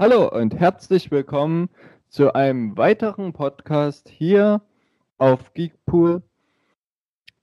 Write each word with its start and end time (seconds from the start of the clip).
Hallo 0.00 0.30
und 0.30 0.54
herzlich 0.58 1.10
willkommen 1.10 1.68
zu 2.08 2.34
einem 2.34 2.74
weiteren 2.78 3.34
Podcast 3.34 4.08
hier 4.08 4.62
auf 5.18 5.52
Geekpool. 5.52 6.22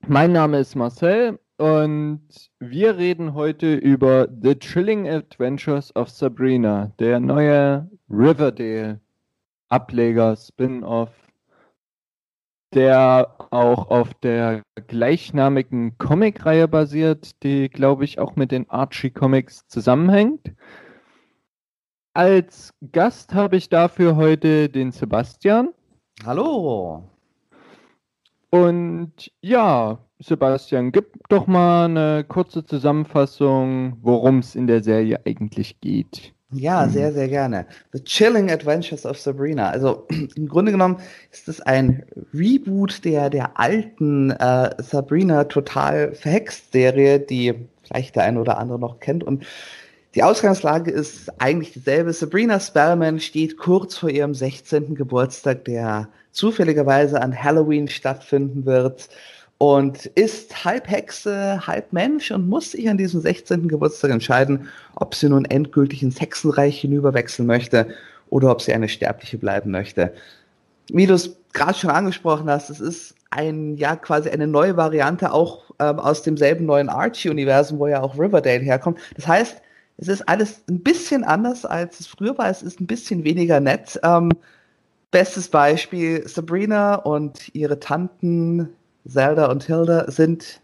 Mein 0.08 0.32
Name 0.32 0.58
ist 0.58 0.74
Marcel 0.74 1.38
und 1.58 2.28
wir 2.58 2.98
reden 2.98 3.36
heute 3.36 3.76
über 3.76 4.28
The 4.42 4.58
Chilling 4.58 5.08
Adventures 5.08 5.96
of 5.96 6.10
Sabrina, 6.10 6.94
der 6.98 7.20
neue 7.20 7.92
Riverdale 8.10 9.02
Ableger 9.70 10.36
Spin-off, 10.36 11.12
der 12.74 13.36
auch 13.52 13.92
auf 13.92 14.16
der 14.16 14.64
gleichnamigen 14.88 16.00
Comicreihe 16.00 16.68
basiert, 16.68 17.44
die 17.44 17.70
glaube 17.70 18.04
ich 18.04 18.18
auch 18.18 18.36
mit 18.36 18.52
den 18.52 18.68
Archie 18.68 19.12
Comics 19.12 19.68
zusammenhängt. 19.68 20.56
Als 22.18 22.74
Gast 22.94 23.36
habe 23.36 23.58
ich 23.58 23.70
dafür 23.70 24.16
heute 24.16 24.70
den 24.70 24.92
Sebastian. 24.92 25.70
Hallo. 26.26 27.04
Und 28.50 29.12
ja, 29.42 30.00
Sebastian, 30.18 30.92
gib 30.92 31.30
doch 31.30 31.46
mal 31.46 31.86
eine 31.86 32.26
kurze 32.28 32.66
Zusammenfassung, 32.66 33.98
worum 34.02 34.40
es 34.40 34.56
in 34.56 34.66
der 34.66 34.82
Serie 34.82 35.20
eigentlich 35.28 35.80
geht. 35.80 36.34
Ja, 36.50 36.90
sehr, 36.90 37.14
sehr 37.14 37.28
gerne. 37.28 37.68
The 37.94 38.04
Chilling 38.04 38.50
Adventures 38.50 39.06
of 39.06 39.20
Sabrina. 39.20 39.70
Also 39.70 40.08
im 40.36 40.48
Grunde 40.48 40.72
genommen 40.72 40.98
ist 41.32 41.48
es 41.48 41.62
ein 41.62 42.04
Reboot 42.34 43.06
der, 43.06 43.30
der 43.30 43.60
alten 43.60 44.32
äh, 44.32 44.72
Sabrina 44.82 45.44
total 45.44 46.16
verhext 46.16 46.72
Serie, 46.72 47.20
die 47.20 47.54
vielleicht 47.84 48.16
der 48.16 48.24
eine 48.24 48.42
oder 48.42 48.58
andere 48.58 48.80
noch 48.80 49.02
kennt. 49.02 49.24
Und 49.24 49.46
die 50.18 50.24
Ausgangslage 50.24 50.90
ist 50.90 51.30
eigentlich 51.40 51.74
dieselbe. 51.74 52.12
Sabrina 52.12 52.60
Spellman 52.60 53.20
steht 53.20 53.56
kurz 53.56 53.98
vor 53.98 54.10
ihrem 54.10 54.34
16. 54.34 54.96
Geburtstag, 54.96 55.66
der 55.66 56.10
zufälligerweise 56.32 57.22
an 57.22 57.40
Halloween 57.40 57.88
stattfinden 57.88 58.66
wird 58.66 59.10
und 59.60 60.08
ist 60.08 60.66
halb 60.66 60.90
Hexe, 60.90 61.68
halb 61.68 61.94
Mensch 61.94 62.32
und 62.32 62.50
muss 62.50 62.72
sich 62.72 62.90
an 62.90 62.98
diesem 62.98 63.22
16. 63.22 63.68
Geburtstag 63.68 64.10
entscheiden, 64.10 64.70
ob 64.96 65.14
sie 65.14 65.30
nun 65.30 65.46
endgültig 65.46 66.02
ins 66.02 66.20
Hexenreich 66.20 66.82
hinüberwechseln 66.82 67.46
möchte 67.46 67.88
oder 68.32 68.50
ob 68.50 68.64
sie 68.64 68.74
eine 68.74 68.90
Sterbliche 68.90 69.38
bleiben 69.38 69.70
möchte. 69.70 70.14
Wie 70.90 71.06
du 71.06 71.14
es 71.14 71.38
gerade 71.54 71.78
schon 71.78 71.92
angesprochen 71.92 72.50
hast, 72.50 72.72
es 72.72 72.80
ist 72.80 73.14
ein, 73.30 73.78
ja, 73.78 73.96
quasi 73.96 74.32
eine 74.32 74.48
neue 74.48 74.78
Variante 74.78 75.32
auch 75.32 75.66
ähm, 75.78 76.00
aus 76.00 76.24
demselben 76.24 76.66
neuen 76.66 76.90
Archie-Universum, 76.90 77.78
wo 77.78 77.86
ja 77.86 78.02
auch 78.02 78.18
Riverdale 78.18 78.64
herkommt. 78.64 78.98
Das 79.16 79.28
heißt, 79.28 79.62
es 79.98 80.08
ist 80.08 80.28
alles 80.30 80.64
ein 80.70 80.82
bisschen 80.82 81.24
anders, 81.24 81.66
als 81.66 82.00
es 82.00 82.08
früher 82.08 82.38
war. 82.38 82.50
Es 82.50 82.62
ist 82.62 82.80
ein 82.80 82.88
bisschen 82.88 83.24
weniger 83.24 83.60
nett. 83.60 84.00
Ähm, 84.04 84.32
bestes 85.12 85.50
Beispiel, 85.50 86.28
Sabrina 86.28 86.96
und 86.96 87.54
ihre 87.54 87.80
Tanten 87.80 88.70
Zelda 89.08 89.48
und 89.48 89.64
Hilda 89.64 90.10
sind 90.12 90.62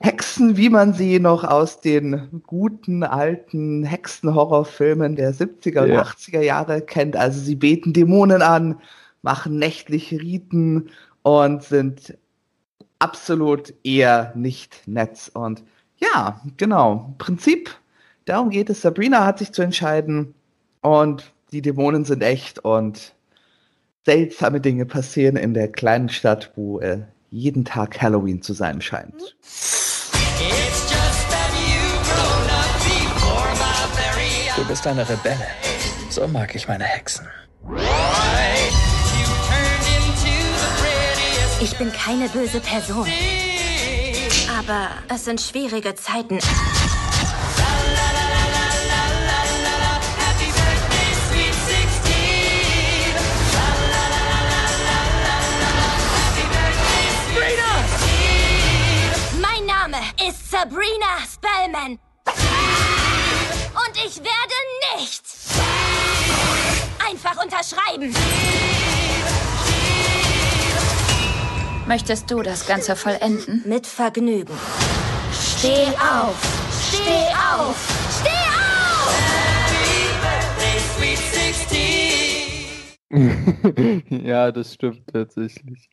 Hexen, 0.00 0.56
wie 0.56 0.68
man 0.70 0.94
sie 0.94 1.18
noch 1.18 1.44
aus 1.44 1.80
den 1.80 2.42
guten 2.46 3.02
alten 3.02 3.84
Hexenhorrorfilmen 3.84 5.16
der 5.16 5.34
70er 5.34 5.82
und 5.82 5.90
ja. 5.90 6.02
80er 6.02 6.40
Jahre 6.40 6.80
kennt. 6.80 7.16
Also 7.16 7.40
sie 7.40 7.56
beten 7.56 7.92
Dämonen 7.92 8.42
an, 8.42 8.80
machen 9.22 9.58
nächtliche 9.58 10.20
Riten 10.20 10.90
und 11.22 11.64
sind 11.64 12.16
absolut 13.00 13.74
eher 13.84 14.32
nicht 14.36 14.86
nett. 14.86 15.30
Und 15.34 15.64
ja, 15.96 16.40
genau. 16.56 17.14
Prinzip 17.18 17.70
Darum 18.28 18.50
geht 18.50 18.68
es. 18.68 18.82
Sabrina 18.82 19.24
hat 19.24 19.38
sich 19.38 19.52
zu 19.52 19.62
entscheiden 19.62 20.34
und 20.82 21.32
die 21.50 21.62
Dämonen 21.62 22.04
sind 22.04 22.22
echt 22.22 22.58
und 22.58 23.14
seltsame 24.04 24.60
Dinge 24.60 24.84
passieren 24.84 25.36
in 25.36 25.54
der 25.54 25.72
kleinen 25.72 26.10
Stadt, 26.10 26.52
wo 26.54 26.78
äh, 26.78 27.04
jeden 27.30 27.64
Tag 27.64 28.02
Halloween 28.02 28.42
zu 28.42 28.52
sein 28.52 28.82
scheint. 28.82 29.34
Du 34.56 34.64
bist 34.66 34.86
eine 34.86 35.08
Rebelle. 35.08 35.46
So 36.10 36.28
mag 36.28 36.54
ich 36.54 36.68
meine 36.68 36.84
Hexen. 36.84 37.26
Ich 41.62 41.78
bin 41.78 41.90
keine 41.92 42.28
böse 42.28 42.60
Person. 42.60 43.08
Aber 44.58 44.88
es 45.08 45.24
sind 45.24 45.40
schwierige 45.40 45.94
Zeiten. 45.94 46.40
Ist 60.28 60.50
Sabrina 60.50 61.18
Spellman. 61.32 61.98
Und 63.74 63.96
ich 64.04 64.18
werde 64.18 64.54
nicht 64.96 65.22
einfach 67.08 67.42
unterschreiben. 67.42 68.14
Möchtest 71.86 72.30
du 72.30 72.42
das 72.42 72.66
Ganze 72.66 72.94
vollenden? 72.96 73.62
Mit 73.64 73.86
Vergnügen. 73.86 74.54
Steh 75.32 75.86
auf! 75.96 76.36
Steh 76.92 77.34
auf! 77.34 77.76
Steh 78.20 78.28
auf! 78.28 78.68
ja, 84.10 84.52
das 84.52 84.74
stimmt 84.74 85.06
tatsächlich. 85.10 85.88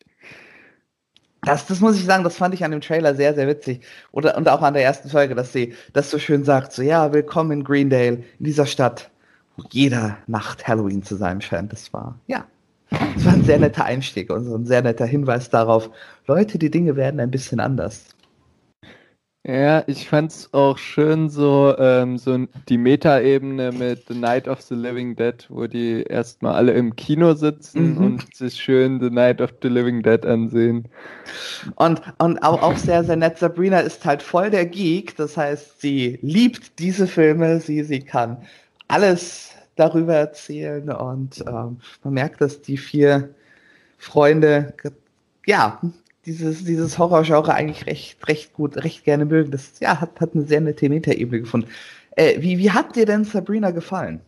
Das, 1.45 1.67
das 1.67 1.79
muss 1.79 1.95
ich 1.95 2.05
sagen, 2.05 2.23
das 2.23 2.37
fand 2.37 2.55
ich 2.55 2.65
an 2.65 2.71
dem 2.71 2.81
Trailer 2.81 3.13
sehr, 3.13 3.35
sehr 3.35 3.47
witzig. 3.47 3.81
Oder, 4.11 4.35
und 4.35 4.49
auch 4.49 4.61
an 4.63 4.73
der 4.73 4.83
ersten 4.83 5.09
Folge, 5.09 5.35
dass 5.35 5.53
sie 5.53 5.73
das 5.93 6.09
so 6.09 6.17
schön 6.17 6.43
sagt, 6.43 6.73
so, 6.73 6.81
ja, 6.81 7.13
willkommen 7.13 7.51
in 7.51 7.63
Greendale, 7.63 8.23
in 8.39 8.45
dieser 8.45 8.65
Stadt, 8.65 9.11
wo 9.55 9.63
jeder 9.69 10.17
Nacht 10.25 10.67
Halloween 10.67 11.03
zu 11.03 11.15
sein 11.15 11.41
scheint. 11.41 11.71
Das 11.71 11.93
war, 11.93 12.17
ja, 12.25 12.45
das 12.89 13.25
war 13.25 13.33
ein 13.33 13.43
sehr 13.43 13.59
netter 13.59 13.85
Einstieg 13.85 14.31
und 14.31 14.45
so 14.45 14.55
ein 14.55 14.65
sehr 14.65 14.81
netter 14.81 15.05
Hinweis 15.05 15.51
darauf, 15.51 15.91
Leute, 16.25 16.57
die 16.57 16.71
Dinge 16.71 16.95
werden 16.95 17.19
ein 17.19 17.31
bisschen 17.31 17.59
anders. 17.59 18.05
Ja, 19.47 19.83
ich 19.85 20.09
fand's 20.09 20.49
auch 20.53 20.79
schön 20.79 21.29
so, 21.29 21.75
ähm, 21.77 22.17
so 22.17 22.47
die 22.67 22.79
Meta-Ebene 22.79 23.71
mit 23.73 24.07
The 24.07 24.15
Night 24.15 24.47
of 24.47 24.59
the 24.61 24.73
Living 24.73 25.15
Dead, 25.15 25.45
wo 25.49 25.67
die 25.67 26.01
erstmal 26.01 26.55
alle 26.55 26.71
im 26.71 26.95
Kino 26.95 27.35
sitzen 27.35 27.93
mhm. 27.93 28.03
und 28.03 28.35
sich 28.35 28.55
schön 28.55 28.99
The 28.99 29.11
Night 29.11 29.41
of 29.41 29.51
the 29.61 29.67
Living 29.67 30.01
Dead 30.01 30.25
ansehen. 30.25 30.87
Und, 31.75 32.01
und 32.17 32.39
auch, 32.39 32.63
auch 32.63 32.75
sehr, 32.75 33.03
sehr 33.03 33.17
nett. 33.17 33.37
Sabrina 33.37 33.81
ist 33.81 34.03
halt 34.03 34.23
voll 34.23 34.49
der 34.49 34.65
Geek, 34.65 35.15
das 35.15 35.37
heißt, 35.37 35.79
sie 35.79 36.17
liebt 36.23 36.79
diese 36.79 37.05
Filme, 37.05 37.59
sie, 37.59 37.83
sie 37.83 37.99
kann 37.99 38.37
alles 38.87 39.51
darüber 39.75 40.15
erzählen 40.15 40.89
und 40.89 41.41
ähm, 41.47 41.77
man 42.03 42.13
merkt, 42.15 42.41
dass 42.41 42.63
die 42.63 42.77
vier 42.77 43.29
Freunde 43.99 44.73
ja, 45.45 45.79
dieses, 46.25 46.63
dieses 46.63 46.97
Horrorgenre 46.97 47.53
eigentlich 47.53 47.85
recht, 47.85 48.27
recht 48.27 48.53
gut, 48.53 48.77
recht 48.83 49.03
gerne 49.03 49.25
mögen. 49.25 49.51
Das 49.51 49.79
ja, 49.79 50.01
hat, 50.01 50.19
hat 50.19 50.33
eine 50.33 50.43
sehr 50.43 50.61
nette 50.61 50.89
Metaebene 50.89 51.41
gefunden. 51.41 51.67
Äh, 52.15 52.41
wie, 52.41 52.57
wie 52.57 52.71
hat 52.71 52.95
dir 52.95 53.05
denn 53.05 53.23
Sabrina 53.23 53.71
gefallen? 53.71 54.21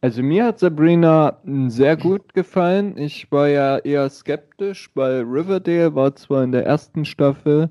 Also 0.00 0.22
mir 0.22 0.44
hat 0.44 0.58
Sabrina 0.58 1.38
sehr 1.68 1.96
gut 1.96 2.34
gefallen. 2.34 2.98
Ich 2.98 3.32
war 3.32 3.48
ja 3.48 3.78
eher 3.78 4.08
skeptisch, 4.10 4.90
weil 4.94 5.22
Riverdale 5.22 5.94
war 5.94 6.14
zwar 6.14 6.44
in 6.44 6.52
der 6.52 6.66
ersten 6.66 7.06
Staffel, 7.06 7.70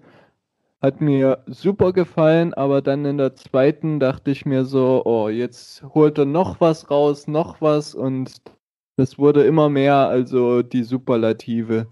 hat 0.81 0.99
mir 0.99 1.43
super 1.45 1.93
gefallen, 1.93 2.53
aber 2.55 2.81
dann 2.81 3.05
in 3.05 3.19
der 3.19 3.35
zweiten 3.35 3.99
dachte 3.99 4.31
ich 4.31 4.45
mir 4.45 4.65
so, 4.65 5.03
oh, 5.05 5.29
jetzt 5.29 5.83
holt 5.93 6.17
er 6.17 6.25
noch 6.25 6.59
was 6.59 6.89
raus, 6.89 7.27
noch 7.27 7.61
was 7.61 7.93
und 7.93 8.41
das 8.95 9.17
wurde 9.17 9.43
immer 9.43 9.69
mehr, 9.69 9.95
also 9.95 10.61
die 10.61 10.83
Superlative 10.83 11.87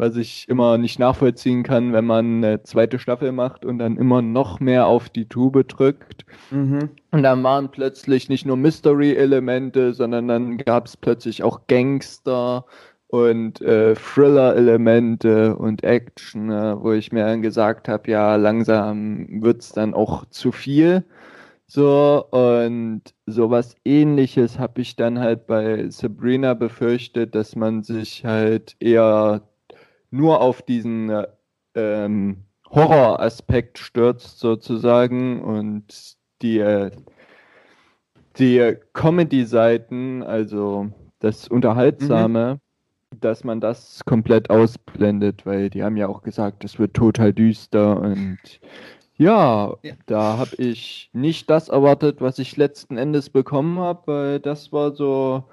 was 0.00 0.16
ich 0.16 0.48
immer 0.48 0.78
nicht 0.78 0.98
nachvollziehen 0.98 1.62
kann, 1.62 1.92
wenn 1.92 2.06
man 2.06 2.42
eine 2.42 2.62
zweite 2.62 2.98
Staffel 2.98 3.32
macht 3.32 3.66
und 3.66 3.78
dann 3.78 3.98
immer 3.98 4.22
noch 4.22 4.58
mehr 4.58 4.86
auf 4.86 5.10
die 5.10 5.28
Tube 5.28 5.68
drückt. 5.68 6.24
Mhm. 6.50 6.88
Und 7.10 7.22
dann 7.22 7.42
waren 7.42 7.70
plötzlich 7.70 8.30
nicht 8.30 8.46
nur 8.46 8.56
Mystery-Elemente, 8.56 9.92
sondern 9.92 10.26
dann 10.26 10.56
gab 10.56 10.86
es 10.86 10.96
plötzlich 10.96 11.42
auch 11.42 11.66
Gangster 11.66 12.64
und 13.08 13.60
äh, 13.60 13.94
Thriller-Elemente 13.94 15.56
und 15.56 15.84
Action, 15.84 16.50
äh, 16.50 16.82
wo 16.82 16.92
ich 16.92 17.12
mir 17.12 17.26
dann 17.26 17.42
gesagt 17.42 17.86
habe, 17.86 18.10
ja, 18.10 18.36
langsam 18.36 19.42
wird 19.42 19.60
es 19.60 19.72
dann 19.72 19.92
auch 19.92 20.24
zu 20.30 20.50
viel. 20.50 21.04
So, 21.66 22.24
und 22.30 23.02
sowas 23.26 23.76
ähnliches 23.84 24.58
habe 24.58 24.80
ich 24.80 24.96
dann 24.96 25.18
halt 25.18 25.46
bei 25.46 25.90
Sabrina 25.90 26.54
befürchtet, 26.54 27.34
dass 27.34 27.54
man 27.54 27.82
sich 27.82 28.24
halt 28.24 28.76
eher 28.80 29.42
nur 30.10 30.40
auf 30.40 30.62
diesen 30.62 31.10
äh, 31.10 31.26
ähm, 31.74 32.44
Horroraspekt 32.70 33.78
stürzt 33.78 34.38
sozusagen 34.38 35.42
und 35.42 36.16
die, 36.42 36.58
äh, 36.58 36.90
die 38.38 38.76
Comedy-Seiten, 38.92 40.22
also 40.22 40.90
das 41.18 41.48
Unterhaltsame, 41.48 42.54
mhm. 43.12 43.20
dass 43.20 43.44
man 43.44 43.60
das 43.60 44.04
komplett 44.04 44.50
ausblendet, 44.50 45.44
weil 45.46 45.68
die 45.68 45.82
haben 45.82 45.96
ja 45.96 46.06
auch 46.08 46.22
gesagt, 46.22 46.64
es 46.64 46.78
wird 46.78 46.94
total 46.94 47.32
düster 47.32 48.00
und 48.00 48.38
ja, 49.16 49.74
ja. 49.82 49.92
da 50.06 50.38
habe 50.38 50.56
ich 50.56 51.10
nicht 51.12 51.50
das 51.50 51.68
erwartet, 51.68 52.22
was 52.22 52.38
ich 52.38 52.56
letzten 52.56 52.96
Endes 52.96 53.28
bekommen 53.28 53.78
habe, 53.78 54.00
weil 54.06 54.40
das 54.40 54.72
war 54.72 54.92
so, 54.92 55.44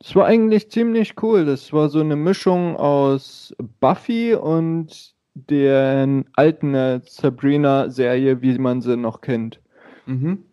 es 0.00 0.14
war 0.14 0.26
eigentlich 0.26 0.70
ziemlich 0.70 1.14
cool. 1.22 1.44
Das 1.44 1.72
war 1.72 1.88
so 1.88 2.00
eine 2.00 2.16
Mischung 2.16 2.76
aus 2.76 3.54
Buffy 3.80 4.34
und 4.34 5.14
der 5.34 6.24
alten 6.34 7.02
Sabrina-Serie, 7.04 8.40
wie 8.42 8.58
man 8.58 8.80
sie 8.80 8.96
noch 8.96 9.20
kennt. 9.20 9.60
Mhm. 10.06 10.44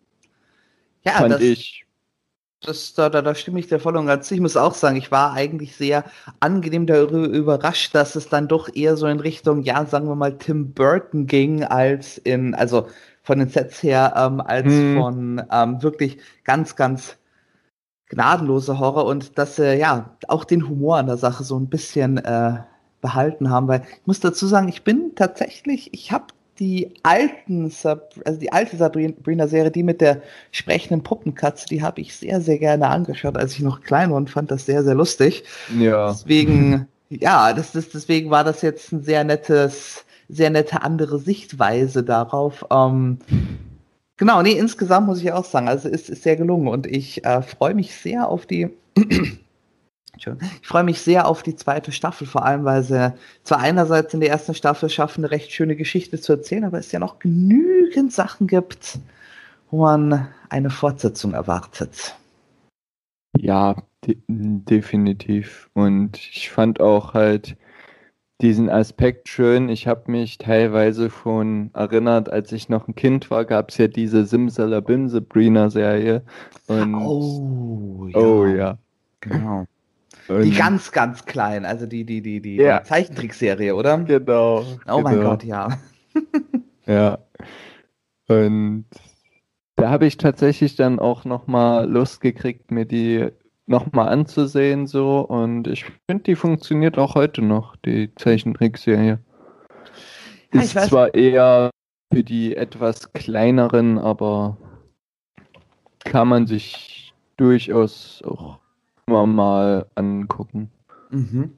Ja, 1.04 1.12
fand 1.12 1.34
das, 1.34 1.40
ich. 1.40 1.84
Das, 2.62 2.94
da, 2.94 3.08
da, 3.08 3.22
da 3.22 3.34
stimme 3.34 3.60
ich 3.60 3.68
dir 3.68 3.78
voll 3.78 3.96
und 3.96 4.06
ganz. 4.06 4.30
Ich 4.30 4.40
muss 4.40 4.56
auch 4.56 4.74
sagen, 4.74 4.96
ich 4.96 5.12
war 5.12 5.32
eigentlich 5.34 5.76
sehr 5.76 6.04
angenehm 6.40 6.86
darüber 6.86 7.28
überrascht, 7.28 7.94
dass 7.94 8.16
es 8.16 8.28
dann 8.28 8.48
doch 8.48 8.68
eher 8.74 8.96
so 8.96 9.06
in 9.06 9.20
Richtung, 9.20 9.62
ja, 9.62 9.84
sagen 9.86 10.08
wir 10.08 10.16
mal, 10.16 10.36
Tim 10.38 10.72
Burton 10.72 11.26
ging, 11.26 11.62
als 11.62 12.18
in, 12.18 12.54
also 12.54 12.88
von 13.22 13.38
den 13.38 13.48
Sets 13.48 13.82
her, 13.82 14.14
ähm, 14.16 14.40
als 14.40 14.72
hm. 14.72 14.96
von 14.96 15.42
ähm, 15.52 15.82
wirklich 15.82 16.18
ganz, 16.44 16.74
ganz 16.74 17.18
gnadenloser 18.08 18.78
Horror 18.78 19.06
und 19.06 19.38
dass 19.38 19.58
äh, 19.58 19.78
ja 19.78 20.10
auch 20.28 20.44
den 20.44 20.68
Humor 20.68 20.98
an 20.98 21.06
der 21.06 21.16
Sache 21.16 21.44
so 21.44 21.58
ein 21.58 21.68
bisschen 21.68 22.18
äh, 22.18 22.58
behalten 23.00 23.50
haben, 23.50 23.68
weil 23.68 23.82
ich 23.82 24.06
muss 24.06 24.20
dazu 24.20 24.46
sagen, 24.46 24.68
ich 24.68 24.84
bin 24.84 25.12
tatsächlich, 25.14 25.92
ich 25.92 26.12
habe 26.12 26.26
die 26.58 26.94
alten, 27.02 27.70
Sab 27.70 28.14
also 28.24 28.40
die 28.40 28.52
alte 28.52 28.76
Sabrina-Serie, 28.76 29.70
die 29.70 29.82
mit 29.82 30.00
der 30.00 30.22
sprechenden 30.52 31.02
Puppenkatze, 31.02 31.66
die 31.68 31.82
habe 31.82 32.00
ich 32.00 32.16
sehr, 32.16 32.40
sehr 32.40 32.58
gerne 32.58 32.88
angeschaut, 32.88 33.36
als 33.36 33.52
ich 33.52 33.60
noch 33.60 33.82
klein 33.82 34.10
war 34.10 34.16
und 34.16 34.30
fand 34.30 34.50
das 34.50 34.66
sehr, 34.66 34.82
sehr 34.82 34.94
lustig. 34.94 35.44
Ja. 35.78 36.10
Deswegen, 36.10 36.88
ja, 37.10 37.52
das 37.52 37.74
ist, 37.74 37.94
deswegen 37.94 38.30
war 38.30 38.44
das 38.44 38.62
jetzt 38.62 38.92
ein 38.92 39.02
sehr 39.02 39.24
nettes, 39.24 40.04
sehr 40.28 40.50
nette 40.50 40.82
andere 40.82 41.18
Sichtweise 41.18 42.02
darauf. 42.02 42.64
Ähm, 42.70 43.18
genau, 44.16 44.42
nee, 44.42 44.52
insgesamt 44.52 45.06
muss 45.06 45.20
ich 45.20 45.32
auch 45.32 45.44
sagen, 45.44 45.68
also 45.68 45.88
es 45.88 46.08
ist 46.08 46.22
sehr 46.22 46.36
gelungen 46.36 46.68
und 46.68 46.86
ich 46.86 47.24
äh, 47.24 47.42
freue 47.42 47.74
mich 47.74 47.94
sehr 47.94 48.28
auf 48.28 48.46
die 48.46 48.70
ich 50.16 50.66
freue 50.66 50.84
mich 50.84 51.00
sehr 51.00 51.26
auf 51.26 51.42
die 51.42 51.56
zweite 51.56 51.92
Staffel, 51.92 52.26
vor 52.26 52.44
allem 52.44 52.64
weil 52.64 52.82
sie 52.82 53.12
zwar 53.42 53.58
einerseits 53.58 54.14
in 54.14 54.20
der 54.20 54.30
ersten 54.30 54.54
Staffel 54.54 54.88
schaffen, 54.88 55.24
eine 55.24 55.30
recht 55.30 55.52
schöne 55.52 55.76
Geschichte 55.76 56.20
zu 56.20 56.32
erzählen, 56.32 56.64
aber 56.64 56.78
es 56.78 56.92
ja 56.92 56.98
noch 56.98 57.18
genügend 57.18 58.12
Sachen 58.12 58.46
gibt, 58.46 58.98
wo 59.70 59.82
man 59.82 60.28
eine 60.48 60.70
Fortsetzung 60.70 61.34
erwartet. 61.34 62.16
Ja, 63.36 63.76
de 64.06 64.16
definitiv. 64.28 65.68
Und 65.74 66.16
ich 66.16 66.50
fand 66.50 66.80
auch 66.80 67.14
halt 67.14 67.56
diesen 68.40 68.68
Aspekt 68.68 69.28
schön. 69.28 69.68
Ich 69.68 69.86
habe 69.86 70.10
mich 70.10 70.38
teilweise 70.38 71.10
schon 71.10 71.70
erinnert, 71.72 72.30
als 72.30 72.52
ich 72.52 72.68
noch 72.68 72.86
ein 72.86 72.94
Kind 72.94 73.30
war, 73.30 73.44
gab 73.44 73.70
es 73.70 73.78
ja 73.78 73.88
diese 73.88 74.26
Simsalabim 74.26 75.08
Sabrina 75.08 75.70
Serie. 75.70 76.22
Und 76.66 76.94
oh, 76.94 78.08
ja. 78.08 78.18
Oh 78.18 78.44
ja. 78.46 78.78
Genau. 79.20 79.66
Die 80.28 80.50
ganz, 80.50 80.90
ganz 80.90 81.24
klein, 81.24 81.64
also 81.64 81.86
die, 81.86 82.04
die, 82.04 82.20
die, 82.20 82.40
die, 82.40 82.56
ja. 82.56 82.82
Zeichentrickserie, 82.82 83.74
oder? 83.74 83.96
Genau. 83.98 84.58
Oh 84.60 84.64
genau. 84.84 85.00
mein 85.02 85.20
Gott, 85.20 85.44
ja. 85.44 85.68
ja. 86.86 87.18
Und 88.26 88.86
da 89.76 89.90
habe 89.90 90.06
ich 90.06 90.16
tatsächlich 90.16 90.74
dann 90.74 90.98
auch 90.98 91.24
nochmal 91.24 91.88
Lust 91.88 92.20
gekriegt, 92.20 92.72
mir 92.72 92.86
die 92.86 93.28
nochmal 93.66 94.08
anzusehen, 94.08 94.86
so. 94.86 95.20
Und 95.20 95.66
ich 95.68 95.84
finde, 96.08 96.24
die 96.24 96.36
funktioniert 96.36 96.98
auch 96.98 97.14
heute 97.14 97.42
noch, 97.42 97.76
die 97.76 98.14
Zeichentrickserie. 98.14 99.18
Ja, 100.54 100.60
Ist 100.60 100.80
zwar 100.88 101.14
eher 101.14 101.70
für 102.12 102.22
die 102.22 102.56
etwas 102.56 103.12
kleineren, 103.12 103.98
aber 103.98 104.56
kann 106.04 106.28
man 106.28 106.46
sich 106.46 107.12
durchaus 107.36 108.22
auch 108.24 108.58
wir 109.08 109.26
mal 109.26 109.86
angucken. 109.94 110.70
Mhm. 111.10 111.52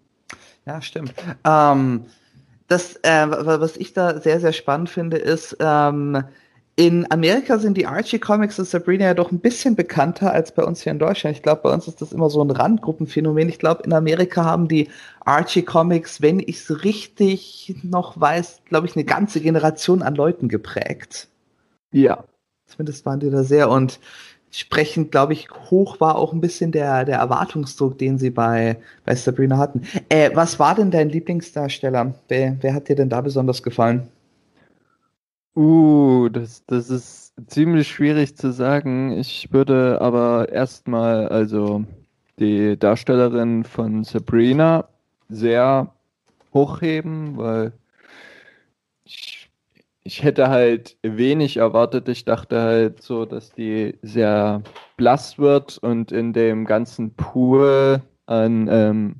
Ja, 0.67 0.83
stimmt. 0.83 1.15
Ähm, 1.45 2.05
das, 2.67 2.97
äh, 2.97 3.27
was 3.31 3.77
ich 3.79 3.95
da 3.95 4.21
sehr, 4.21 4.41
sehr 4.41 4.53
spannend 4.53 4.91
finde, 4.91 5.17
ist, 5.17 5.57
ähm, 5.61 6.25
in 6.79 7.11
Amerika 7.11 7.59
sind 7.59 7.77
die 7.77 7.87
Archie 7.87 8.21
Comics 8.21 8.57
und 8.61 8.65
Sabrina 8.65 9.07
ja 9.07 9.15
doch 9.15 9.33
ein 9.33 9.41
bisschen 9.41 9.75
bekannter 9.75 10.33
als 10.33 10.53
bei 10.53 10.63
uns 10.63 10.81
hier 10.81 10.93
in 10.93 11.01
Deutschland. 11.01 11.37
Ich 11.37 11.43
glaube, 11.43 11.63
bei 11.63 11.73
uns 11.73 11.89
ist 11.89 12.01
das 12.01 12.13
immer 12.13 12.31
so 12.31 12.41
ein 12.41 12.53
Randgruppenphänomen. 12.53 13.49
Ich 13.49 13.59
glaube, 13.59 13.83
in 13.83 13.93
Amerika 13.93 14.45
haben 14.45 14.69
die 14.69 14.87
Archie 15.25 15.63
Comics, 15.63 16.23
wenn 16.23 16.39
ich 16.39 16.59
es 16.59 16.85
richtig 16.85 17.75
noch 17.83 18.21
weiß, 18.21 18.61
glaube 18.67 18.87
ich, 18.87 18.95
eine 18.95 19.05
ganze 19.05 19.41
Generation 19.41 20.03
an 20.03 20.15
Leuten 20.15 20.47
geprägt. 20.47 21.27
Ja. 21.91 22.23
Zumindest 22.67 23.05
waren 23.05 23.19
die 23.19 23.31
da 23.31 23.43
sehr. 23.43 23.71
Und 23.71 23.99
entsprechend, 24.47 25.11
glaube 25.11 25.33
ich, 25.33 25.51
hoch 25.51 25.99
war 25.99 26.15
auch 26.15 26.33
ein 26.33 26.41
bisschen 26.41 26.71
der, 26.71 27.05
der 27.05 27.19
Erwartungsdruck, 27.19 27.99
den 27.99 28.19
sie 28.19 28.31
bei, 28.31 28.77
bei 29.05 29.17
Sabrina 29.17 29.59
hatten. 29.59 29.83
Äh, 30.09 30.31
was 30.35 30.61
war 30.61 30.77
denn 30.77 30.93
dein 30.93 31.09
Lieblingsdarsteller? 31.09 32.15
Wer, 32.29 32.57
wer 32.61 32.73
hat 32.73 32.89
dir 32.89 32.95
denn 32.95 33.09
da 33.09 33.21
besonders 33.21 33.65
gefallen? 33.65 34.07
Uh, 35.59 36.29
das, 36.29 36.65
das 36.67 36.89
ist 36.89 37.35
ziemlich 37.49 37.89
schwierig 37.89 38.37
zu 38.37 38.53
sagen. 38.53 39.11
Ich 39.19 39.53
würde 39.53 40.01
aber 40.01 40.51
erstmal, 40.51 41.29
also 41.31 41.85
die 42.39 42.79
Darstellerin 42.79 43.65
von 43.65 44.05
Sabrina 44.05 44.89
sehr 45.29 45.93
hochheben, 46.55 47.37
weil 47.39 47.73
ich 49.05 49.51
ich 50.05 50.23
hätte 50.23 50.49
halt 50.49 50.97
wenig 51.03 51.57
erwartet. 51.57 52.09
Ich 52.09 52.25
dachte 52.25 52.63
halt 52.63 53.03
so, 53.03 53.25
dass 53.25 53.51
die 53.53 53.99
sehr 54.03 54.63
blass 54.97 55.39
wird 55.39 55.79
und 55.79 56.13
in 56.13 56.33
dem 56.33 56.67
ganzen 56.67 57.15
Pool 57.15 58.01
an 58.27 58.69
ähm, 58.71 59.17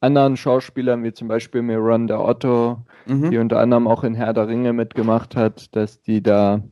anderen 0.00 0.36
Schauspielern, 0.36 1.04
wie 1.04 1.12
zum 1.12 1.28
Beispiel 1.28 1.62
Miranda 1.62 2.18
Otto, 2.18 2.84
mhm. 3.06 3.30
die 3.30 3.38
unter 3.38 3.58
anderem 3.58 3.86
auch 3.86 4.04
in 4.04 4.14
Herr 4.14 4.32
der 4.32 4.48
Ringe 4.48 4.72
mitgemacht 4.72 5.36
hat, 5.36 5.74
dass 5.74 6.02
die 6.02 6.22
da 6.22 6.62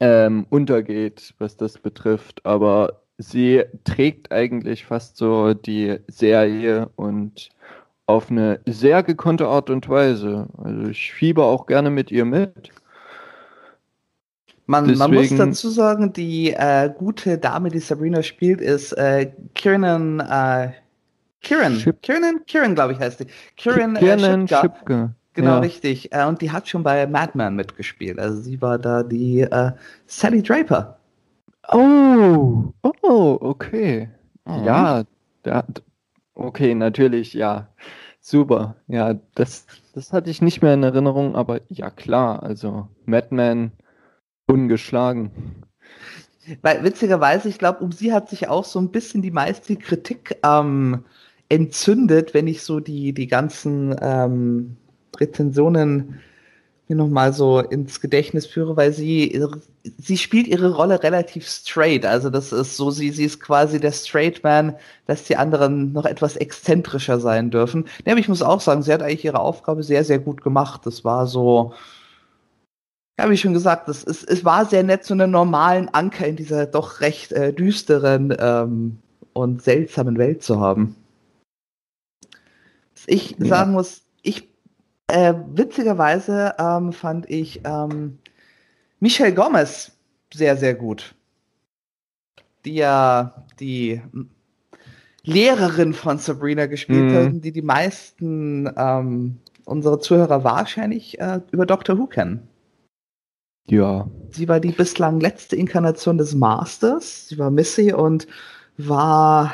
ähm, 0.00 0.46
untergeht, 0.50 1.34
was 1.38 1.56
das 1.56 1.78
betrifft. 1.78 2.44
Aber 2.44 3.02
sie 3.18 3.64
trägt 3.84 4.32
eigentlich 4.32 4.84
fast 4.84 5.16
so 5.16 5.54
die 5.54 5.98
Serie 6.08 6.90
und 6.96 7.50
auf 8.06 8.30
eine 8.30 8.60
sehr 8.66 9.02
gekonnte 9.02 9.48
Art 9.48 9.68
und 9.70 9.88
Weise. 9.88 10.48
Also 10.62 10.90
ich 10.90 11.12
fieber 11.12 11.46
auch 11.46 11.66
gerne 11.66 11.90
mit 11.90 12.10
ihr 12.10 12.24
mit. 12.24 12.70
Man, 14.68 14.96
man 14.96 15.14
muss 15.14 15.30
dazu 15.30 15.68
sagen, 15.68 16.12
die 16.12 16.52
äh, 16.52 16.90
gute 16.96 17.38
Dame, 17.38 17.68
die 17.68 17.78
Sabrina 17.78 18.22
spielt, 18.22 18.60
ist 18.60 18.92
äh, 18.92 19.30
Kieran, 19.54 20.18
äh, 20.18 20.72
Kieran, 21.40 21.76
Schip 21.76 22.02
Kieran, 22.02 22.44
Kieran, 22.46 22.74
glaube 22.74 22.94
ich, 22.94 22.98
heißt 22.98 23.20
die. 23.20 23.26
Kieran, 23.56 23.94
Kieran 23.94 24.46
äh, 24.46 24.48
Schipke. 24.48 25.14
Genau, 25.36 25.50
ja. 25.50 25.58
richtig. 25.60 26.12
Äh, 26.12 26.24
und 26.24 26.42
die 26.42 26.50
hat 26.50 26.68
schon 26.68 26.82
bei 26.82 27.06
Madman 27.06 27.54
mitgespielt. 27.54 28.18
Also 28.18 28.40
sie 28.40 28.60
war 28.60 28.78
da 28.78 29.02
die 29.02 29.42
äh, 29.42 29.72
Sally 30.06 30.42
Draper. 30.42 30.98
Oh, 31.72 32.72
oh, 32.82 33.38
okay. 33.40 34.08
Mhm. 34.44 34.64
Ja, 34.64 35.04
da, 35.42 35.64
Okay, 36.36 36.74
natürlich, 36.74 37.32
ja. 37.32 37.68
Super. 38.20 38.76
Ja, 38.88 39.14
das, 39.34 39.66
das 39.94 40.12
hatte 40.12 40.30
ich 40.30 40.42
nicht 40.42 40.62
mehr 40.62 40.74
in 40.74 40.82
Erinnerung, 40.82 41.34
aber 41.34 41.60
ja 41.68 41.90
klar, 41.90 42.42
also 42.42 42.88
Madman 43.06 43.72
ungeschlagen. 44.46 45.30
Weil 46.60 46.84
witzigerweise, 46.84 47.48
ich 47.48 47.58
glaube, 47.58 47.82
um 47.82 47.90
sie 47.92 48.12
hat 48.12 48.28
sich 48.28 48.48
auch 48.48 48.64
so 48.64 48.78
ein 48.78 48.90
bisschen 48.90 49.22
die 49.22 49.30
meiste 49.30 49.76
Kritik 49.76 50.38
ähm, 50.44 51.04
entzündet, 51.48 52.34
wenn 52.34 52.46
ich 52.46 52.62
so 52.62 52.80
die, 52.80 53.14
die 53.14 53.26
ganzen 53.28 53.96
ähm, 54.00 54.76
Rezensionen 55.20 56.20
mir 56.88 56.96
nochmal 56.96 57.32
so 57.32 57.60
ins 57.60 58.00
Gedächtnis 58.00 58.46
führe, 58.46 58.76
weil 58.76 58.92
sie, 58.92 59.42
sie 59.98 60.16
spielt 60.16 60.46
ihre 60.46 60.74
Rolle 60.74 61.02
relativ 61.02 61.48
straight. 61.48 62.06
Also 62.06 62.30
das 62.30 62.52
ist 62.52 62.76
so, 62.76 62.90
sie, 62.90 63.10
sie 63.10 63.24
ist 63.24 63.40
quasi 63.40 63.80
der 63.80 63.92
Straight 63.92 64.44
Man, 64.44 64.76
dass 65.06 65.24
die 65.24 65.36
anderen 65.36 65.92
noch 65.92 66.04
etwas 66.04 66.36
exzentrischer 66.36 67.18
sein 67.18 67.50
dürfen. 67.50 67.86
Ja, 68.04 68.12
aber 68.12 68.20
ich 68.20 68.28
muss 68.28 68.42
auch 68.42 68.60
sagen, 68.60 68.82
sie 68.82 68.92
hat 68.92 69.02
eigentlich 69.02 69.24
ihre 69.24 69.40
Aufgabe 69.40 69.82
sehr, 69.82 70.04
sehr 70.04 70.20
gut 70.20 70.42
gemacht. 70.42 70.82
Das 70.84 71.04
war 71.04 71.26
so, 71.26 71.74
ja, 73.18 73.28
wie 73.30 73.36
schon 73.36 73.54
gesagt, 73.54 73.88
das 73.88 74.04
ist, 74.04 74.22
es 74.22 74.44
war 74.44 74.64
sehr 74.66 74.84
nett, 74.84 75.04
so 75.04 75.14
einen 75.14 75.30
normalen 75.30 75.88
Anker 75.88 76.26
in 76.26 76.36
dieser 76.36 76.66
doch 76.66 77.00
recht 77.00 77.32
äh, 77.32 77.52
düsteren 77.52 78.34
ähm, 78.38 78.98
und 79.32 79.62
seltsamen 79.62 80.18
Welt 80.18 80.42
zu 80.44 80.60
haben. 80.60 80.94
Was 82.94 83.04
ich 83.06 83.36
ja. 83.38 83.46
sagen 83.46 83.72
muss, 83.72 84.05
äh, 85.08 85.34
witzigerweise 85.54 86.54
ähm, 86.58 86.92
fand 86.92 87.28
ich 87.30 87.60
ähm, 87.64 88.18
Michelle 89.00 89.34
Gomez 89.34 89.92
sehr, 90.32 90.56
sehr 90.56 90.74
gut. 90.74 91.14
die 92.64 92.74
ja 92.74 93.44
die 93.60 94.00
Lehrerin 95.22 95.94
von 95.94 96.18
Sabrina 96.18 96.66
gespielt 96.66 97.12
Mhm. 97.12 97.14
hat, 97.14 97.44
die 97.44 97.52
die 97.52 97.62
meisten 97.62 98.68
ähm, 98.76 99.38
unserer 99.64 100.00
Zuhörer 100.00 100.44
wahrscheinlich 100.44 101.18
äh, 101.20 101.40
über 101.52 101.66
Doctor 101.66 101.98
Who 101.98 102.06
kennen. 102.06 102.48
Ja. 103.68 104.08
Sie 104.30 104.48
war 104.48 104.60
die 104.60 104.70
bislang 104.72 105.20
letzte 105.20 105.56
Inkarnation 105.56 106.18
des 106.18 106.34
Masters. 106.34 107.28
Sie 107.28 107.38
war 107.38 107.50
Missy 107.50 107.92
und 107.92 108.26
war 108.76 109.52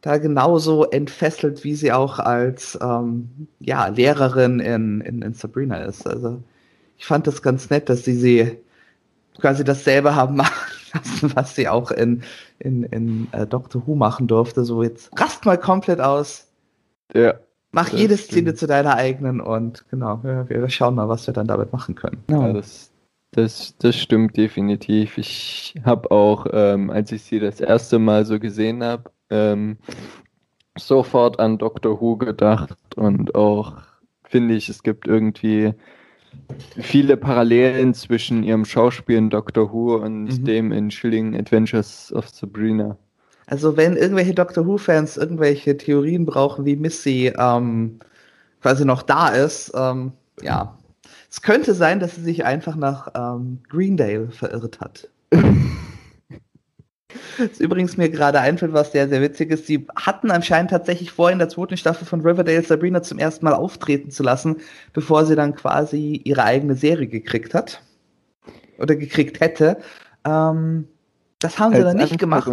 da 0.00 0.18
genauso 0.18 0.84
entfesselt, 0.90 1.64
wie 1.64 1.74
sie 1.74 1.92
auch 1.92 2.18
als 2.18 2.78
ähm, 2.80 3.48
ja, 3.60 3.88
Lehrerin 3.88 4.60
in, 4.60 5.00
in, 5.00 5.22
in 5.22 5.34
Sabrina 5.34 5.78
ist. 5.78 6.06
Also 6.06 6.42
ich 6.96 7.06
fand 7.06 7.26
das 7.26 7.42
ganz 7.42 7.70
nett, 7.70 7.88
dass 7.88 8.04
sie 8.04 8.14
sie 8.14 8.58
quasi 9.40 9.64
dasselbe 9.64 10.14
haben 10.14 10.36
machen 10.38 10.72
lassen, 10.94 11.32
was 11.36 11.54
sie 11.54 11.68
auch 11.68 11.90
in, 11.90 12.22
in, 12.58 12.84
in 12.84 13.28
äh, 13.32 13.46
Doctor 13.46 13.86
Who 13.86 13.94
machen 13.94 14.26
durfte. 14.28 14.64
So 14.64 14.82
jetzt 14.82 15.10
rast 15.20 15.44
mal 15.44 15.58
komplett 15.58 16.00
aus, 16.00 16.46
Ja. 17.14 17.34
mach 17.72 17.90
jede 17.92 18.16
stimmt. 18.16 18.32
Szene 18.32 18.54
zu 18.54 18.66
deiner 18.66 18.94
eigenen 18.96 19.40
und 19.40 19.84
genau, 19.90 20.20
ja, 20.24 20.48
wir 20.48 20.68
schauen 20.70 20.94
mal, 20.94 21.08
was 21.08 21.26
wir 21.26 21.34
dann 21.34 21.46
damit 21.46 21.72
machen 21.72 21.94
können. 21.94 22.24
Ja, 22.30 22.52
das, 22.52 22.90
das, 23.32 23.76
das 23.78 23.96
stimmt 23.96 24.36
definitiv. 24.36 25.18
Ich 25.18 25.74
habe 25.84 26.10
auch, 26.10 26.46
ähm, 26.52 26.90
als 26.90 27.12
ich 27.12 27.22
sie 27.24 27.40
das 27.40 27.60
erste 27.60 27.98
Mal 27.98 28.24
so 28.26 28.38
gesehen 28.40 28.82
habe, 28.82 29.10
ähm, 29.30 29.78
sofort 30.78 31.40
an 31.40 31.58
Doctor 31.58 32.00
Who 32.00 32.16
gedacht 32.16 32.76
und 32.96 33.34
auch 33.34 33.74
finde 34.24 34.54
ich, 34.54 34.68
es 34.68 34.82
gibt 34.82 35.06
irgendwie 35.06 35.74
viele 36.78 37.16
Parallelen 37.16 37.94
zwischen 37.94 38.42
ihrem 38.42 38.64
Schauspiel 38.64 39.16
in 39.16 39.30
Doctor 39.30 39.72
Who 39.72 39.96
und 39.96 40.24
Mhm. 40.24 40.44
dem 40.44 40.72
in 40.72 40.88
Chilling 40.90 41.36
Adventures 41.36 42.12
of 42.12 42.28
Sabrina. 42.28 42.96
Also 43.46 43.76
wenn 43.76 43.96
irgendwelche 43.96 44.34
Doctor 44.34 44.66
Who-Fans 44.66 45.16
irgendwelche 45.16 45.76
Theorien 45.76 46.26
brauchen, 46.26 46.66
wie 46.66 46.76
Missy 46.76 47.32
ähm, 47.38 47.98
quasi 48.60 48.84
noch 48.84 49.02
da 49.02 49.28
ist, 49.28 49.72
ähm, 49.74 50.12
ja. 50.42 50.74
Es 51.30 51.42
könnte 51.42 51.74
sein, 51.74 52.00
dass 52.00 52.14
sie 52.14 52.22
sich 52.22 52.44
einfach 52.44 52.76
nach 52.76 53.08
ähm, 53.14 53.58
Greendale 53.68 54.28
verirrt 54.30 54.80
hat. 54.80 55.08
Das 57.48 57.60
übrigens 57.60 57.96
mir 57.96 58.08
gerade 58.08 58.40
einfällt, 58.40 58.72
was 58.72 58.92
sehr, 58.92 59.08
sehr 59.08 59.22
witzig 59.22 59.50
ist. 59.50 59.66
Sie 59.66 59.86
hatten 59.96 60.30
anscheinend 60.30 60.70
tatsächlich 60.70 61.10
vor, 61.10 61.30
in 61.30 61.38
der 61.38 61.48
zweiten 61.48 61.76
Staffel 61.76 62.06
von 62.06 62.20
Riverdale 62.20 62.62
Sabrina 62.62 63.02
zum 63.02 63.18
ersten 63.18 63.44
Mal 63.44 63.54
auftreten 63.54 64.10
zu 64.10 64.22
lassen, 64.22 64.56
bevor 64.92 65.24
sie 65.24 65.36
dann 65.36 65.54
quasi 65.54 66.20
ihre 66.24 66.44
eigene 66.44 66.74
Serie 66.74 67.06
gekriegt 67.06 67.54
hat. 67.54 67.82
Oder 68.78 68.96
gekriegt 68.96 69.40
hätte. 69.40 69.78
Ähm, 70.24 70.88
das 71.38 71.58
haben 71.58 71.74
sie 71.74 71.82
dann 71.82 71.96
nicht 71.96 72.18
gemacht. 72.18 72.50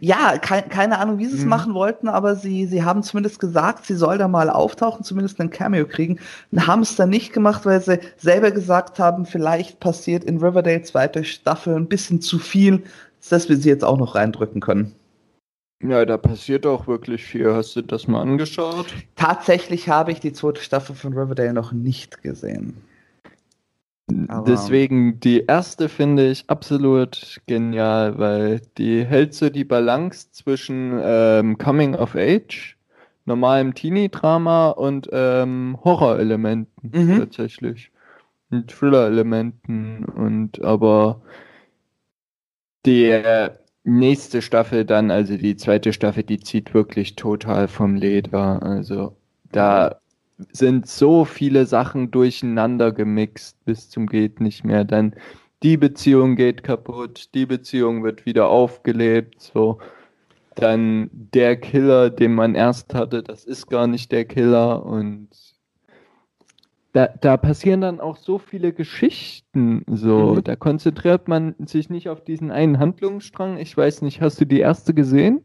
Ja, 0.00 0.38
kei- 0.38 0.62
keine 0.62 0.98
Ahnung, 0.98 1.18
wie 1.18 1.26
sie 1.26 1.36
es 1.36 1.42
Mhm. 1.44 1.50
machen 1.50 1.74
wollten, 1.74 2.08
aber 2.08 2.36
sie, 2.36 2.66
sie 2.66 2.82
haben 2.84 3.02
zumindest 3.02 3.38
gesagt, 3.38 3.84
sie 3.84 3.94
soll 3.96 4.16
da 4.18 4.28
mal 4.28 4.48
auftauchen, 4.48 5.04
zumindest 5.04 5.38
ein 5.40 5.50
Cameo 5.50 5.86
kriegen, 5.86 6.18
haben 6.56 6.80
es 6.82 6.96
dann 6.96 7.10
nicht 7.10 7.32
gemacht, 7.32 7.66
weil 7.66 7.80
sie 7.82 7.98
selber 8.16 8.50
gesagt 8.50 8.98
haben, 8.98 9.26
vielleicht 9.26 9.80
passiert 9.80 10.24
in 10.24 10.38
Riverdale 10.38 10.82
zweite 10.82 11.22
Staffel 11.24 11.76
ein 11.76 11.86
bisschen 11.88 12.22
zu 12.22 12.38
viel, 12.38 12.82
dass 13.28 13.48
wir 13.48 13.56
sie 13.56 13.68
jetzt 13.68 13.84
auch 13.84 13.98
noch 13.98 14.14
reindrücken 14.14 14.60
können. 14.60 14.94
Ja, 15.82 16.06
da 16.06 16.16
passiert 16.16 16.64
auch 16.64 16.86
wirklich 16.86 17.22
viel. 17.24 17.52
Hast 17.52 17.76
du 17.76 17.82
das 17.82 18.08
mal 18.08 18.22
angeschaut? 18.22 18.86
Tatsächlich 19.16 19.90
habe 19.90 20.12
ich 20.12 20.20
die 20.20 20.32
zweite 20.32 20.62
Staffel 20.62 20.96
von 20.96 21.12
Riverdale 21.12 21.52
noch 21.52 21.72
nicht 21.72 22.22
gesehen. 22.22 22.76
Aber- 24.28 24.44
Deswegen 24.44 25.18
die 25.20 25.44
erste 25.46 25.88
finde 25.88 26.30
ich 26.30 26.44
absolut 26.50 27.40
genial, 27.46 28.18
weil 28.18 28.60
die 28.76 29.04
hält 29.04 29.32
so 29.34 29.48
die 29.48 29.64
Balance 29.64 30.30
zwischen 30.30 30.98
ähm, 31.02 31.56
Coming 31.56 31.94
of 31.94 32.14
Age, 32.14 32.76
normalem 33.24 33.74
Teenie-Drama 33.74 34.70
und 34.70 35.08
ähm, 35.12 35.78
Horrorelementen 35.82 36.90
Mhm. 36.92 37.18
tatsächlich. 37.18 37.90
Und 38.50 38.70
Thriller-Elementen 38.70 40.04
und 40.04 40.62
aber 40.62 41.22
die 42.84 43.22
nächste 43.84 44.42
Staffel 44.42 44.84
dann, 44.84 45.10
also 45.10 45.36
die 45.38 45.56
zweite 45.56 45.92
Staffel, 45.94 46.22
die 46.24 46.40
zieht 46.40 46.74
wirklich 46.74 47.16
total 47.16 47.68
vom 47.68 47.94
Leder. 47.94 48.62
Also 48.62 49.16
da 49.50 49.96
sind 50.52 50.86
so 50.86 51.24
viele 51.24 51.66
Sachen 51.66 52.10
durcheinander 52.10 52.92
gemixt 52.92 53.64
bis 53.64 53.88
zum 53.90 54.06
geht 54.06 54.40
nicht 54.40 54.64
mehr. 54.64 54.84
Dann 54.84 55.14
die 55.62 55.76
Beziehung 55.76 56.36
geht 56.36 56.62
kaputt, 56.62 57.34
die 57.34 57.46
Beziehung 57.46 58.04
wird 58.04 58.26
wieder 58.26 58.48
aufgelebt, 58.48 59.40
so. 59.40 59.78
Dann 60.56 61.10
der 61.12 61.56
Killer, 61.56 62.10
den 62.10 62.34
man 62.34 62.54
erst 62.54 62.94
hatte, 62.94 63.22
das 63.22 63.44
ist 63.44 63.68
gar 63.68 63.86
nicht 63.86 64.12
der 64.12 64.24
Killer 64.24 64.84
und 64.84 65.28
da, 66.92 67.08
da 67.08 67.36
passieren 67.36 67.80
dann 67.80 67.98
auch 67.98 68.16
so 68.16 68.38
viele 68.38 68.72
Geschichten, 68.72 69.84
so. 69.88 70.36
Mhm. 70.36 70.44
Da 70.44 70.54
konzentriert 70.54 71.26
man 71.26 71.56
sich 71.58 71.90
nicht 71.90 72.08
auf 72.08 72.22
diesen 72.22 72.52
einen 72.52 72.78
Handlungsstrang. 72.78 73.56
Ich 73.56 73.76
weiß 73.76 74.02
nicht, 74.02 74.20
hast 74.20 74.40
du 74.40 74.44
die 74.44 74.60
erste 74.60 74.94
gesehen? 74.94 75.42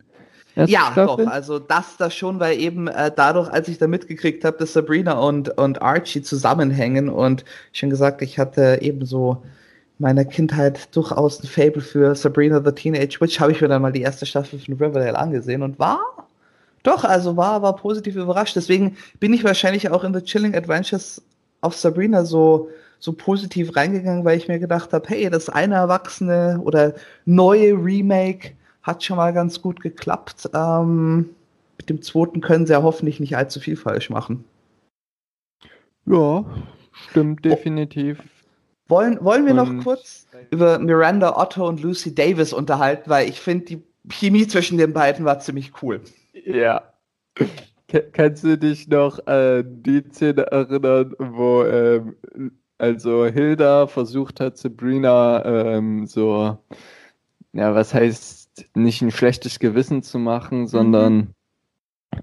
Ja, 0.68 0.90
Staffel? 0.92 1.26
doch, 1.26 1.32
also 1.32 1.60
das 1.60 1.98
das 1.98 2.16
schon, 2.16 2.40
weil 2.40 2.60
eben 2.60 2.88
äh, 2.88 3.12
dadurch, 3.16 3.50
als 3.50 3.68
ich 3.68 3.78
da 3.78 3.88
mitgekriegt 3.88 4.44
habe, 4.44 4.58
dass 4.58 4.74
Sabrina 4.74 5.14
und, 5.14 5.58
und 5.58 5.82
Archie 5.82 6.22
zusammenhängen 6.22 7.10
und 7.10 7.46
schon 7.72 7.90
gesagt, 7.90 8.22
ich 8.22 8.40
hatte 8.40 8.80
ebenso 8.82 9.44
meiner 10.00 10.26
Kindheit 10.26 10.96
durchaus 10.96 11.44
ein 11.44 11.48
Fable 11.48 11.82
für 11.82 12.16
Sabrina 12.16 12.62
the 12.64 12.72
Teenage 12.72 13.20
Witch, 13.20 13.40
habe 13.40 13.52
ich 13.52 13.62
mir 13.62 13.68
dann 13.68 13.82
mal 13.82 13.92
die 13.92 14.02
erste 14.02 14.26
Staffel 14.26 14.60
von 14.60 14.76
Riverdale 14.76 15.18
angesehen 15.18 15.62
und 15.62 15.78
war 15.78 16.00
doch, 16.84 17.04
also 17.04 17.36
war, 17.36 17.62
war 17.62 17.76
positiv 17.76 18.16
überrascht. 18.16 18.56
Deswegen 18.56 18.98
bin 19.20 19.34
ich 19.34 19.44
wahrscheinlich 19.44 19.90
auch 19.90 20.04
in 20.04 20.14
The 20.14 20.22
Chilling 20.22 20.56
Adventures 20.56 21.22
auf 21.62 21.76
Sabrina 21.76 22.24
so, 22.24 22.70
so 23.00 23.14
positiv 23.14 23.76
reingegangen, 23.76 24.24
weil 24.24 24.38
ich 24.38 24.48
mir 24.48 24.60
gedacht 24.60 24.94
habe, 24.94 25.08
hey, 25.10 25.30
das 25.30 25.50
eine 25.50 25.76
Erwachsene 25.76 26.60
oder 26.64 26.94
neue 27.26 27.74
Remake 27.74 28.52
hat 28.90 29.04
schon 29.04 29.18
mal 29.18 29.34
ganz 29.34 29.62
gut 29.62 29.82
geklappt. 29.82 30.50
Ähm, 30.54 31.30
mit 31.78 31.90
dem 31.90 32.02
zweiten 32.02 32.42
können 32.42 32.66
sie 32.66 32.74
ja 32.74 32.84
hoffentlich 32.84 33.20
nicht 33.20 33.38
allzu 33.38 33.60
viel 33.60 33.78
falsch 33.78 34.10
machen. 34.10 34.44
Ja, 36.06 36.46
stimmt 37.10 37.46
definitiv. 37.46 38.20
Wollen, 38.88 39.24
wollen 39.24 39.46
wir 39.46 39.54
noch 39.54 39.70
Und- 39.70 39.84
kurz 39.84 40.28
über 40.50 40.80
Miranda 40.80 41.38
Otto 41.38 41.68
und 41.68 41.82
Lucy 41.82 42.16
Davis 42.16 42.54
unterhalten, 42.54 43.10
weil 43.10 43.30
ich 43.30 43.40
finde, 43.40 43.66
die 43.66 43.84
Chemie 44.10 44.48
zwischen 44.48 44.78
den 44.78 44.94
beiden 44.94 45.26
war 45.26 45.40
ziemlich 45.40 45.72
cool. 45.84 46.02
Ja. 46.46 46.94
Kannst 48.14 48.44
du 48.44 48.58
dich 48.58 48.88
noch 48.88 49.26
an 49.28 49.84
die 49.84 50.04
Szene 50.12 50.44
erinnern, 50.44 51.14
wo 51.20 51.64
ähm, 51.64 52.16
also 52.78 53.26
Hilda 53.26 53.88
versucht 53.88 54.40
hat, 54.40 54.58
Sabrina 54.58 55.44
ähm, 55.46 56.06
so, 56.06 56.58
ja, 57.54 57.76
was 57.76 57.94
heißt, 57.94 58.39
nicht 58.76 59.02
ein 59.02 59.12
schlechtes 59.12 59.60
Gewissen 59.60 60.04
zu 60.04 60.20
machen, 60.20 60.68
sondern 60.68 61.34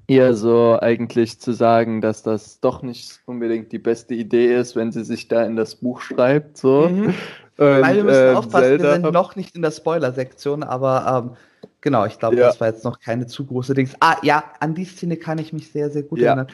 ihr 0.08 0.34
so 0.34 0.78
eigentlich 0.80 1.38
zu 1.40 1.52
sagen, 1.52 2.00
dass 2.00 2.22
das 2.22 2.60
doch 2.60 2.82
nicht 2.82 3.20
unbedingt 3.26 3.72
die 3.72 3.78
beste 3.78 4.14
Idee 4.14 4.54
ist, 4.56 4.74
wenn 4.76 4.92
sie 4.92 5.04
sich 5.04 5.28
da 5.28 5.44
in 5.44 5.56
das 5.56 5.76
Buch 5.76 6.00
schreibt, 6.00 6.56
so. 6.58 6.88
Mhm. 6.88 7.06
Und, 7.06 7.14
Weil 7.58 7.96
wir 7.96 8.04
müssen 8.04 8.28
ähm, 8.30 8.36
aufpassen, 8.36 8.70
wir 8.72 8.78
Zelda- 8.78 8.92
sind 9.00 9.12
noch 9.12 9.36
nicht 9.36 9.54
in 9.56 9.62
der 9.62 9.70
Spoiler-Sektion, 9.70 10.62
aber 10.62 11.30
ähm, 11.30 11.36
genau, 11.80 12.04
ich 12.04 12.18
glaube, 12.18 12.36
Ja. 12.36 12.48
das 12.48 12.60
war 12.60 12.68
jetzt 12.68 12.84
noch 12.84 12.98
keine 13.00 13.26
zu 13.26 13.46
große 13.46 13.72
Dings. 13.74 13.94
Ah, 14.00 14.16
ja, 14.22 14.44
an 14.60 14.74
die 14.74 14.84
Szene 14.84 15.16
kann 15.16 15.38
ich 15.38 15.52
mich 15.54 15.70
sehr, 15.72 15.88
sehr 15.90 16.02
gut 16.02 16.18
Ja. 16.18 16.26
erinnern. 16.32 16.48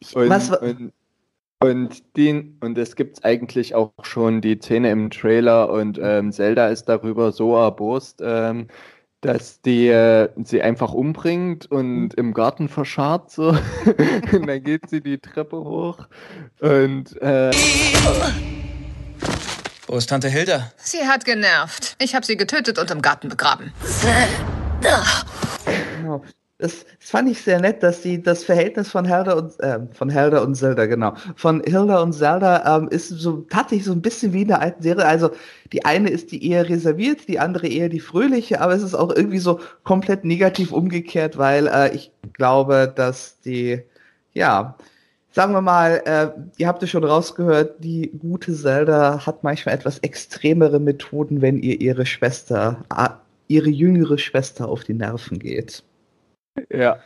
Ich, 0.00 0.16
Und, 0.16 0.28
was, 0.30 0.50
wa- 0.50 0.56
und, 0.56 0.92
und, 1.60 2.16
den, 2.16 2.56
und 2.60 2.76
es 2.76 2.96
gibt 2.96 3.24
eigentlich 3.24 3.76
auch 3.76 3.92
schon 4.02 4.40
die 4.40 4.58
Szene 4.58 4.90
im 4.90 5.10
Trailer 5.10 5.70
und 5.70 6.00
ähm, 6.02 6.32
Zelda 6.32 6.68
ist 6.68 6.86
darüber 6.86 7.30
so 7.30 7.54
erbost, 7.56 8.20
ähm, 8.24 8.66
dass 9.22 9.60
die 9.62 9.88
äh, 9.88 10.28
sie 10.44 10.60
einfach 10.60 10.92
umbringt 10.92 11.70
Mhm. 11.70 11.76
und 11.78 12.14
im 12.14 12.34
Garten 12.34 12.68
verscharrt 12.68 13.30
so. 13.30 13.48
und 14.32 14.46
dann 14.46 14.62
geht 14.62 14.90
sie 14.90 15.00
die 15.00 15.18
Treppe 15.18 15.56
hoch 15.56 16.06
und 16.60 17.20
äh, 17.22 17.50
Wo 19.86 19.96
ist 19.96 20.08
Tante 20.08 20.28
Hilda? 20.28 20.72
Sie 20.76 21.06
hat 21.06 21.24
genervt. 21.24 21.96
Ich 21.98 22.14
habe 22.14 22.26
sie 22.26 22.36
getötet 22.36 22.78
und 22.78 22.90
im 22.90 23.00
Garten 23.02 23.28
begraben. 23.28 23.72
Das, 26.62 26.84
das 27.00 27.10
fand 27.10 27.28
ich 27.28 27.42
sehr 27.42 27.60
nett, 27.60 27.82
dass 27.82 28.02
die 28.02 28.22
das 28.22 28.44
Verhältnis 28.44 28.88
von 28.88 29.04
Hilda 29.04 29.32
und 29.32 29.58
äh, 29.58 29.80
von 29.92 30.08
Hilda 30.08 30.42
und 30.42 30.54
Zelda, 30.54 30.86
genau, 30.86 31.14
von 31.34 31.60
Hilda 31.64 32.00
und 32.00 32.12
Zelda 32.12 32.76
ähm, 32.76 32.88
ist 32.88 33.08
so 33.08 33.44
tatsächlich 33.50 33.86
so 33.86 33.92
ein 33.92 34.00
bisschen 34.00 34.32
wie 34.32 34.42
in 34.42 34.48
der 34.48 34.60
alten 34.60 34.82
Serie. 34.82 35.04
Also 35.04 35.30
die 35.72 35.84
eine 35.84 36.08
ist 36.10 36.30
die 36.30 36.48
eher 36.48 36.68
reserviert, 36.68 37.26
die 37.26 37.40
andere 37.40 37.66
eher 37.66 37.88
die 37.88 37.98
fröhliche, 37.98 38.60
aber 38.60 38.74
es 38.74 38.82
ist 38.82 38.94
auch 38.94 39.12
irgendwie 39.14 39.38
so 39.38 39.58
komplett 39.82 40.24
negativ 40.24 40.70
umgekehrt, 40.70 41.36
weil 41.36 41.66
äh, 41.66 41.94
ich 41.94 42.12
glaube, 42.32 42.92
dass 42.94 43.40
die 43.40 43.82
ja 44.32 44.76
sagen 45.32 45.54
wir 45.54 45.62
mal, 45.62 46.02
äh, 46.04 46.28
ihr 46.58 46.68
habt 46.68 46.82
es 46.82 46.90
schon 46.90 47.04
rausgehört, 47.04 47.82
die 47.82 48.12
gute 48.20 48.54
Zelda 48.54 49.26
hat 49.26 49.42
manchmal 49.42 49.74
etwas 49.74 49.98
extremere 49.98 50.78
Methoden, 50.78 51.42
wenn 51.42 51.58
ihr 51.58 51.80
ihre 51.80 52.06
Schwester, 52.06 52.84
ihre 53.48 53.70
jüngere 53.70 54.18
Schwester 54.18 54.68
auf 54.68 54.84
die 54.84 54.94
Nerven 54.94 55.38
geht. 55.38 55.82
Ja. 56.70 56.98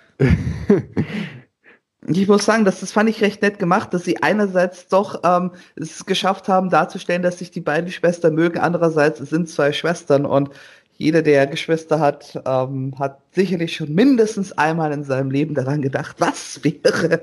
Ich 2.09 2.29
muss 2.29 2.45
sagen, 2.45 2.65
das, 2.65 2.81
das 2.81 2.93
fand 2.93 3.11
ich 3.11 3.21
recht 3.21 3.43
nett 3.43 3.59
gemacht, 3.59 3.93
dass 3.93 4.05
sie 4.05 4.23
einerseits 4.23 4.87
doch 4.87 5.23
ähm, 5.25 5.51
es 5.75 6.07
geschafft 6.07 6.47
haben, 6.47 6.71
darzustellen, 6.71 7.23
dass 7.23 7.41
sich 7.41 7.51
die 7.51 7.61
beiden 7.61 7.91
Schwestern 7.91 8.35
mögen, 8.35 8.59
andererseits 8.59 9.19
sind 9.19 9.49
zwei 9.49 9.73
Schwestern 9.73 10.25
und 10.25 10.51
jeder, 10.99 11.23
der 11.23 11.47
Geschwister 11.47 11.99
hat, 11.99 12.41
ähm, 12.47 12.95
hat 12.99 13.21
sicherlich 13.33 13.75
schon 13.77 13.93
mindestens 13.93 14.53
einmal 14.53 14.93
in 14.93 15.05
seinem 15.05 15.31
Leben 15.31 15.55
daran 15.55 15.83
gedacht, 15.83 16.17
was 16.19 16.63
wäre, 16.63 17.23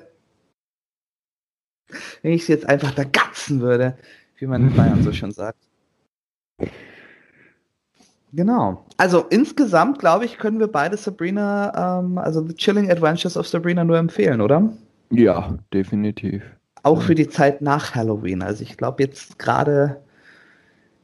wenn 2.22 2.34
ich 2.34 2.46
sie 2.46 2.52
jetzt 2.52 2.68
einfach 2.68 2.92
da 2.92 3.04
gatzen 3.04 3.62
würde, 3.62 3.98
wie 4.38 4.48
man 4.48 4.68
in 4.68 4.76
Bayern 4.76 5.02
so 5.02 5.14
schon 5.14 5.32
sagt. 5.32 5.60
Genau. 8.34 8.84
Also 8.98 9.26
insgesamt, 9.30 10.00
glaube 10.00 10.26
ich, 10.26 10.40
können 10.40 10.60
wir 10.60 10.68
beide 10.68 10.98
Sabrina, 10.98 12.00
ähm, 12.00 12.18
also 12.18 12.46
The 12.46 12.56
Chilling 12.56 12.90
Adventures 12.90 13.38
of 13.38 13.48
Sabrina 13.48 13.84
nur 13.84 13.98
empfehlen, 13.98 14.42
oder? 14.42 14.74
Ja, 15.12 15.58
definitiv. 15.72 16.42
Auch 16.82 17.02
für 17.04 17.14
die 17.14 17.30
Zeit 17.30 17.62
nach 17.62 17.94
Halloween. 17.94 18.42
Also 18.42 18.64
ich 18.64 18.76
glaube 18.76 19.04
jetzt 19.04 19.38
gerade, 19.38 20.02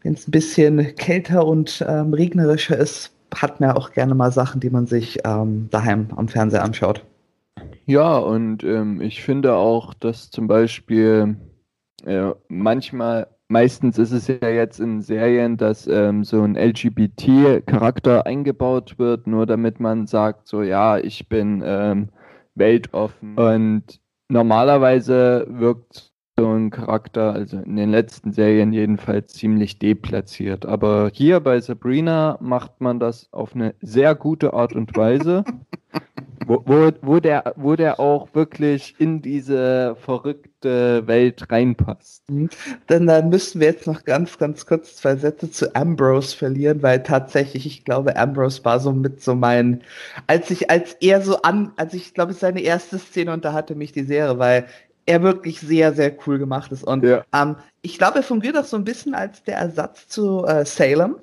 wenn 0.01 0.13
es 0.13 0.27
ein 0.27 0.31
bisschen 0.31 0.95
kälter 0.95 1.45
und 1.45 1.85
ähm, 1.87 2.13
regnerischer 2.13 2.77
ist, 2.77 3.11
hat 3.33 3.59
man 3.59 3.71
auch 3.71 3.91
gerne 3.91 4.15
mal 4.15 4.31
Sachen, 4.31 4.59
die 4.59 4.71
man 4.71 4.87
sich 4.87 5.19
ähm, 5.23 5.67
daheim 5.69 6.07
am 6.15 6.27
Fernseher 6.27 6.63
anschaut. 6.63 7.05
Ja, 7.85 8.17
und 8.17 8.63
ähm, 8.63 9.01
ich 9.01 9.21
finde 9.21 9.53
auch, 9.53 9.93
dass 9.93 10.31
zum 10.31 10.47
Beispiel 10.47 11.35
äh, 12.05 12.31
manchmal 12.47 13.27
meistens 13.49 13.97
ist 13.97 14.11
es 14.11 14.27
ja 14.27 14.47
jetzt 14.47 14.79
in 14.79 15.01
Serien, 15.01 15.57
dass 15.57 15.87
ähm, 15.87 16.23
so 16.23 16.41
ein 16.43 16.55
LGBT-Charakter 16.55 18.25
eingebaut 18.25 18.97
wird, 18.97 19.27
nur 19.27 19.45
damit 19.45 19.79
man 19.79 20.07
sagt, 20.07 20.47
so 20.47 20.61
ja, 20.61 20.97
ich 20.97 21.27
bin 21.27 21.61
ähm, 21.65 22.09
weltoffen. 22.55 23.37
Und 23.37 23.99
normalerweise 24.29 25.47
wirkt 25.49 26.08
ein 26.47 26.69
Charakter, 26.69 27.33
also 27.33 27.57
in 27.57 27.75
den 27.75 27.91
letzten 27.91 28.31
Serien 28.31 28.73
jedenfalls, 28.73 29.33
ziemlich 29.33 29.79
deplatziert. 29.79 30.65
Aber 30.65 31.09
hier 31.13 31.39
bei 31.39 31.59
Sabrina 31.59 32.37
macht 32.41 32.81
man 32.81 32.99
das 32.99 33.31
auf 33.31 33.55
eine 33.55 33.75
sehr 33.81 34.15
gute 34.15 34.53
Art 34.53 34.73
und 34.73 34.95
Weise. 34.95 35.43
wo, 36.49 36.63
wo, 36.65 36.91
wo, 37.01 37.19
der, 37.19 37.53
wo 37.57 37.75
der 37.75 37.99
auch 37.99 38.33
wirklich 38.33 38.95
in 38.97 39.21
diese 39.21 39.95
verrückte 39.99 41.05
Welt 41.05 41.51
reinpasst. 41.51 42.29
Mhm. 42.29 42.49
Dann, 42.87 43.05
dann 43.05 43.29
müssten 43.29 43.59
wir 43.59 43.67
jetzt 43.67 43.85
noch 43.85 44.03
ganz, 44.03 44.37
ganz 44.37 44.65
kurz 44.65 44.95
zwei 44.95 45.15
Sätze 45.15 45.51
zu 45.51 45.75
Ambrose 45.75 46.35
verlieren, 46.35 46.81
weil 46.81 47.03
tatsächlich, 47.03 47.67
ich 47.67 47.85
glaube, 47.85 48.15
Ambrose 48.15 48.65
war 48.65 48.79
so 48.79 48.91
mit 48.91 49.21
so 49.21 49.35
mein, 49.35 49.83
als 50.25 50.49
ich, 50.49 50.71
als 50.71 50.93
er 51.01 51.21
so 51.21 51.41
an, 51.43 51.71
als 51.75 51.93
ich 51.93 52.15
glaube, 52.15 52.31
es 52.31 52.39
seine 52.39 52.61
erste 52.61 52.97
Szene 52.97 53.31
und 53.31 53.45
da 53.45 53.53
hatte 53.53 53.75
mich 53.75 53.91
die 53.91 54.03
Serie, 54.03 54.39
weil 54.39 54.65
er 55.09 55.23
wirklich 55.23 55.59
sehr, 55.59 55.93
sehr 55.93 56.15
cool 56.25 56.37
gemacht 56.37 56.71
ist. 56.71 56.83
Und 56.83 57.03
ja. 57.03 57.23
ähm, 57.33 57.55
ich 57.81 57.97
glaube, 57.97 58.17
er 58.17 58.23
fungiert 58.23 58.55
auch 58.55 58.63
so 58.63 58.77
ein 58.77 58.83
bisschen 58.83 59.15
als 59.15 59.43
der 59.43 59.57
Ersatz 59.57 60.07
zu 60.07 60.45
äh, 60.45 60.63
Salem. 60.65 61.15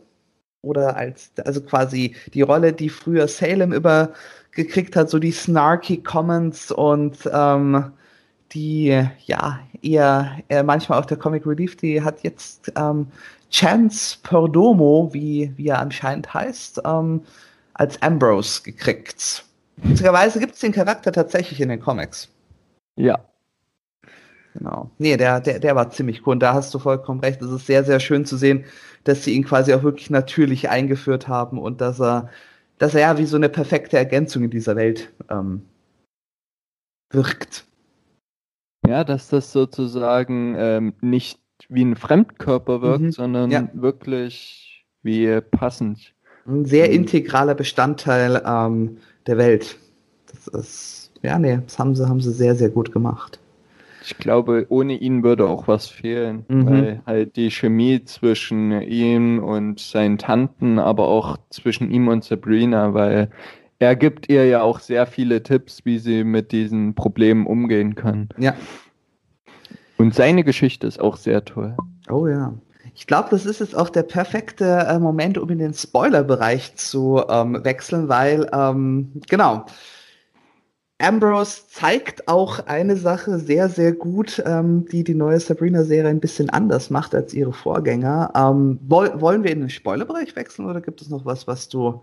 Oder 0.63 0.97
als, 0.97 1.31
also 1.45 1.61
quasi 1.61 2.17
die 2.35 2.43
Rolle, 2.43 2.73
die 2.73 2.89
früher 2.89 3.29
Salem 3.29 3.73
über 3.73 4.13
gekriegt 4.51 4.97
hat, 4.97 5.09
so 5.09 5.21
die 5.21 5.31
snarky 5.31 5.99
Comments 5.99 6.73
und 6.73 7.19
ähm, 7.33 7.93
die, 8.53 9.07
ja, 9.27 9.61
eher, 9.83 10.39
eher 10.49 10.65
manchmal 10.65 10.99
auch 10.99 11.07
der 11.07 11.19
Comic 11.19 11.47
Relief, 11.47 11.77
die 11.77 12.03
hat 12.03 12.23
jetzt 12.23 12.73
ähm, 12.75 13.07
Chance 13.53 14.19
Perdomo, 14.25 15.11
wie, 15.13 15.53
wie 15.57 15.69
er 15.69 15.79
anscheinend 15.79 16.33
heißt, 16.35 16.81
ähm, 16.85 17.23
als 17.75 18.01
Ambrose 18.03 18.63
gekriegt. 18.63 19.45
Witzigerweise 19.77 20.41
gibt 20.41 20.55
es 20.55 20.61
den 20.61 20.73
Charakter 20.73 21.13
tatsächlich 21.13 21.61
in 21.61 21.69
den 21.69 21.81
Comics. 21.81 22.29
Ja. 22.97 23.21
Genau. 24.57 24.91
Nee, 24.99 25.17
der, 25.17 25.41
der, 25.41 25.59
der 25.59 25.77
war 25.77 25.91
ziemlich 25.91 26.27
cool. 26.27 26.33
Und 26.33 26.41
da 26.41 26.55
hast 26.55 26.73
du 26.73 26.79
vollkommen 26.79 27.21
recht. 27.21 27.43
Es 27.43 27.51
ist 27.51 27.67
sehr, 27.67 27.85
sehr 27.85 28.01
schön 28.01 28.25
zu 28.25 28.37
sehen, 28.37 28.65
dass 29.05 29.25
sie 29.25 29.35
ihn 29.35 29.45
quasi 29.45 29.75
auch 29.75 29.83
wirklich 29.83 30.11
natürlich 30.11 30.69
eingeführt 30.71 31.29
haben 31.29 31.59
und 31.59 31.81
dass 31.81 32.01
er 32.01 32.31
dass 32.79 32.95
er 32.95 33.01
ja 33.01 33.19
wie 33.19 33.25
so 33.25 33.37
eine 33.37 33.49
perfekte 33.49 33.97
Ergänzung 33.97 34.45
in 34.45 34.51
dieser 34.51 34.77
Welt 34.77 35.13
ähm, 35.31 35.63
wirkt. 37.11 37.65
Ja, 38.87 39.05
dass 39.05 39.29
das 39.29 39.53
sozusagen 39.53 40.55
ähm, 40.59 40.95
nicht 41.01 41.41
wie 41.69 41.85
ein 41.85 41.97
Fremdkörper 41.97 42.83
wirkt, 42.83 43.03
mhm. 43.03 43.13
sondern 43.13 43.51
ja. 43.51 43.69
wirklich 43.73 44.87
wie 45.03 45.41
passend. 45.41 46.15
Ein 46.47 46.65
sehr 46.65 46.89
mhm. 46.89 46.95
integraler 46.95 47.55
Bestandteil 47.55 48.43
ähm, 48.47 48.99
der 49.27 49.39
Welt. 49.39 49.79
Das 50.31 50.47
ist, 50.49 51.13
ja, 51.23 51.39
nee, 51.39 51.59
das 51.65 51.79
haben 51.79 51.97
sie, 51.97 52.09
haben 52.09 52.21
sie 52.21 52.33
sehr, 52.33 52.55
sehr 52.55 52.69
gut 52.69 52.93
gemacht. 52.93 53.41
Ich 54.09 54.19
glaube, 54.19 54.67
ohne 54.69 54.95
ihn 54.95 55.25
würde 55.25 55.49
auch 55.49 55.67
was 55.67 55.89
fehlen, 55.89 56.45
mhm. 56.47 56.67
weil 56.67 57.03
halt 57.07 57.35
die 57.35 57.51
Chemie 57.51 58.05
zwischen 58.05 58.81
ihm 58.81 59.43
und 59.43 59.81
seinen 59.81 60.17
Tanten, 60.17 60.79
aber 60.79 61.09
auch 61.09 61.39
zwischen 61.51 61.91
ihm 61.91 62.07
und 62.07 62.23
Sabrina, 62.23 62.95
weil 62.95 63.31
er 63.81 63.97
gibt 63.97 64.29
ihr 64.29 64.47
ja 64.47 64.63
auch 64.63 64.79
sehr 64.79 65.07
viele 65.07 65.43
Tipps, 65.43 65.85
wie 65.85 65.99
sie 65.99 66.23
mit 66.23 66.53
diesen 66.53 66.95
Problemen 66.95 67.47
umgehen 67.47 67.97
kann. 67.97 68.29
Ja. 68.39 68.55
Und 69.99 70.15
seine 70.15 70.45
Geschichte 70.45 70.87
ist 70.87 71.01
auch 71.01 71.17
sehr 71.17 71.45
toll. 71.45 71.77
Oh 72.09 72.29
ja. 72.29 72.55
Ich 72.95 73.09
glaube, 73.09 73.29
das 73.33 73.45
ist 73.45 73.59
jetzt 73.59 73.77
auch 73.77 73.91
der 73.91 74.05
perfekte 74.05 74.87
äh, 74.89 75.01
Moment, 75.01 75.37
um 75.37 75.51
in 75.51 75.59
den 75.59 75.75
Spoiler-Bereich 75.75 76.77
zu 76.77 77.23
ähm, 77.29 77.65
wechseln, 77.65 78.09
weil, 78.09 78.49
ähm, 78.53 79.11
genau, 79.29 79.67
Ambrose 80.99 81.63
zeigt 81.69 82.27
auch 82.27 82.67
eine 82.67 82.97
Sache 82.97 83.39
sehr, 83.39 83.69
sehr 83.69 83.93
gut, 83.93 84.43
ähm, 84.47 84.87
die 84.87 85.05
die 85.05 85.15
neue 85.15 85.39
Sabrina-Serie 85.39 86.09
ein 86.09 86.21
bisschen 86.21 86.49
anders 86.49 86.89
macht 86.89 87.15
als 87.15 87.35
ihre 87.35 87.53
Vorgänger. 87.53 88.33
Ähm, 88.35 88.79
woll, 88.83 89.21
wollen 89.21 89.45
wir 89.45 89.51
in 89.51 89.61
den 89.61 89.71
Spoilerbereich 89.71 90.35
wechseln 90.37 90.67
oder 90.67 90.81
gibt 90.81 91.03
es 91.03 91.11
noch 91.11 91.27
was, 91.27 91.47
was 91.47 91.69
du. 91.69 92.03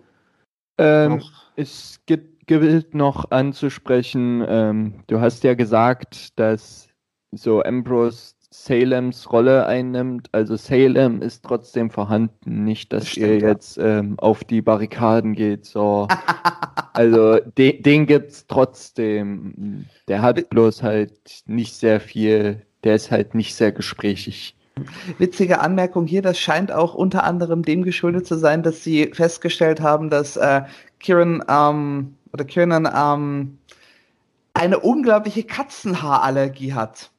Ähm, 0.78 1.22
es 1.56 2.00
gibt, 2.06 2.46
gilt 2.48 2.94
noch 2.94 3.32
anzusprechen, 3.32 4.44
ähm, 4.48 5.04
du 5.08 5.20
hast 5.20 5.44
ja 5.44 5.56
gesagt, 5.56 6.38
dass 6.38 6.88
so 7.32 7.64
Ambrose 7.64 8.36
Salems 8.54 9.32
Rolle 9.32 9.66
einnimmt. 9.66 10.30
Also 10.32 10.56
Salem 10.56 11.24
ist 11.24 11.44
trotzdem 11.44 11.90
vorhanden, 11.90 12.64
nicht, 12.64 12.94
dass 12.94 13.04
das 13.04 13.10
stimmt, 13.10 13.28
ihr 13.28 13.40
jetzt 13.40 13.80
ähm, 13.80 14.14
auf 14.20 14.44
die 14.44 14.62
Barrikaden 14.62 15.34
geht. 15.34 15.66
So. 15.66 16.08
also 16.94 17.40
de 17.58 17.82
den 17.82 18.06
gibt's 18.06 18.46
trotzdem. 18.48 19.86
Der 20.08 20.22
hat 20.22 20.50
bloß 20.52 20.84
halt 20.84 21.12
nicht 21.48 21.74
sehr 21.74 22.00
viel, 22.00 22.62
der 22.84 22.96
ist 22.96 23.10
halt 23.10 23.34
nicht 23.34 23.56
sehr 23.56 23.72
gesprächig. 23.72 24.56
Witzige 25.18 25.60
Anmerkung 25.60 26.06
hier, 26.06 26.22
das 26.22 26.40
scheint 26.40 26.72
auch 26.72 26.94
unter 26.94 27.24
anderem 27.24 27.64
dem 27.64 27.84
geschuldet 27.84 28.28
zu 28.28 28.36
sein, 28.38 28.62
dass 28.62 28.84
sie 28.84 29.12
festgestellt 29.14 29.82
haben, 29.82 30.12
dass 30.12 30.38
äh, 30.38 30.62
Kieran 31.00 31.44
ähm, 31.48 32.16
oder 32.32 32.46
Kieran 32.46 32.88
ähm, 32.96 33.58
eine 34.54 34.80
unglaubliche 34.80 35.44
Katzenhaarallergie 35.44 36.74
hat. 36.74 37.13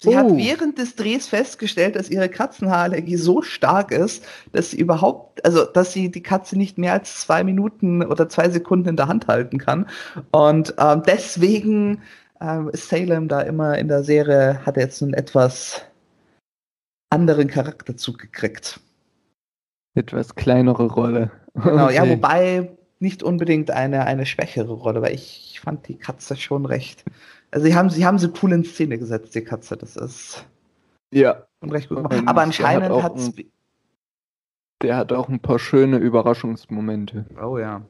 Sie 0.00 0.10
oh. 0.10 0.16
hat 0.16 0.36
während 0.36 0.78
des 0.78 0.94
Drehs 0.94 1.26
festgestellt, 1.26 1.96
dass 1.96 2.08
ihre 2.08 2.28
Katzenhaarallergie 2.28 3.16
so 3.16 3.42
stark 3.42 3.90
ist, 3.90 4.24
dass 4.52 4.70
sie 4.70 4.78
überhaupt, 4.78 5.44
also 5.44 5.64
dass 5.64 5.92
sie 5.92 6.10
die 6.10 6.22
Katze 6.22 6.56
nicht 6.56 6.78
mehr 6.78 6.92
als 6.92 7.20
zwei 7.20 7.42
Minuten 7.42 8.04
oder 8.04 8.28
zwei 8.28 8.48
Sekunden 8.48 8.90
in 8.90 8.96
der 8.96 9.08
Hand 9.08 9.26
halten 9.26 9.58
kann. 9.58 9.86
Und 10.30 10.74
ähm, 10.78 11.02
deswegen 11.04 12.02
ähm, 12.40 12.68
ist 12.68 12.88
Salem 12.88 13.26
da 13.26 13.40
immer 13.40 13.76
in 13.76 13.88
der 13.88 14.04
Serie, 14.04 14.64
hat 14.64 14.76
er 14.76 14.84
jetzt 14.84 15.02
einen 15.02 15.14
etwas 15.14 15.82
anderen 17.10 17.48
Charakterzug 17.48 18.18
gekriegt. 18.18 18.80
Etwas 19.94 20.36
kleinere 20.36 20.84
Rolle. 20.84 21.32
Genau, 21.54 21.86
okay. 21.86 21.94
ja, 21.96 22.08
wobei 22.08 22.70
nicht 23.00 23.24
unbedingt 23.24 23.72
eine, 23.72 24.04
eine 24.04 24.26
schwächere 24.26 24.72
Rolle, 24.72 25.02
weil 25.02 25.14
ich 25.14 25.60
fand 25.60 25.88
die 25.88 25.98
Katze 25.98 26.36
schon 26.36 26.66
recht 26.66 27.04
also 27.50 27.66
sie 27.66 27.74
haben, 27.74 27.90
sie 27.90 28.04
haben 28.04 28.18
sie 28.18 28.30
cool 28.42 28.52
in 28.52 28.64
Szene 28.64 28.98
gesetzt, 28.98 29.34
die 29.34 29.42
Katze. 29.42 29.76
Das 29.76 29.96
ist 29.96 30.44
ja 31.12 31.44
recht 31.62 31.88
gut 31.88 31.98
gemacht. 31.98 32.22
Aber 32.26 32.42
anscheinend 32.42 33.02
hat 33.02 33.16
es. 33.16 33.32
Der 34.82 34.96
hat 34.96 35.12
auch 35.12 35.28
ein 35.28 35.40
paar 35.40 35.58
schöne 35.58 35.96
Überraschungsmomente. 35.96 37.24
Oh 37.42 37.58
ja. 37.58 37.82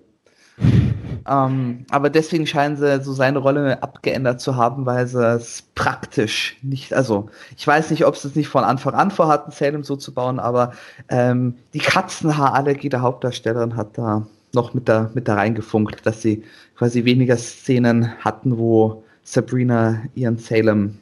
ähm, 1.29 1.85
aber 1.91 2.11
deswegen 2.11 2.47
scheinen 2.47 2.77
sie 2.77 3.03
so 3.03 3.13
seine 3.13 3.39
Rolle 3.39 3.83
abgeändert 3.83 4.41
zu 4.41 4.57
haben, 4.57 4.87
weil 4.87 5.07
sie 5.07 5.23
es 5.23 5.63
praktisch 5.75 6.57
nicht, 6.63 6.95
also 6.95 7.29
ich 7.57 7.67
weiß 7.67 7.91
nicht, 7.91 8.07
ob 8.07 8.17
sie 8.17 8.29
es 8.29 8.35
nicht 8.35 8.49
von 8.49 8.65
Anfang 8.65 8.95
an 8.95 9.11
vorhatten, 9.11 9.53
Salem 9.53 9.85
so 9.85 9.97
zu 9.97 10.15
bauen, 10.15 10.41
aber 10.41 10.73
ähm, 11.11 11.59
die 11.75 11.79
Katzenhaarallergie 11.79 12.89
der 12.89 13.03
Hauptdarstellerin 13.03 13.77
hat 13.77 13.99
da 13.99 14.27
noch 14.55 14.73
mit 14.75 14.89
da, 14.89 15.11
mit 15.15 15.29
da 15.29 15.35
reingefunkt, 15.35 16.07
dass 16.07 16.23
sie 16.23 16.43
quasi 16.77 17.05
weniger 17.05 17.37
Szenen 17.37 18.17
hatten, 18.25 18.59
wo 18.59 19.05
Sabrina 19.31 20.03
ihren 20.15 20.39
Salem 20.39 20.99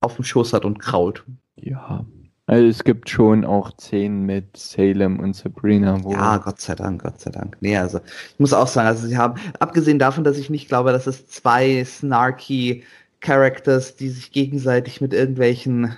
auf 0.00 0.14
dem 0.14 0.24
Schoß 0.24 0.52
hat 0.52 0.64
und 0.64 0.78
krault. 0.78 1.24
Ja. 1.56 2.04
Also 2.46 2.66
es 2.66 2.84
gibt 2.84 3.08
schon 3.10 3.44
auch 3.44 3.72
Szenen 3.76 4.24
mit 4.24 4.56
Salem 4.56 5.18
und 5.20 5.34
Sabrina, 5.34 6.02
wo. 6.02 6.12
Ja, 6.12 6.38
Gott 6.38 6.60
sei 6.60 6.74
Dank, 6.74 7.02
Gott 7.02 7.20
sei 7.20 7.30
Dank. 7.30 7.56
Nee, 7.60 7.76
also 7.76 7.98
ich 7.98 8.38
muss 8.38 8.52
auch 8.52 8.66
sagen, 8.66 8.88
also 8.88 9.06
sie 9.06 9.18
haben, 9.18 9.40
abgesehen 9.58 9.98
davon, 9.98 10.24
dass 10.24 10.38
ich 10.38 10.48
nicht 10.48 10.68
glaube, 10.68 10.92
dass 10.92 11.06
es 11.06 11.26
zwei 11.26 11.84
snarky 11.84 12.84
Characters, 13.20 13.96
die 13.96 14.08
sich 14.08 14.30
gegenseitig 14.30 15.00
mit 15.00 15.12
irgendwelchen 15.12 15.96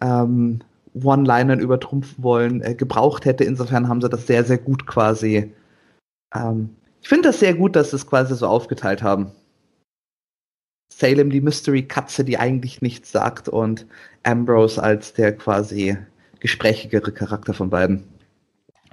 ähm, 0.00 0.60
One-Linern 0.94 1.60
übertrumpfen 1.60 2.22
wollen, 2.22 2.62
äh, 2.62 2.74
gebraucht 2.74 3.24
hätte. 3.24 3.44
Insofern 3.44 3.88
haben 3.88 4.00
sie 4.00 4.08
das 4.08 4.26
sehr, 4.26 4.44
sehr 4.44 4.58
gut 4.58 4.86
quasi. 4.86 5.52
Ähm, 6.34 6.70
ich 7.02 7.08
finde 7.08 7.28
das 7.28 7.40
sehr 7.40 7.54
gut, 7.54 7.76
dass 7.76 7.90
sie 7.90 7.96
es 7.96 8.06
quasi 8.06 8.34
so 8.34 8.46
aufgeteilt 8.46 9.02
haben. 9.02 9.32
Salem 10.88 11.30
die 11.30 11.40
Mystery-Katze, 11.40 12.24
die 12.24 12.38
eigentlich 12.38 12.80
nichts 12.82 13.12
sagt, 13.12 13.48
und 13.48 13.86
Ambrose 14.22 14.82
als 14.82 15.12
der 15.12 15.36
quasi 15.36 15.96
gesprächigere 16.40 17.12
Charakter 17.12 17.54
von 17.54 17.70
beiden. 17.70 18.04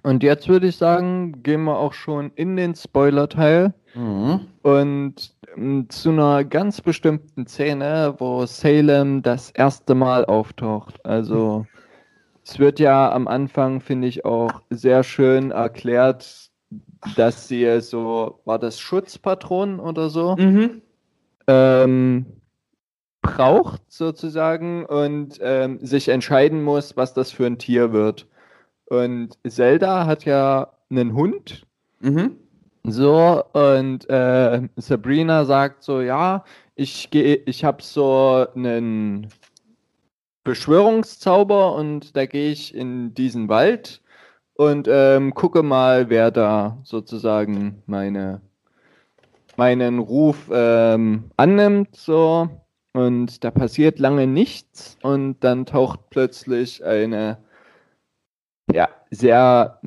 Und 0.03 0.21
jetzt 0.21 0.49
würde 0.49 0.67
ich 0.67 0.75
sagen, 0.75 1.43
gehen 1.43 1.63
wir 1.63 1.77
auch 1.77 1.93
schon 1.93 2.31
in 2.35 2.57
den 2.57 2.75
Spoiler-Teil. 2.75 3.73
Mhm. 3.95 4.41
Und 4.61 5.33
ähm, 5.55 5.89
zu 5.89 6.09
einer 6.09 6.43
ganz 6.43 6.81
bestimmten 6.81 7.47
Szene, 7.47 8.15
wo 8.17 8.45
Salem 8.45 9.21
das 9.21 9.51
erste 9.51 9.95
Mal 9.95 10.25
auftaucht. 10.25 11.05
Also 11.05 11.65
es 12.43 12.59
wird 12.59 12.79
ja 12.79 13.11
am 13.11 13.27
Anfang, 13.27 13.79
finde 13.79 14.07
ich, 14.07 14.25
auch 14.25 14.61
sehr 14.69 15.03
schön 15.03 15.51
erklärt, 15.51 16.49
dass 17.15 17.47
sie 17.47 17.79
so, 17.81 18.39
war 18.45 18.59
das 18.59 18.79
Schutzpatron 18.79 19.79
oder 19.79 20.09
so, 20.09 20.35
mhm. 20.35 20.81
Ähm, 21.47 22.25
braucht 23.21 23.81
sozusagen 23.87 24.85
und 24.85 25.39
ähm, 25.41 25.79
sich 25.85 26.09
entscheiden 26.09 26.63
muss, 26.63 26.95
was 26.97 27.13
das 27.13 27.31
für 27.31 27.45
ein 27.45 27.57
Tier 27.57 27.93
wird. 27.93 28.27
Und 28.85 29.37
Zelda 29.47 30.05
hat 30.05 30.25
ja 30.25 30.73
einen 30.89 31.13
Hund. 31.13 31.65
Mhm. 32.01 32.37
So, 32.85 33.43
und 33.53 34.09
äh, 34.09 34.67
Sabrina 34.75 35.45
sagt 35.45 35.83
so, 35.83 36.01
ja, 36.01 36.43
ich 36.75 37.09
gehe, 37.11 37.35
ich 37.45 37.63
habe 37.63 37.81
so 37.81 38.45
einen 38.53 39.27
Beschwörungszauber 40.43 41.75
und 41.75 42.17
da 42.17 42.25
gehe 42.25 42.51
ich 42.51 42.75
in 42.75 43.13
diesen 43.13 43.47
Wald 43.47 44.01
und 44.55 44.89
ähm, 44.91 45.33
gucke 45.33 45.63
mal, 45.63 46.09
wer 46.09 46.29
da 46.31 46.77
sozusagen 46.83 47.81
meine 47.85 48.41
meinen 49.57 49.99
Ruf 49.99 50.49
ähm, 50.51 51.31
annimmt 51.37 51.95
so 51.95 52.49
und 52.93 53.43
da 53.43 53.51
passiert 53.51 53.99
lange 53.99 54.27
nichts 54.27 54.97
und 55.01 55.43
dann 55.43 55.65
taucht 55.65 56.09
plötzlich 56.09 56.83
eine 56.85 57.37
ja 58.71 58.89
sehr 59.11 59.79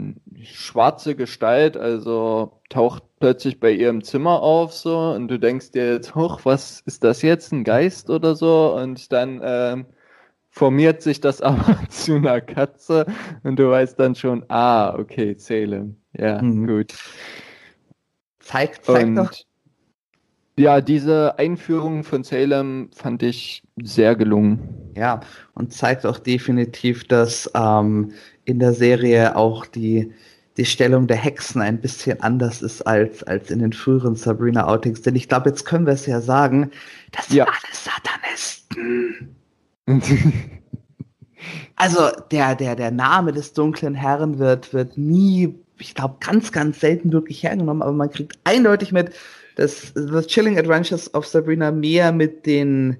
schwarze 0.42 1.16
Gestalt, 1.16 1.76
also 1.76 2.60
taucht 2.68 3.02
plötzlich 3.18 3.60
bei 3.60 3.70
ihr 3.70 3.88
im 3.88 4.02
Zimmer 4.02 4.42
auf 4.42 4.72
so 4.72 4.98
und 4.98 5.28
du 5.28 5.38
denkst 5.38 5.70
dir 5.72 5.92
jetzt, 5.92 6.14
hoch, 6.14 6.40
was 6.44 6.80
ist 6.80 7.04
das 7.04 7.22
jetzt, 7.22 7.52
ein 7.52 7.64
Geist 7.64 8.10
oder 8.10 8.34
so 8.34 8.74
und 8.76 9.12
dann 9.12 9.40
ähm, 9.42 9.86
formiert 10.50 11.02
sich 11.02 11.20
das 11.20 11.40
aber 11.42 11.78
zu 11.88 12.16
einer 12.16 12.40
Katze 12.40 13.06
und 13.42 13.58
du 13.58 13.70
weißt 13.70 13.98
dann 13.98 14.14
schon, 14.14 14.44
ah, 14.48 14.94
okay, 14.98 15.34
Salem. 15.38 16.00
Ja, 16.12 16.40
mhm. 16.40 16.66
gut. 16.66 16.94
Zeigt, 18.40 18.84
zeigt 18.84 19.08
und, 19.08 19.14
doch. 19.16 19.32
Ja, 20.58 20.80
diese 20.80 21.38
Einführung 21.38 22.02
von 22.02 22.24
Salem 22.24 22.88
fand 22.94 23.22
ich 23.22 23.62
sehr 23.82 24.16
gelungen. 24.16 24.92
Ja, 24.96 25.20
und 25.54 25.74
zeigt 25.74 26.06
auch 26.06 26.18
definitiv, 26.18 27.06
dass 27.06 27.50
ähm, 27.54 28.12
in 28.46 28.58
der 28.58 28.72
Serie 28.72 29.36
auch 29.36 29.66
die, 29.66 30.14
die 30.56 30.64
Stellung 30.64 31.08
der 31.08 31.18
Hexen 31.18 31.60
ein 31.60 31.78
bisschen 31.78 32.22
anders 32.22 32.62
ist 32.62 32.80
als, 32.86 33.22
als 33.22 33.50
in 33.50 33.58
den 33.58 33.74
früheren 33.74 34.16
Sabrina-Outings. 34.16 35.02
Denn 35.02 35.14
ich 35.14 35.28
glaube, 35.28 35.50
jetzt 35.50 35.66
können 35.66 35.84
wir 35.84 35.92
es 35.92 36.06
ja 36.06 36.22
sagen, 36.22 36.70
das 37.12 37.26
sind 37.26 37.36
ja. 37.36 37.44
alle 37.44 37.56
Satanisten. 37.72 39.36
also 41.76 42.08
der, 42.30 42.54
der, 42.54 42.76
der 42.76 42.90
Name 42.92 43.32
des 43.32 43.52
dunklen 43.52 43.94
Herrn 43.94 44.38
wird, 44.38 44.72
wird 44.72 44.96
nie, 44.96 45.54
ich 45.78 45.94
glaube, 45.94 46.16
ganz, 46.20 46.50
ganz 46.50 46.80
selten 46.80 47.12
wirklich 47.12 47.42
hergenommen, 47.42 47.82
aber 47.82 47.92
man 47.92 48.10
kriegt 48.10 48.38
eindeutig 48.44 48.92
mit, 48.92 49.12
dass 49.56 49.92
The 49.94 50.22
Chilling 50.22 50.58
Adventures 50.58 51.12
of 51.14 51.26
Sabrina 51.26 51.72
mehr 51.72 52.12
mit 52.12 52.46
den 52.46 52.98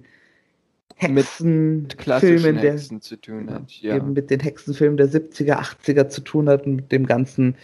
Hexenfilmen 0.97 2.61
der 2.61 2.73
Hexen 2.73 3.03
zu 3.03 3.17
tun 3.17 3.51
hat, 3.51 3.71
ja. 3.83 3.97
eben 3.97 4.15
mit 4.15 4.31
den 4.31 4.41
Hexenfilmen 4.41 4.97
der 4.97 5.09
70er, 5.09 5.59
80er 5.59 6.09
zu 6.09 6.23
tun 6.23 6.49
hat 6.49 6.67
und 6.67 6.77
mit 6.77 6.91
dem 6.91 7.07
ganzen 7.07 7.55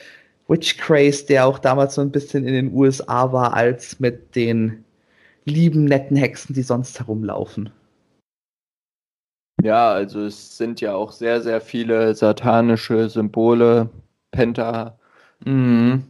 Witch 0.49 0.77
Craze, 0.77 1.25
der 1.27 1.47
auch 1.47 1.59
damals 1.59 1.95
so 1.95 2.03
ein 2.03 2.11
bisschen 2.11 2.47
in 2.47 2.53
den 2.53 2.75
USA 2.75 3.33
war, 3.33 3.55
als 3.55 4.01
mit 4.01 4.37
den 4.37 4.85
lieben, 5.47 5.87
netten 5.87 6.17
Hexen, 6.17 6.55
die 6.55 6.63
sonst 6.63 7.01
herumlaufen. 7.01 7.71
Ja, 9.63 9.93
also 9.93 10.27
es 10.27 10.59
sind 10.59 10.83
ja 10.83 10.95
auch 10.95 11.13
sehr, 11.13 11.41
sehr 11.41 11.63
viele 11.63 12.15
satanische 12.15 13.09
Symbole, 13.09 13.89
Penta. 14.31 14.99
Mhm. 15.45 16.05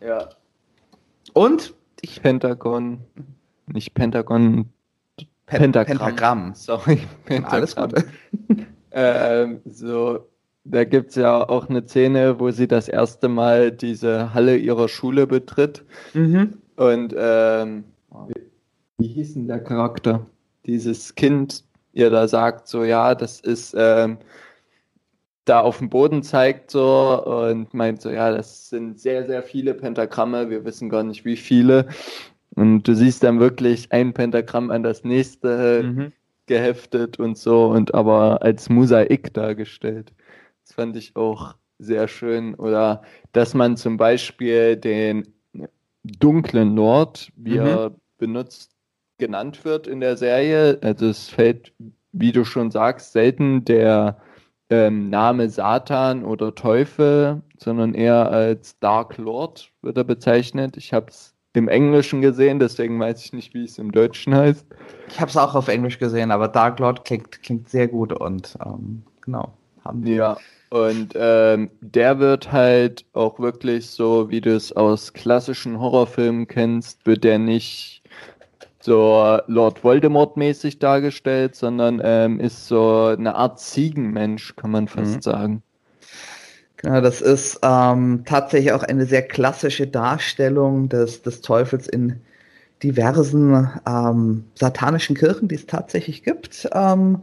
Ja. 0.00 0.30
Und 1.34 1.74
ich 2.00 2.22
Pentagon, 2.22 3.00
nicht 3.66 3.94
Pentagon, 3.94 4.70
Pen 5.16 5.72
Pentagramm. 5.72 5.98
Pentagramm. 5.98 6.54
Sorry, 6.54 7.00
Pentagramm. 7.24 7.52
Alles 7.52 7.76
gut. 7.76 8.04
ähm, 8.90 9.60
so, 9.64 10.28
da 10.64 10.84
gibt 10.84 11.10
es 11.10 11.16
ja 11.16 11.48
auch 11.48 11.68
eine 11.68 11.86
Szene, 11.86 12.38
wo 12.38 12.50
sie 12.50 12.68
das 12.68 12.88
erste 12.88 13.28
Mal 13.28 13.72
diese 13.72 14.34
Halle 14.34 14.56
ihrer 14.56 14.88
Schule 14.88 15.26
betritt. 15.26 15.84
Mhm. 16.12 16.58
Und 16.76 17.14
ähm, 17.16 17.84
wie 18.98 19.08
hieß 19.08 19.34
denn 19.34 19.48
der 19.48 19.60
Charakter? 19.60 20.26
Dieses 20.66 21.14
Kind, 21.14 21.64
ihr 21.92 22.10
da 22.10 22.28
sagt, 22.28 22.68
so 22.68 22.84
ja, 22.84 23.14
das 23.14 23.40
ist 23.40 23.74
ähm, 23.78 24.18
da 25.48 25.60
auf 25.60 25.78
dem 25.78 25.88
Boden 25.88 26.22
zeigt 26.22 26.70
so 26.70 27.24
und 27.24 27.72
meint 27.74 28.02
so, 28.02 28.10
ja, 28.10 28.30
das 28.30 28.68
sind 28.68 29.00
sehr, 29.00 29.26
sehr 29.26 29.42
viele 29.42 29.74
Pentagramme, 29.74 30.50
wir 30.50 30.64
wissen 30.64 30.88
gar 30.88 31.02
nicht 31.02 31.24
wie 31.24 31.36
viele. 31.36 31.88
Und 32.54 32.82
du 32.84 32.94
siehst 32.94 33.22
dann 33.22 33.40
wirklich 33.40 33.92
ein 33.92 34.12
Pentagramm 34.12 34.70
an 34.70 34.82
das 34.82 35.04
nächste 35.04 35.82
mhm. 35.82 36.12
geheftet 36.46 37.18
und 37.18 37.38
so 37.38 37.66
und 37.66 37.94
aber 37.94 38.42
als 38.42 38.68
Mosaik 38.68 39.32
dargestellt. 39.32 40.12
Das 40.64 40.74
fand 40.74 40.96
ich 40.96 41.16
auch 41.16 41.54
sehr 41.78 42.08
schön. 42.08 42.54
Oder 42.54 43.02
dass 43.32 43.54
man 43.54 43.76
zum 43.76 43.96
Beispiel 43.96 44.76
den 44.76 45.28
dunklen 46.02 46.74
Lord, 46.74 47.30
wie 47.36 47.58
mhm. 47.58 47.66
er 47.66 47.94
benutzt, 48.18 48.72
genannt 49.18 49.64
wird 49.64 49.86
in 49.86 50.00
der 50.00 50.16
Serie. 50.16 50.78
Also 50.82 51.06
es 51.06 51.28
fällt, 51.28 51.72
wie 52.12 52.32
du 52.32 52.44
schon 52.44 52.70
sagst, 52.70 53.12
selten 53.12 53.64
der 53.64 54.18
ähm, 54.70 55.08
Name 55.10 55.48
Satan 55.48 56.24
oder 56.24 56.54
Teufel, 56.54 57.42
sondern 57.56 57.94
eher 57.94 58.30
als 58.30 58.78
Dark 58.78 59.16
Lord 59.18 59.72
wird 59.82 59.96
er 59.96 60.04
bezeichnet. 60.04 60.76
Ich 60.76 60.92
habe 60.92 61.06
es 61.08 61.34
im 61.54 61.68
Englischen 61.68 62.20
gesehen, 62.20 62.58
deswegen 62.58 63.00
weiß 63.00 63.24
ich 63.24 63.32
nicht, 63.32 63.54
wie 63.54 63.64
es 63.64 63.78
im 63.78 63.90
Deutschen 63.92 64.34
heißt. 64.34 64.66
Ich 65.08 65.20
habe 65.20 65.30
es 65.30 65.36
auch 65.36 65.54
auf 65.54 65.68
Englisch 65.68 65.98
gesehen, 65.98 66.30
aber 66.30 66.48
Dark 66.48 66.78
Lord 66.78 67.04
klingt, 67.04 67.42
klingt 67.42 67.68
sehr 67.68 67.88
gut 67.88 68.12
und 68.12 68.56
ähm, 68.64 69.02
genau. 69.22 69.52
Haben 69.84 70.06
ja, 70.06 70.36
und 70.70 71.14
ähm, 71.14 71.70
der 71.80 72.18
wird 72.18 72.52
halt 72.52 73.06
auch 73.14 73.38
wirklich 73.38 73.86
so, 73.90 74.28
wie 74.28 74.40
du 74.40 74.54
es 74.54 74.72
aus 74.72 75.14
klassischen 75.14 75.80
Horrorfilmen 75.80 76.46
kennst, 76.46 77.06
wird 77.06 77.24
der 77.24 77.38
nicht 77.38 77.97
so 78.80 79.38
Lord 79.46 79.82
Voldemort-mäßig 79.82 80.78
dargestellt, 80.78 81.56
sondern 81.56 82.00
ähm, 82.02 82.40
ist 82.40 82.68
so 82.68 83.06
eine 83.06 83.34
Art 83.34 83.60
Ziegenmensch, 83.60 84.54
kann 84.56 84.70
man 84.70 84.88
fast 84.88 85.16
mhm. 85.16 85.22
sagen. 85.22 85.62
Genau, 86.76 87.00
das 87.00 87.20
ist 87.20 87.58
ähm, 87.62 88.22
tatsächlich 88.24 88.72
auch 88.72 88.84
eine 88.84 89.04
sehr 89.04 89.22
klassische 89.22 89.88
Darstellung 89.88 90.88
des, 90.88 91.22
des 91.22 91.40
Teufels 91.40 91.88
in 91.88 92.20
diversen 92.84 93.68
ähm, 93.84 94.44
satanischen 94.54 95.16
Kirchen, 95.16 95.48
die 95.48 95.56
es 95.56 95.66
tatsächlich 95.66 96.22
gibt. 96.22 96.68
Ähm, 96.72 97.22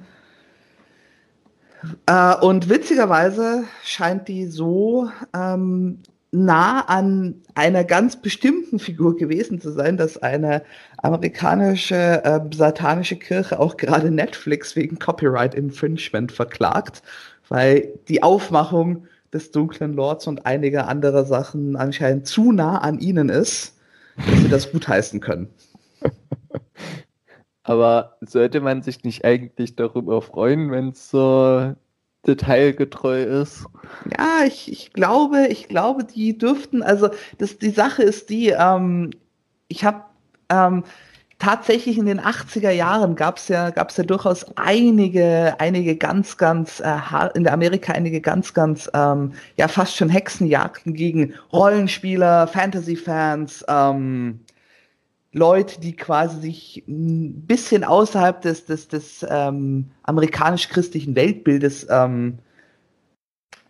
äh, 2.06 2.36
und 2.36 2.70
witzigerweise 2.70 3.63
scheint 3.84 4.28
die 4.28 4.48
so 4.48 5.10
ähm, 5.34 6.00
nah 6.36 6.82
an 6.82 7.41
einer 7.56 7.84
ganz 7.84 8.21
bestimmten 8.21 8.80
Figur 8.80 9.15
gewesen 9.15 9.62
zu 9.62 9.71
sein, 9.71 9.98
dass 9.98 10.17
eine 10.17 10.63
amerikanische 10.98 12.24
äh, 12.24 12.39
satanische 12.54 13.15
Kirche 13.15 13.60
auch 13.60 13.78
gerade 13.78 14.12
Netflix 14.12 14.76
wegen 14.76 15.00
Copyright 15.00 15.56
Infringement 15.56 16.32
verklagt, 16.32 17.02
weil 17.48 17.93
die 18.10 18.21
Aufmachung 18.21 19.08
des 19.32 19.52
dunklen 19.52 19.93
Lords 19.93 20.28
und 20.28 20.45
einiger 20.45 20.88
anderer 20.88 21.26
Sachen 21.26 21.76
anscheinend 21.76 22.28
zu 22.28 22.52
nah 22.52 22.80
an 22.80 23.00
ihnen 23.00 23.30
ist, 23.30 23.78
dass 24.17 24.39
sie 24.39 24.50
das 24.50 24.71
gutheißen 24.71 25.19
können. 25.19 25.50
Aber 27.63 28.17
sollte 28.21 28.62
man 28.62 28.84
sich 28.84 29.04
nicht 29.04 29.26
eigentlich 29.26 29.76
darüber 29.76 30.21
freuen, 30.21 30.71
wenn 30.71 30.89
es 30.89 31.10
so 31.10 31.74
detailgetreu 32.28 33.24
ist? 33.24 33.66
Ja, 34.18 34.46
ich, 34.46 34.72
ich 34.72 34.94
glaube, 34.94 35.48
ich 35.48 35.68
glaube, 35.68 36.04
die 36.04 36.38
dürften, 36.38 36.84
also 36.84 37.10
das, 37.38 37.58
die 37.58 37.70
Sache 37.70 38.04
ist 38.04 38.30
die, 38.30 38.50
ähm, 38.50 39.12
ich 39.68 39.84
habe 39.84 40.02
ähm, 40.50 40.84
tatsächlich 41.40 41.98
in 41.98 42.06
den 42.06 42.20
80er 42.20 42.72
Jahren 42.72 43.16
gab 43.16 43.38
es 43.38 43.48
ja, 43.50 43.70
gab's 43.70 43.98
ja 43.98 44.04
durchaus 44.04 44.46
einige, 44.58 45.56
einige 45.60 45.96
ganz, 45.98 46.38
ganz, 46.38 46.80
äh, 46.80 46.98
in 47.36 47.44
der 47.44 47.54
Amerika 47.54 47.94
einige 47.94 48.22
ganz, 48.22 48.54
ganz, 48.54 48.90
ähm, 48.94 49.34
ja, 49.58 49.68
fast 49.68 49.96
schon 49.96 50.10
Hexenjagden 50.10 50.94
gegen 50.94 51.34
Rollenspieler, 51.52 52.48
Fantasy-Fans, 52.48 53.66
ähm, 53.68 54.40
Leute, 55.36 55.82
die 55.82 55.98
quasi 55.98 56.39
sich 56.39 56.84
ein 56.88 57.45
bisschen 57.45 57.84
außerhalb 57.84 58.41
des, 58.41 58.65
des, 58.65 58.88
des 58.88 59.26
ähm, 59.30 59.91
amerikanisch-christlichen 60.04 61.13
Weltbildes 61.13 61.86
ähm, 61.89 62.39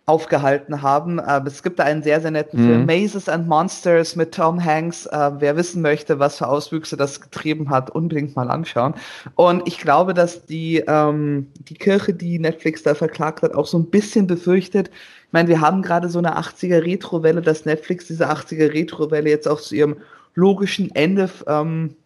aufgehalten 0.06 0.80
haben. 0.82 1.18
Äh, 1.18 1.42
es 1.44 1.64
gibt 1.64 1.80
da 1.80 1.82
einen 1.82 2.04
sehr, 2.04 2.20
sehr 2.20 2.30
netten 2.30 2.62
mhm. 2.62 2.66
Film, 2.66 2.86
Mazes 2.86 3.28
and 3.28 3.48
Monsters 3.48 4.14
mit 4.14 4.32
Tom 4.32 4.64
Hanks. 4.64 5.06
Äh, 5.06 5.32
wer 5.40 5.56
wissen 5.56 5.82
möchte, 5.82 6.20
was 6.20 6.38
für 6.38 6.46
Auswüchse 6.46 6.96
das 6.96 7.20
getrieben 7.20 7.68
hat, 7.68 7.90
unbedingt 7.90 8.36
mal 8.36 8.48
anschauen. 8.48 8.94
Und 9.34 9.66
ich 9.66 9.78
glaube, 9.78 10.14
dass 10.14 10.46
die, 10.46 10.84
ähm, 10.86 11.48
die 11.68 11.74
Kirche, 11.74 12.14
die 12.14 12.38
Netflix 12.38 12.84
da 12.84 12.94
verklagt 12.94 13.42
hat, 13.42 13.54
auch 13.54 13.66
so 13.66 13.76
ein 13.76 13.86
bisschen 13.86 14.28
befürchtet. 14.28 14.88
Ich 15.26 15.32
meine, 15.32 15.48
wir 15.48 15.60
haben 15.60 15.82
gerade 15.82 16.08
so 16.10 16.20
eine 16.20 16.38
80er 16.38 16.84
Retro-Welle, 16.84 17.42
dass 17.42 17.64
Netflix 17.64 18.06
diese 18.06 18.30
80er 18.30 18.72
Retro-Welle 18.72 19.28
jetzt 19.28 19.48
auch 19.48 19.60
zu 19.60 19.74
ihrem 19.74 19.96
logischen 20.36 20.94
Ende 20.94 21.28
ähm, 21.48 21.96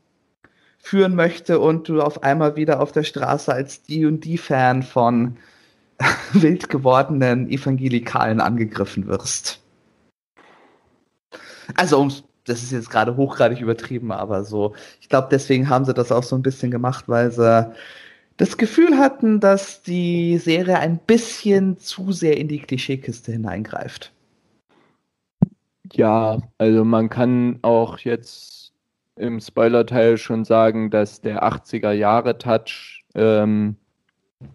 führen 0.79 1.15
möchte 1.15 1.61
und 1.61 1.89
du 1.89 2.01
auf 2.01 2.23
einmal 2.23 2.57
wieder 2.57 2.81
auf 2.81 2.93
der 2.93 3.05
Straße 3.05 3.53
als 3.53 3.83
die 3.83 4.07
und 4.07 4.25
die 4.25 4.39
Fan 4.39 4.83
von 4.83 5.37
wild 6.33 6.71
gewordenen 6.71 7.51
Evangelikalen 7.51 8.41
angegriffen 8.41 9.07
wirst. 9.07 9.61
Also, 11.75 12.09
das 12.45 12.63
ist 12.63 12.73
jetzt 12.73 12.91
gerade 12.91 13.17
hochgradig 13.17 13.61
übertrieben, 13.61 14.11
aber 14.11 14.45
so, 14.45 14.75
ich 15.01 15.09
glaube, 15.09 15.29
deswegen 15.31 15.69
haben 15.69 15.85
sie 15.85 15.95
das 15.95 16.11
auch 16.11 16.25
so 16.25 16.35
ein 16.35 16.43
bisschen 16.43 16.71
gemacht, 16.71 17.05
weil 17.09 17.31
sie 17.31 17.73
das 18.39 18.57
Gefühl 18.57 18.97
hatten, 18.97 19.39
dass 19.39 19.83
die 19.83 20.39
Serie 20.39 20.79
ein 20.79 20.99
bisschen 20.99 21.79
zu 21.79 22.11
sehr 22.13 22.39
in 22.39 22.49
die 22.49 22.61
Klischeekiste 22.61 23.33
hineingreift. 23.33 24.13
Ja, 25.93 26.39
also 26.59 26.85
man 26.85 27.09
kann 27.09 27.59
auch 27.63 27.99
jetzt 27.99 28.73
im 29.17 29.41
Spoiler-Teil 29.41 30.17
schon 30.17 30.45
sagen, 30.45 30.91
dass 30.91 31.21
der 31.21 31.45
80er 31.45 31.93
Jahre 31.93 32.39
Touch, 32.39 33.05
ähm, 33.15 33.77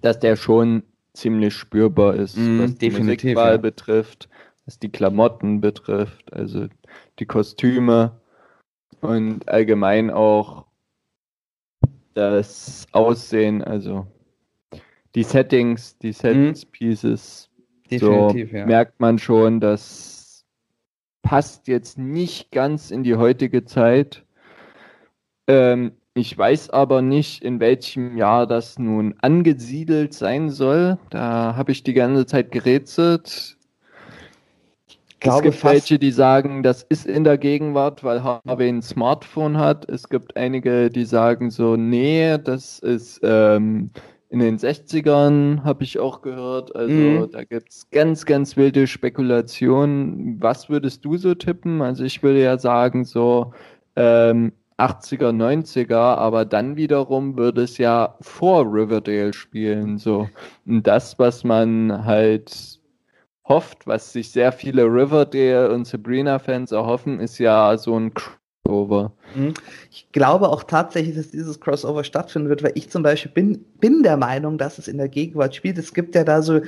dass 0.01 0.19
der 0.19 0.35
schon 0.35 0.83
ziemlich 1.13 1.53
spürbar 1.53 2.15
ist, 2.15 2.37
mm, 2.37 2.59
was 2.59 2.75
die 2.75 2.89
Musikwahl 2.89 3.53
ja. 3.53 3.57
betrifft, 3.57 4.29
was 4.65 4.79
die 4.79 4.91
Klamotten 4.91 5.61
betrifft, 5.61 6.33
also 6.33 6.67
die 7.19 7.25
Kostüme 7.25 8.19
und 9.01 9.47
allgemein 9.47 10.09
auch 10.09 10.65
das 12.15 12.87
Aussehen, 12.91 13.63
also 13.63 14.07
die 15.13 15.23
Settings, 15.23 15.97
die 15.97 16.11
Set 16.11 16.71
Pieces, 16.71 17.49
mm. 17.91 17.97
so 17.97 18.29
ja. 18.31 18.65
merkt 18.65 18.99
man 18.99 19.19
schon, 19.19 19.59
dass 19.59 20.24
passt 21.25 21.67
jetzt 21.67 21.97
nicht 21.97 22.51
ganz 22.51 22.91
in 22.91 23.03
die 23.03 23.15
heutige 23.15 23.65
Zeit. 23.65 24.23
Ähm, 25.47 25.93
ich 26.13 26.37
weiß 26.37 26.69
aber 26.69 27.01
nicht, 27.01 27.43
in 27.43 27.59
welchem 27.59 28.15
Jahr 28.15 28.45
das 28.47 28.77
nun 28.77 29.15
angesiedelt 29.21 30.13
sein 30.13 30.51
soll. 30.51 30.99
Da 31.09 31.55
habe 31.57 31.71
ich 31.71 31.83
die 31.83 31.95
ganze 31.95 32.27
Zeit 32.27 32.51
gerätselt. 32.51 33.57
es 35.19 35.41
gibt 35.41 35.63
welche, 35.63 35.97
die 35.97 36.11
sagen, 36.11 36.61
das 36.61 36.83
ist 36.83 37.07
in 37.07 37.23
der 37.23 37.39
Gegenwart, 37.39 38.03
weil 38.03 38.23
Harvey 38.23 38.69
ein 38.69 38.83
Smartphone 38.83 39.57
hat. 39.57 39.89
Es 39.89 40.07
gibt 40.07 40.37
einige, 40.37 40.91
die 40.91 41.05
sagen 41.05 41.49
so, 41.49 41.75
nee, 41.75 42.37
das 42.37 42.77
ist 42.77 43.19
ähm, 43.23 43.89
in 44.29 44.39
den 44.39 44.57
60ern, 44.57 45.63
habe 45.63 45.83
ich 45.83 45.99
auch 45.99 46.21
gehört. 46.21 46.75
Also 46.75 46.93
mhm. 46.93 47.31
da 47.31 47.43
gibt 47.43 47.69
es 47.69 47.89
ganz, 47.89 48.25
ganz 48.25 48.57
wilde 48.57 48.87
Spekulationen. 48.87 50.41
Was 50.41 50.69
würdest 50.69 51.05
du 51.05 51.17
so 51.17 51.35
tippen? 51.35 51.81
Also 51.81 52.03
ich 52.03 52.23
würde 52.23 52.41
ja 52.41 52.57
sagen, 52.57 53.05
so 53.05 53.53
ähm, 53.95 54.51
80er, 54.77 55.31
90er, 55.31 55.95
aber 55.95 56.43
dann 56.43 56.75
wiederum 56.75 57.37
würde 57.37 57.63
es 57.63 57.77
ja 57.77 58.15
vor 58.19 58.65
Riverdale 58.65 59.33
spielen, 59.33 59.97
so. 59.97 60.27
Und 60.65 60.85
das, 60.85 61.17
was 61.17 61.43
man 61.43 62.03
halt 62.05 62.81
hofft, 63.47 63.87
was 63.87 64.11
sich 64.11 64.31
sehr 64.31 64.51
viele 64.51 64.83
Riverdale 64.83 65.71
und 65.71 65.85
Sabrina-Fans 65.85 66.71
erhoffen, 66.71 67.19
ist 67.19 67.37
ja 67.37 67.77
so 67.77 67.97
ein 67.97 68.13
Crossover. 68.13 69.13
Mhm. 69.35 69.53
Ich 69.91 70.11
glaube 70.11 70.49
auch 70.49 70.63
tatsächlich, 70.63 71.15
dass 71.15 71.31
dieses 71.31 71.59
Crossover 71.59 72.03
stattfinden 72.03 72.49
wird, 72.49 72.63
weil 72.63 72.73
ich 72.75 72.89
zum 72.89 73.03
Beispiel 73.03 73.31
bin, 73.31 73.65
bin 73.79 74.03
der 74.03 74.17
Meinung, 74.17 74.57
dass 74.57 74.77
es 74.77 74.87
in 74.87 74.97
der 74.97 75.09
Gegenwart 75.09 75.55
spielt. 75.55 75.77
Es 75.77 75.93
gibt 75.93 76.15
ja 76.15 76.23
da 76.23 76.41
so 76.41 76.61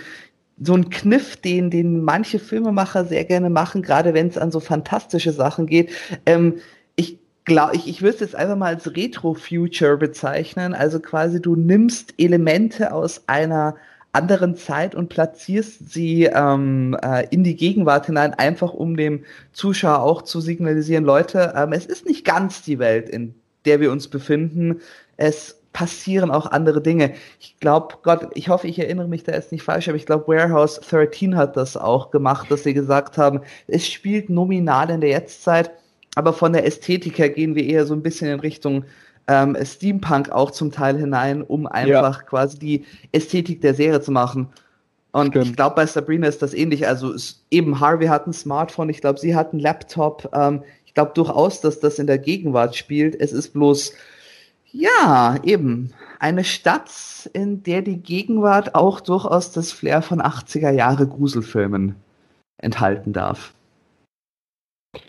so 0.60 0.74
ein 0.74 0.90
Kniff, 0.90 1.38
den, 1.38 1.70
den 1.70 2.02
manche 2.04 2.40
Filmemacher 2.40 3.06
sehr 3.06 3.26
gerne 3.26 3.50
machen, 3.50 3.82
gerade 3.82 4.14
wenn 4.14 4.28
es 4.28 4.38
an 4.38 4.52
so 4.52 4.60
fantastische 4.60 5.32
Sachen 5.32 5.68
geht. 5.68 5.92
Ähm, 6.26 6.56
ich 6.96 7.20
glaub, 7.46 7.76
ich, 7.76 7.88
ich 7.88 8.02
würde 8.02 8.16
es 8.16 8.22
jetzt 8.22 8.36
einfach 8.36 8.56
mal 8.56 8.74
als 8.74 8.96
Retro-Future 8.96 9.98
bezeichnen. 9.98 10.74
Also 10.74 11.00
quasi 11.00 11.42
du 11.42 11.56
nimmst 11.56 12.16
Elemente 12.18 12.92
aus 12.92 13.24
einer 13.28 13.76
anderen 14.12 14.56
Zeit 14.56 14.96
und 14.96 15.10
platzierst 15.10 15.92
sie 15.92 16.26
ähm, 16.26 16.98
äh, 17.04 17.28
in 17.30 17.44
die 17.44 17.56
Gegenwart 17.56 18.08
hinein, 18.08 18.34
einfach 18.34 18.74
um 18.74 18.98
dem 18.98 19.24
Zuschauer 19.52 20.00
auch 20.02 20.22
zu 20.22 20.42
signalisieren, 20.42 21.04
Leute, 21.04 21.54
ähm, 21.56 21.74
es 21.74 21.86
ist 21.86 22.06
nicht 22.06 22.26
ganz 22.26 22.62
die 22.64 22.80
Welt, 22.80 23.10
in 23.10 23.36
der 23.66 23.80
wir 23.80 23.92
uns 23.92 24.08
befinden. 24.08 24.82
Es 25.18 25.62
passieren 25.74 26.32
auch 26.32 26.48
andere 26.48 26.82
Dinge. 26.82 27.14
Ich 27.40 27.60
glaube, 27.60 27.96
Gott, 28.02 28.30
ich 28.34 28.50
hoffe, 28.50 28.68
ich 28.68 28.80
erinnere 28.80 29.08
mich 29.08 29.24
da 29.24 29.34
jetzt 29.34 29.52
nicht 29.52 29.64
falsch, 29.64 29.88
aber 29.88 29.98
ich 29.98 30.06
glaube, 30.08 30.28
Warehouse 30.28 30.80
13 30.80 31.36
hat 31.36 31.56
das 31.56 31.78
auch 31.78 32.10
gemacht, 32.10 32.50
dass 32.50 32.64
sie 32.64 32.74
gesagt 32.74 33.18
haben, 33.18 33.42
es 33.68 33.88
spielt 33.88 34.30
nominal 34.30 34.90
in 34.90 35.02
der 35.02 35.12
Jetztzeit 35.12 35.72
aber 36.18 36.34
von 36.34 36.52
der 36.52 36.66
Ästhetik 36.66 37.20
her 37.20 37.30
gehen 37.30 37.54
wir 37.54 37.64
eher 37.64 37.86
so 37.86 37.94
ein 37.94 38.02
bisschen 38.02 38.32
in 38.32 38.40
Richtung 38.40 38.86
ähm, 39.28 39.58
Steampunk 39.64 40.32
auch 40.32 40.52
zum 40.52 40.72
Teil 40.72 40.98
hinein, 40.98 41.42
um 41.42 41.68
einfach 41.68 42.20
ja. 42.20 42.24
quasi 42.24 42.60
die 42.60 42.86
Ästhetik 43.12 43.62
der 43.62 43.74
Serie 43.74 44.02
zu 44.02 44.12
machen. 44.12 44.50
Und 45.12 45.30
Stimmt. 45.30 45.46
ich 45.48 45.56
glaube, 45.56 45.76
bei 45.76 45.86
Sabrina 45.86 46.28
ist 46.28 46.42
das 46.42 46.54
ähnlich. 46.54 46.88
Also 46.88 47.14
eben 47.50 47.80
Harvey 47.80 48.08
hat 48.08 48.28
ein 48.28 48.34
Smartphone, 48.34 48.90
ich 48.90 49.02
glaube, 49.02 49.20
sie 49.20 49.36
hat 49.36 49.52
einen 49.52 49.62
Laptop. 49.62 50.30
Ähm, 50.34 50.64
ich 50.86 50.94
glaube 50.94 51.12
durchaus, 51.14 51.62
dass 51.62 51.80
das 51.80 52.00
in 52.00 52.08
der 52.08 52.18
Gegenwart 52.18 52.76
spielt. 52.76 53.20
Es 53.20 53.32
ist 53.32 53.54
bloß, 53.54 53.94
ja, 54.72 55.38
eben 55.44 55.94
eine 56.20 56.44
Stadt, 56.44 56.92
in 57.34 57.64
der 57.64 57.82
die 57.82 57.98
Gegenwart 57.98 58.76
auch 58.76 59.00
durchaus 59.00 59.52
das 59.52 59.72
Flair 59.72 60.02
von 60.02 60.22
80er 60.22 60.72
Jahre 60.72 61.08
Gruselfilmen 61.08 61.96
enthalten 62.58 63.14
darf. 63.14 63.54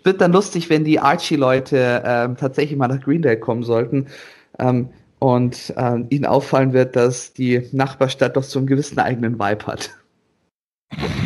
Wird 0.03 0.21
dann 0.21 0.31
lustig, 0.31 0.69
wenn 0.69 0.83
die 0.83 0.99
Archie-Leute 0.99 2.03
ähm, 2.05 2.37
tatsächlich 2.37 2.77
mal 2.77 2.87
nach 2.87 3.01
Greendale 3.01 3.39
kommen 3.39 3.63
sollten 3.63 4.07
ähm, 4.59 4.89
und 5.19 5.73
ähm, 5.77 6.07
ihnen 6.09 6.25
auffallen 6.25 6.73
wird, 6.73 6.95
dass 6.95 7.33
die 7.33 7.67
Nachbarstadt 7.71 8.37
doch 8.37 8.43
so 8.43 8.59
einen 8.59 8.67
gewissen 8.67 8.99
eigenen 8.99 9.39
Vibe 9.39 9.67
hat. 9.67 9.91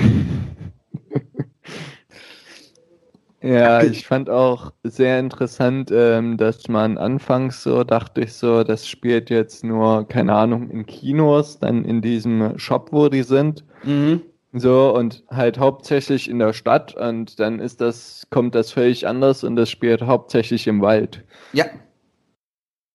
Ja, 3.43 3.84
ich 3.84 4.08
fand 4.08 4.30
auch 4.30 4.71
sehr 4.84 5.19
interessant, 5.19 5.91
ähm, 5.93 6.38
dass 6.38 6.69
man 6.69 6.97
anfangs 6.97 7.62
so 7.62 7.84
dachte 7.84 8.21
ich 8.21 8.32
so, 8.32 8.63
das 8.63 8.88
spielt 8.88 9.30
jetzt 9.30 9.65
nur, 9.65 10.08
keine 10.08 10.34
Ahnung, 10.34 10.69
in 10.69 10.86
Kinos, 10.86 11.60
dann 11.60 11.84
in 11.84 12.02
diesem 12.02 12.58
Shop, 12.58 12.93
wo 12.93 13.10
die 13.10 13.23
sind. 13.23 13.65
Mhm. 13.84 14.21
So, 14.55 14.95
und 14.95 15.23
halt 15.31 15.57
hauptsächlich 15.57 16.29
in 16.29 16.37
der 16.37 16.53
Stadt 16.53 16.95
und 16.95 17.39
dann 17.39 17.59
ist 17.59 17.81
das, 17.81 18.27
kommt 18.29 18.53
das 18.53 18.71
völlig 18.71 19.07
anders 19.07 19.43
und 19.43 19.55
das 19.55 19.71
spielt 19.71 20.03
hauptsächlich 20.03 20.67
im 20.67 20.81
Wald. 20.81 21.25
Ja. 21.53 21.65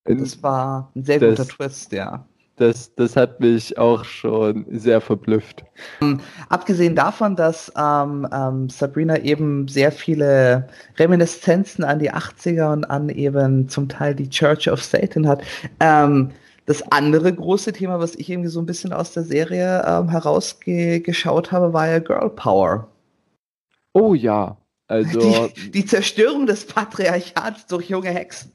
Das 0.05 0.41
war 0.43 0.93
ein 0.95 1.03
sehr 1.03 1.19
das, 1.19 1.37
guter 1.37 1.49
Twist, 1.49 1.93
ja. 1.93 2.25
Das, 2.57 2.95
das 2.95 3.17
hat 3.17 3.41
mich 3.41 3.77
auch 3.77 4.05
schon 4.05 4.67
sehr 4.71 5.01
verblüfft. 5.01 5.65
Ähm, 6.01 6.21
abgesehen 6.49 6.95
davon, 6.95 7.35
dass 7.35 7.73
ähm, 7.77 8.27
ähm, 8.33 8.69
Sabrina 8.69 9.19
eben 9.19 9.67
sehr 9.69 9.91
viele 9.93 10.69
Reminiszenzen 10.97 11.85
an 11.85 11.99
die 11.99 12.13
80er 12.13 12.73
und 12.73 12.85
an 12.85 13.09
eben 13.09 13.69
zum 13.69 13.89
Teil 13.89 14.15
die 14.15 14.29
Church 14.29 14.71
of 14.71 14.83
Satan 14.83 15.27
hat, 15.27 15.43
ähm, 15.81 16.31
das 16.69 16.93
andere 16.93 17.33
große 17.35 17.73
Thema, 17.73 17.99
was 17.99 18.15
ich 18.15 18.29
irgendwie 18.29 18.51
so 18.51 18.61
ein 18.61 18.67
bisschen 18.67 18.93
aus 18.93 19.15
der 19.15 19.23
Serie 19.23 19.83
ähm, 19.87 20.11
herausgeschaut 20.11 21.51
habe, 21.51 21.73
war 21.73 21.89
ja 21.89 21.99
Girl 21.99 22.29
Power. 22.29 22.89
Oh 23.95 24.13
ja, 24.13 24.59
also. 24.87 25.49
Die, 25.49 25.71
die 25.71 25.87
Zerstörung 25.87 26.45
des 26.45 26.67
Patriarchats 26.67 27.67
durch 27.69 27.89
junge 27.89 28.11
Hexen. 28.11 28.53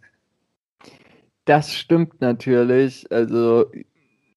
das 1.45 1.73
stimmt 1.73 2.21
natürlich. 2.21 3.11
Also 3.11 3.71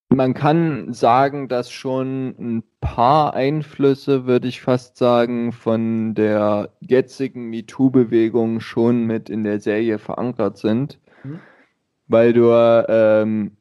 man 0.09 0.33
kann 0.33 0.95
sagen, 0.95 1.49
dass 1.49 1.71
schon 1.71 2.29
ein 2.39 2.62
paar 2.81 3.35
Einflüsse, 3.35 4.25
würde 4.25 4.49
ich 4.49 4.62
fast 4.62 4.97
sagen, 4.97 5.53
von 5.53 6.15
der 6.15 6.71
jetzigen 6.81 7.51
MeToo-Bewegung 7.51 8.61
schon 8.61 9.05
mit 9.05 9.29
in 9.29 9.45
der 9.45 9.61
Serie 9.61 9.99
verankert 9.99 10.57
sind, 10.57 10.99
mhm. 11.25 11.41
weil 12.09 12.33
du 12.33 12.51
ähm, 12.89 13.53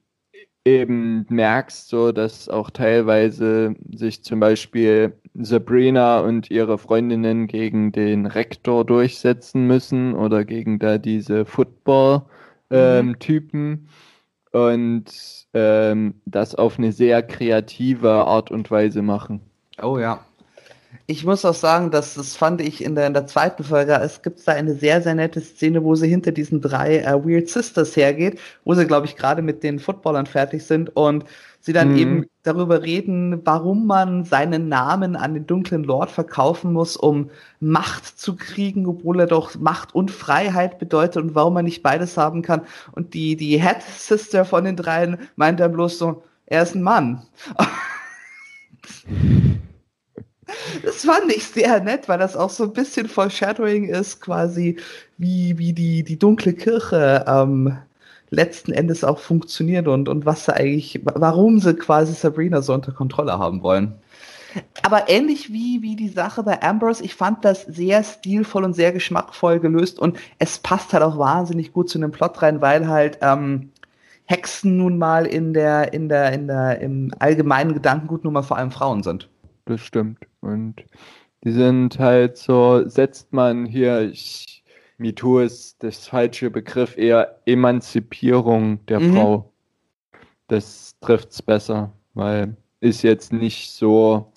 eben 0.66 1.26
merkst, 1.30 1.88
so 1.88 2.12
dass 2.12 2.50
auch 2.50 2.72
teilweise 2.72 3.76
sich 3.94 4.24
zum 4.24 4.40
Beispiel 4.40 5.14
Sabrina 5.36 6.22
und 6.22 6.50
ihre 6.50 6.80
Freundinnen 6.80 7.46
gegen 7.48 7.92
den 7.92 8.26
Rektor 8.26 8.84
durchsetzen 8.84 9.68
müssen 9.68 10.16
oder 10.16 10.44
gegen 10.44 10.80
da 10.80 10.98
diese 10.98 11.46
Football-Typen 11.46 13.70
mhm. 13.70 13.88
ähm, 14.54 14.62
und 14.82 15.46
ähm, 15.54 16.16
das 16.26 16.56
auf 16.56 16.80
eine 16.80 16.92
sehr 16.92 17.22
kreative 17.22 18.12
Art 18.12 18.50
und 18.52 18.72
Weise 18.72 19.04
machen. 19.04 19.42
Oh 19.82 20.00
ja. 20.00 20.26
Ich 21.08 21.24
muss 21.24 21.46
auch 21.46 21.54
sagen, 21.54 21.92
dass 21.92 22.16
das 22.16 22.36
fand 22.36 22.62
ich 22.62 22.84
in 22.84 22.96
der, 22.96 23.06
in 23.06 23.14
der 23.14 23.28
zweiten 23.28 23.64
Folge, 23.64 23.94
es 23.94 24.24
gibt 24.24 24.46
da 24.48 24.54
eine 24.54 24.74
sehr, 24.74 25.04
sehr 25.04 25.14
nette 25.14 25.40
Szene, 25.40 25.84
wo 25.84 25.94
sie 25.94 26.08
hinter 26.08 26.32
diesen 26.32 26.62
drei 26.62 26.98
äh, 26.98 27.24
Weird 27.24 27.48
Sisters 27.48 27.96
hergeht, 27.96 28.40
wo 28.64 28.74
sie, 28.74 28.88
glaube 28.88 29.06
ich, 29.06 29.16
gerade 29.16 29.44
mit 29.44 29.62
den 29.62 29.78
Footballern 29.78 30.26
fertig 30.26 30.66
sind 30.66 30.96
und 30.96 31.24
sie 31.60 31.74
dann 31.74 31.92
mhm. 31.92 31.98
eben 31.98 32.26
darüber 32.42 32.82
reden, 32.82 33.46
warum 33.46 33.86
man 33.86 34.24
seinen 34.24 34.68
Namen 34.68 35.16
an 35.16 35.36
den 35.36 35.46
dunklen 35.46 35.84
Lord 35.84 36.10
verkaufen 36.10 36.74
muss, 36.74 36.98
um 36.98 37.30
Macht 37.60 38.20
zu 38.20 38.36
kriegen, 38.36 38.88
obwohl 38.88 39.20
er 39.20 39.28
doch 39.28 39.54
Macht 39.60 39.94
und 39.94 40.10
Freiheit 40.10 40.80
bedeutet 40.80 41.22
und 41.22 41.36
warum 41.36 41.54
man 41.54 41.66
nicht 41.66 41.84
beides 41.84 42.18
haben 42.18 42.42
kann. 42.42 42.62
Und 42.94 43.14
die, 43.14 43.36
die 43.36 43.62
Head 43.62 43.84
Sister 43.84 44.44
von 44.44 44.64
den 44.64 44.76
dreien 44.76 45.20
meint 45.36 45.60
dann 45.60 45.74
bloß 45.74 46.00
so, 46.00 46.24
er 46.48 46.64
ist 46.64 46.74
ein 46.74 46.82
Mann. 46.82 47.22
Das 50.84 51.06
fand 51.06 51.32
ich 51.32 51.46
sehr 51.46 51.82
nett, 51.82 52.08
weil 52.08 52.20
das 52.20 52.36
auch 52.36 52.50
so 52.50 52.66
ein 52.66 52.74
bisschen 52.74 53.08
Foreshadowing 53.08 53.86
ist, 53.86 54.22
quasi 54.22 54.78
wie, 55.18 55.58
wie 55.58 55.74
die, 55.74 56.04
die 56.04 56.20
dunkle 56.20 56.54
Kirche 56.54 57.26
ähm, 57.28 57.78
letzten 58.30 58.72
Endes 58.72 59.04
auch 59.04 59.20
funktioniert 59.20 59.88
und, 59.88 60.10
und 60.10 60.26
was 60.26 60.46
sie 60.46 60.56
eigentlich, 60.56 61.02
warum 61.04 61.60
sie 61.60 61.74
quasi 61.76 62.14
Sabrina 62.14 62.62
so 62.62 62.74
unter 62.74 62.92
Kontrolle 62.92 63.40
haben 63.40 63.64
wollen. 63.64 63.96
Aber 64.84 65.10
ähnlich 65.10 65.52
wie, 65.52 65.82
wie 65.82 65.96
die 65.96 66.10
Sache 66.10 66.44
bei 66.44 66.62
Ambrose, 66.62 67.04
ich 67.04 67.16
fand 67.16 67.44
das 67.44 67.64
sehr 67.64 68.04
stilvoll 68.04 68.64
und 68.64 68.74
sehr 68.74 68.94
geschmackvoll 68.94 69.60
gelöst 69.60 70.00
und 70.00 70.18
es 70.40 70.60
passt 70.60 70.94
halt 70.94 71.04
auch 71.04 71.18
wahnsinnig 71.18 71.74
gut 71.74 71.90
zu 71.90 71.98
einem 71.98 72.12
Plot 72.12 72.42
rein, 72.42 72.62
weil 72.62 72.88
halt 72.88 73.18
ähm, 73.22 73.72
Hexen 74.26 74.78
nun 74.78 74.98
mal 74.98 75.26
in 75.26 75.54
der, 75.54 75.94
in 75.94 76.08
der, 76.08 76.32
in 76.32 76.48
der, 76.48 76.80
im 76.80 77.14
allgemeinen 77.20 77.74
Gedankengut 77.74 78.24
nun 78.24 78.34
mal 78.34 78.44
vor 78.44 78.58
allem 78.58 78.72
Frauen 78.72 79.04
sind 79.04 79.28
das 79.66 79.82
stimmt. 79.82 80.20
Und 80.46 80.86
die 81.44 81.52
sind 81.52 82.00
halt 82.00 82.38
so, 82.38 82.88
setzt 82.88 83.34
man 83.34 83.66
hier, 83.66 84.02
ich, 84.02 84.64
MeToo 84.98 85.40
ist 85.40 85.84
das 85.84 86.08
falsche 86.08 86.50
Begriff, 86.50 86.98
eher 86.98 87.40
Emanzipierung 87.46 88.86
der 88.86 89.00
mhm. 89.00 89.14
Frau. 89.14 89.54
Das 90.48 90.96
trifft 91.02 91.32
es 91.32 91.42
besser, 91.42 91.92
weil 92.14 92.56
ist 92.80 93.02
jetzt 93.02 93.34
nicht 93.34 93.72
so 93.72 94.32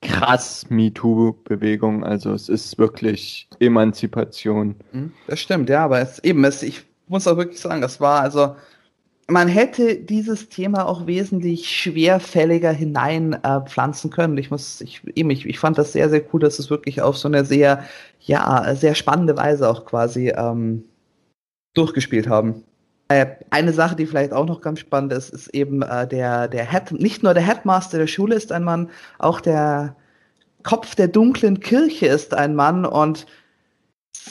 krass 0.00 0.66
MeToo-Bewegung, 0.70 2.04
also 2.04 2.32
es 2.32 2.48
ist 2.48 2.78
wirklich 2.78 3.48
Emanzipation. 3.60 4.76
Mhm, 4.92 5.12
das 5.26 5.40
stimmt, 5.40 5.68
ja, 5.68 5.84
aber 5.84 6.00
es 6.00 6.18
eben, 6.20 6.42
es, 6.44 6.62
ich 6.62 6.84
muss 7.06 7.26
auch 7.28 7.36
wirklich 7.36 7.60
sagen, 7.60 7.82
das 7.82 8.00
war 8.00 8.22
also 8.22 8.56
man 9.26 9.48
hätte 9.48 9.96
dieses 9.96 10.48
Thema 10.48 10.86
auch 10.86 11.06
wesentlich 11.06 11.70
schwerfälliger 11.70 12.72
hineinpflanzen 12.72 14.10
äh, 14.10 14.14
können. 14.14 14.38
Ich 14.38 14.50
muss, 14.50 14.80
ich, 14.80 15.02
eben, 15.14 15.30
ich, 15.30 15.46
ich 15.46 15.58
fand 15.58 15.78
das 15.78 15.92
sehr, 15.92 16.10
sehr 16.10 16.22
cool, 16.32 16.40
dass 16.40 16.58
es 16.58 16.70
wirklich 16.70 17.00
auf 17.00 17.16
so 17.16 17.28
eine 17.28 17.44
sehr, 17.44 17.84
ja, 18.20 18.74
sehr 18.74 18.94
spannende 18.94 19.36
Weise 19.36 19.68
auch 19.68 19.86
quasi 19.86 20.28
ähm, 20.28 20.84
durchgespielt 21.74 22.28
haben. 22.28 22.64
Äh, 23.08 23.26
eine 23.50 23.72
Sache, 23.72 23.96
die 23.96 24.06
vielleicht 24.06 24.32
auch 24.32 24.46
noch 24.46 24.60
ganz 24.60 24.80
spannend 24.80 25.12
ist, 25.12 25.30
ist 25.30 25.48
eben 25.48 25.82
äh, 25.82 26.06
der, 26.06 26.48
der 26.48 26.70
Head, 26.70 26.92
nicht 26.92 27.22
nur 27.22 27.34
der 27.34 27.46
Headmaster 27.46 27.98
der 27.98 28.06
Schule 28.06 28.34
ist 28.34 28.52
ein 28.52 28.64
Mann, 28.64 28.90
auch 29.18 29.40
der 29.40 29.96
Kopf 30.62 30.94
der 30.94 31.08
dunklen 31.08 31.60
Kirche 31.60 32.06
ist 32.06 32.34
ein 32.34 32.54
Mann 32.54 32.86
und 32.86 33.26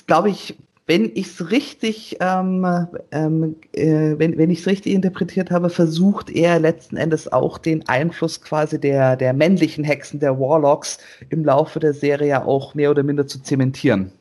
glaube 0.07 0.29
ich, 0.29 0.57
wenn 0.85 1.11
ich 1.13 1.27
es 1.27 1.51
richtig, 1.51 2.17
ähm, 2.19 2.65
ähm, 3.11 3.55
äh, 3.71 4.15
wenn, 4.17 4.37
wenn 4.37 4.49
ich 4.49 4.59
es 4.59 4.67
richtig 4.67 4.93
interpretiert 4.93 5.49
habe, 5.49 5.69
versucht 5.69 6.29
er 6.29 6.59
letzten 6.59 6.97
Endes 6.97 7.31
auch 7.31 7.57
den 7.57 7.87
Einfluss 7.87 8.41
quasi 8.41 8.79
der, 8.79 9.15
der 9.15 9.33
männlichen 9.33 9.83
Hexen, 9.83 10.19
der 10.19 10.39
Warlocks, 10.39 10.97
im 11.29 11.45
Laufe 11.45 11.79
der 11.79 11.93
Serie 11.93 12.45
auch 12.45 12.75
mehr 12.75 12.91
oder 12.91 13.03
minder 13.03 13.27
zu 13.27 13.41
zementieren. 13.41 14.11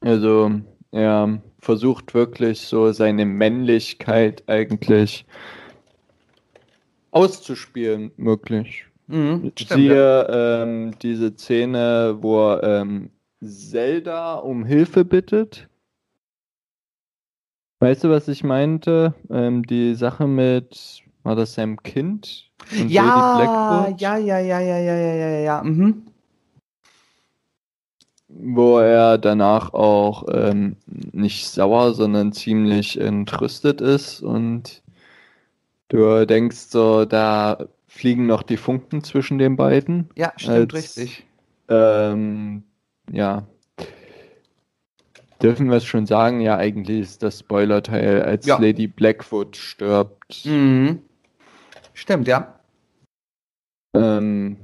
Also 0.00 0.50
er 0.90 1.40
versucht 1.60 2.12
wirklich 2.12 2.60
so 2.60 2.92
seine 2.92 3.24
Männlichkeit 3.24 4.42
eigentlich 4.48 5.24
auszuspielen, 7.12 8.10
möglich. 8.16 8.84
Mhm, 9.06 9.52
Siehe 9.58 10.26
ähm, 10.30 10.92
diese 11.02 11.34
Szene, 11.34 12.18
wo 12.20 12.50
er 12.50 12.80
ähm, 12.80 13.10
Zelda 13.42 14.36
um 14.36 14.64
Hilfe 14.64 15.04
bittet. 15.04 15.68
Weißt 17.80 18.04
du, 18.04 18.10
was 18.10 18.28
ich 18.28 18.44
meinte? 18.44 19.14
Ähm, 19.28 19.66
die 19.66 19.94
Sache 19.96 20.28
mit, 20.28 21.02
war 21.24 21.34
das 21.34 21.54
Sam 21.54 21.82
Kind? 21.82 22.48
Und 22.78 22.88
ja, 22.88 23.34
ja, 23.98 24.16
ja, 24.16 24.16
ja, 24.16 24.38
ja, 24.38 24.60
ja, 24.60 24.78
ja, 24.78 25.14
ja, 25.14 25.40
ja. 25.40 25.62
Mhm. 25.64 26.06
Wo 28.28 28.78
er 28.78 29.18
danach 29.18 29.74
auch 29.74 30.26
ähm, 30.32 30.76
nicht 30.86 31.48
sauer, 31.48 31.92
sondern 31.94 32.32
ziemlich 32.32 33.00
entrüstet 33.00 33.80
ist 33.80 34.22
und 34.22 34.82
du 35.88 36.24
denkst 36.24 36.56
so, 36.56 37.04
da 37.04 37.66
fliegen 37.88 38.26
noch 38.26 38.44
die 38.44 38.56
Funken 38.56 39.02
zwischen 39.02 39.38
den 39.38 39.56
beiden. 39.56 40.08
Ja, 40.14 40.32
stimmt, 40.36 40.72
als, 40.72 40.74
richtig. 40.74 41.26
Ähm, 41.68 42.62
ja. 43.12 43.46
Dürfen 45.40 45.68
wir 45.68 45.76
es 45.76 45.84
schon 45.84 46.06
sagen? 46.06 46.40
Ja, 46.40 46.56
eigentlich 46.56 47.00
ist 47.00 47.22
das 47.22 47.40
Spoiler-Teil, 47.40 48.22
als 48.22 48.46
ja. 48.46 48.58
Lady 48.58 48.86
Blackfoot 48.86 49.56
stirbt. 49.56 50.44
Mhm. 50.44 51.02
Stimmt, 51.94 52.28
ja. 52.28 52.58
Ähm, 53.94 54.56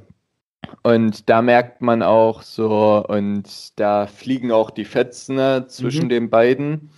und 0.82 1.28
da 1.28 1.42
merkt 1.42 1.82
man 1.82 2.02
auch 2.02 2.42
so, 2.42 3.04
und 3.06 3.78
da 3.78 4.06
fliegen 4.06 4.52
auch 4.52 4.70
die 4.70 4.84
Fetzen 4.84 5.36
ne, 5.36 5.66
zwischen 5.68 6.04
mhm. 6.04 6.10
den 6.10 6.30
beiden. 6.30 6.90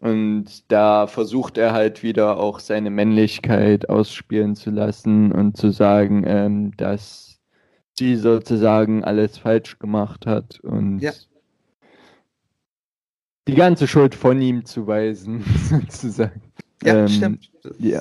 Und 0.00 0.70
da 0.70 1.06
versucht 1.06 1.56
er 1.56 1.72
halt 1.72 2.02
wieder 2.02 2.38
auch 2.38 2.60
seine 2.60 2.90
Männlichkeit 2.90 3.88
ausspielen 3.88 4.54
zu 4.54 4.70
lassen 4.70 5.32
und 5.32 5.56
zu 5.56 5.70
sagen, 5.70 6.24
ähm, 6.26 6.76
dass 6.76 7.33
die 7.98 8.16
sozusagen 8.16 9.04
alles 9.04 9.38
falsch 9.38 9.78
gemacht 9.78 10.26
hat 10.26 10.60
und 10.60 10.98
ja. 11.00 11.12
die 13.46 13.54
ganze 13.54 13.86
Schuld 13.86 14.14
von 14.14 14.40
ihm 14.40 14.64
zu 14.64 14.86
weisen, 14.86 15.44
sozusagen. 15.70 16.42
Ja, 16.82 16.94
ähm, 17.00 17.08
stimmt. 17.08 17.50
Ja. 17.78 18.00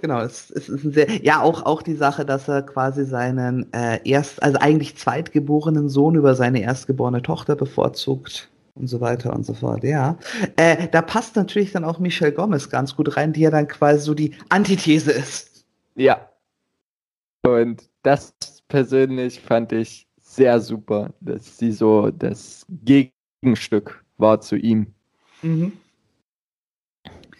Genau, 0.00 0.20
es, 0.20 0.50
es, 0.50 0.68
ist 0.68 0.84
ein 0.84 0.92
sehr, 0.92 1.22
ja 1.22 1.40
auch 1.42 1.64
auch 1.64 1.82
die 1.82 1.94
Sache, 1.94 2.24
dass 2.24 2.48
er 2.48 2.62
quasi 2.62 3.04
seinen 3.04 3.72
äh, 3.72 4.00
erst, 4.04 4.42
also 4.42 4.58
eigentlich 4.58 4.96
zweitgeborenen 4.96 5.88
Sohn 5.88 6.14
über 6.14 6.34
seine 6.34 6.62
erstgeborene 6.62 7.22
Tochter 7.22 7.54
bevorzugt 7.54 8.48
und 8.74 8.88
so 8.88 9.00
weiter 9.00 9.32
und 9.32 9.44
so 9.44 9.54
fort. 9.54 9.84
Ja, 9.84 10.18
äh, 10.56 10.88
da 10.88 11.02
passt 11.02 11.36
natürlich 11.36 11.72
dann 11.72 11.84
auch 11.84 11.98
Michelle 11.98 12.32
Gomez 12.32 12.70
ganz 12.70 12.96
gut 12.96 13.16
rein, 13.16 13.32
die 13.32 13.42
ja 13.42 13.50
dann 13.50 13.68
quasi 13.68 14.00
so 14.00 14.14
die 14.14 14.34
Antithese 14.48 15.12
ist. 15.12 15.64
Ja. 15.94 16.28
Und 17.42 17.89
das 18.02 18.34
persönlich 18.68 19.40
fand 19.40 19.72
ich 19.72 20.06
sehr 20.20 20.60
super, 20.60 21.12
dass 21.20 21.58
sie 21.58 21.72
so 21.72 22.10
das 22.10 22.66
Gegenstück 22.84 24.04
war 24.16 24.40
zu 24.40 24.56
ihm. 24.56 24.94
Mhm. 25.42 25.72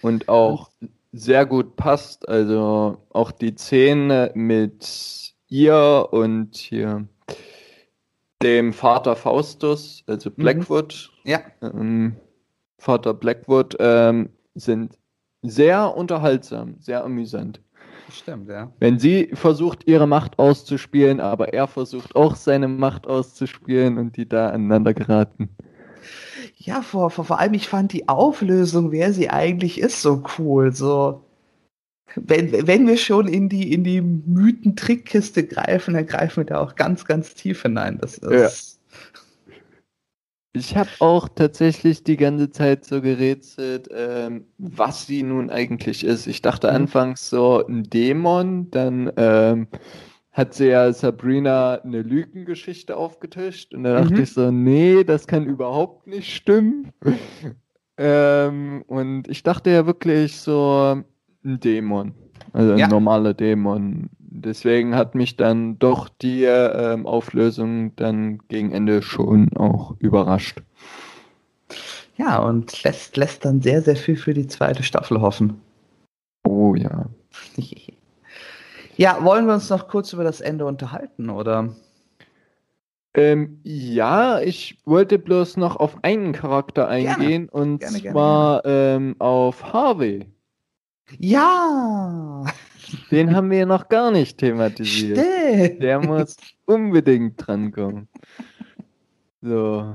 Und 0.02 0.28
auch 0.28 0.70
sehr 1.12 1.46
gut 1.46 1.76
passt, 1.76 2.28
also 2.28 2.98
auch 3.11 3.32
die 3.32 3.54
Szene 3.54 4.30
mit 4.34 5.34
ihr 5.48 6.08
und 6.11 6.56
hier 6.56 7.06
dem 8.42 8.72
Vater 8.72 9.16
Faustus, 9.16 10.02
also 10.06 10.30
mhm. 10.30 10.34
Blackwood. 10.34 11.11
Mhm. 11.24 11.30
Ja. 11.30 11.40
Ähm, 11.61 12.16
Vater 12.78 13.12
Blackwood 13.12 13.76
ähm, 13.78 14.30
sind 14.54 14.98
sehr 15.42 15.96
unterhaltsam, 15.96 16.76
sehr 16.80 17.04
amüsant. 17.04 17.61
Stimmt, 18.11 18.48
ja. 18.48 18.72
Wenn 18.78 18.98
sie 18.98 19.30
versucht, 19.34 19.86
ihre 19.86 20.06
Macht 20.06 20.38
auszuspielen, 20.38 21.20
aber 21.20 21.52
er 21.52 21.66
versucht 21.66 22.16
auch 22.16 22.34
seine 22.34 22.68
Macht 22.68 23.06
auszuspielen 23.06 23.98
und 23.98 24.16
die 24.16 24.28
da 24.28 24.50
aneinander 24.50 24.94
geraten. 24.94 25.50
Ja, 26.56 26.82
vor, 26.82 27.11
vor, 27.11 27.24
vor 27.24 27.38
allem, 27.38 27.54
ich 27.54 27.68
fand 27.68 27.92
die 27.92 28.08
Auflösung, 28.08 28.92
wer 28.92 29.12
sie 29.12 29.30
eigentlich 29.30 29.80
ist, 29.80 30.02
so 30.02 30.22
cool. 30.38 30.72
So, 30.72 31.24
wenn, 32.16 32.66
wenn 32.66 32.86
wir 32.86 32.96
schon 32.96 33.28
in 33.28 33.48
die, 33.48 33.72
in 33.72 33.84
die 33.84 34.00
Mythen-Trickkiste 34.00 35.46
greifen, 35.46 35.94
dann 35.94 36.06
greifen 36.06 36.38
wir 36.38 36.44
da 36.44 36.61
auch 36.61 36.74
ganz, 36.74 37.04
ganz 37.04 37.34
tief 37.34 37.62
hinein. 37.62 37.98
Das 37.98 38.18
ist. 38.18 38.30
Ja. 38.30 38.79
Ich 40.53 40.76
habe 40.76 40.90
auch 40.98 41.28
tatsächlich 41.28 42.03
die 42.03 42.16
ganze 42.16 42.51
Zeit 42.51 42.84
so 42.84 43.01
gerätselt, 43.01 43.88
ähm, 43.94 44.46
was 44.59 45.07
sie 45.07 45.22
nun 45.22 45.48
eigentlich 45.48 46.05
ist. 46.05 46.26
Ich 46.26 46.42
dachte 46.42 46.68
mhm. 46.68 46.74
anfangs 46.74 47.30
so 47.30 47.64
ein 47.64 47.84
Dämon, 47.84 48.70
dann 48.70 49.12
ähm, 49.16 49.68
hat 50.32 50.55
sie 50.55 50.68
ja 50.68 50.92
Sabrina 50.92 51.74
eine 51.84 52.03
Lügengeschichte 52.03 52.96
aufgetischt 52.96 53.74
und 53.74 53.84
da 53.84 54.01
dachte 54.01 54.14
mhm. 54.14 54.22
ich 54.22 54.32
so, 54.32 54.51
nee, 54.51 55.05
das 55.05 55.28
kann 55.28 55.46
überhaupt 55.46 56.09
nicht 56.09 56.34
stimmen. 56.34 56.92
ähm, 57.96 58.82
und 58.88 59.28
ich 59.28 59.44
dachte 59.44 59.70
ja 59.70 59.86
wirklich 59.86 60.36
so, 60.36 61.03
ein 61.44 61.61
Dämon. 61.61 62.14
Also 62.53 62.72
ein 62.72 62.78
ja. 62.78 62.88
normaler 62.88 63.34
Dämon. 63.34 64.11
Deswegen 64.32 64.94
hat 64.94 65.16
mich 65.16 65.36
dann 65.36 65.78
doch 65.80 66.08
die 66.08 66.44
ähm, 66.44 67.04
Auflösung 67.04 67.96
dann 67.96 68.38
gegen 68.48 68.70
Ende 68.70 69.02
schon 69.02 69.56
auch 69.56 69.96
überrascht. 69.98 70.62
Ja, 72.16 72.38
und 72.38 72.82
lässt, 72.84 73.16
lässt 73.16 73.44
dann 73.44 73.60
sehr, 73.60 73.82
sehr 73.82 73.96
viel 73.96 74.16
für 74.16 74.32
die 74.32 74.46
zweite 74.46 74.84
Staffel 74.84 75.20
hoffen. 75.20 75.60
Oh 76.44 76.74
ja. 76.76 77.06
ja, 78.96 79.24
wollen 79.24 79.46
wir 79.46 79.54
uns 79.54 79.68
noch 79.68 79.88
kurz 79.88 80.12
über 80.12 80.22
das 80.22 80.40
Ende 80.40 80.64
unterhalten, 80.64 81.28
oder? 81.28 81.74
Ähm, 83.14 83.58
ja, 83.64 84.38
ich 84.38 84.78
wollte 84.84 85.18
bloß 85.18 85.56
noch 85.56 85.74
auf 85.76 86.04
einen 86.04 86.32
Charakter 86.32 86.86
eingehen 86.86 87.48
gerne. 87.48 87.50
und 87.50 87.78
gerne, 87.80 87.98
zwar 87.98 88.62
gerne, 88.62 88.96
ähm, 88.96 89.16
auf 89.18 89.72
Harvey. 89.72 90.26
Ja! 91.18 92.44
Den 93.10 93.34
haben 93.34 93.50
wir 93.50 93.66
noch 93.66 93.88
gar 93.88 94.10
nicht 94.10 94.38
thematisiert. 94.38 95.18
Stimmt. 95.18 95.82
Der 95.82 96.00
muss 96.00 96.36
unbedingt 96.66 97.34
drankommen. 97.36 98.08
So. 99.42 99.94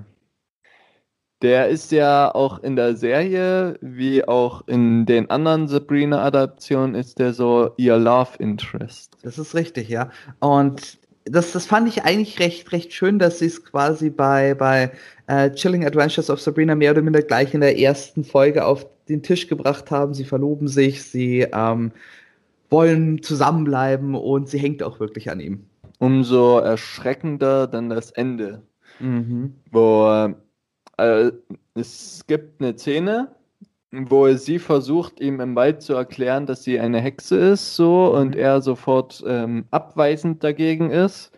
Der 1.42 1.68
ist 1.68 1.92
ja 1.92 2.34
auch 2.34 2.64
in 2.64 2.76
der 2.76 2.96
Serie, 2.96 3.78
wie 3.82 4.28
auch 4.28 4.68
in 4.68 5.06
den 5.06 5.30
anderen 5.30 5.68
Sabrina-Adaptionen, 5.68 6.96
ist 6.96 7.20
der 7.20 7.34
so 7.34 7.72
ihr 7.78 7.98
Love 7.98 8.32
Interest. 8.40 9.16
Das 9.22 9.38
ist 9.38 9.54
richtig, 9.54 9.90
ja. 9.90 10.10
Und 10.40 10.98
das, 11.26 11.52
das 11.52 11.66
fand 11.66 11.88
ich 11.88 12.04
eigentlich 12.04 12.40
recht, 12.40 12.72
recht 12.72 12.94
schön, 12.94 13.20
dass 13.20 13.40
sie 13.40 13.48
es 13.48 13.64
quasi 13.64 14.10
bei, 14.10 14.54
bei 14.54 14.92
äh, 15.28 15.52
Chilling 15.52 15.86
Adventures 15.86 16.30
of 16.30 16.40
Sabrina 16.40 16.76
mehr 16.76 16.92
oder 16.92 17.02
minder 17.02 17.22
gleich 17.22 17.54
in 17.54 17.62
der 17.62 17.78
ersten 17.78 18.24
Folge 18.24 18.66
auf 18.66 18.86
den 19.10 19.22
Tisch 19.22 19.48
gebracht 19.48 19.92
haben. 19.92 20.14
Sie 20.14 20.26
verloben 20.26 20.68
sich, 20.68 21.04
sie 21.04 21.48
ähm, 21.52 21.92
wollen 22.70 23.22
zusammenbleiben 23.22 24.16
und 24.16 24.50
sie 24.50 24.60
hängt 24.60 24.84
auch 24.84 25.00
wirklich 25.00 25.30
an 25.30 25.40
ihm. 25.40 25.66
Umso 26.00 26.60
erschreckender 26.60 27.68
dann 27.68 27.90
das 27.90 28.12
Ende, 28.12 28.64
mhm. 29.00 29.56
wo 29.72 30.34
äh, 30.98 31.32
es 31.74 32.24
gibt 32.28 32.62
eine 32.62 32.78
Szene, 32.78 33.30
wo 33.92 34.32
sie 34.34 34.60
versucht, 34.60 35.22
ihm 35.22 35.40
im 35.40 35.56
Wald 35.56 35.82
zu 35.82 35.94
erklären, 35.94 36.46
dass 36.46 36.64
sie 36.64 36.80
eine 36.80 37.00
Hexe 37.00 37.38
ist, 37.38 37.76
so 37.76 38.12
mhm. 38.14 38.20
und 38.20 38.36
er 38.36 38.62
sofort 38.62 39.24
ähm, 39.26 39.66
abweisend 39.72 40.44
dagegen 40.44 40.92
ist. 40.92 41.32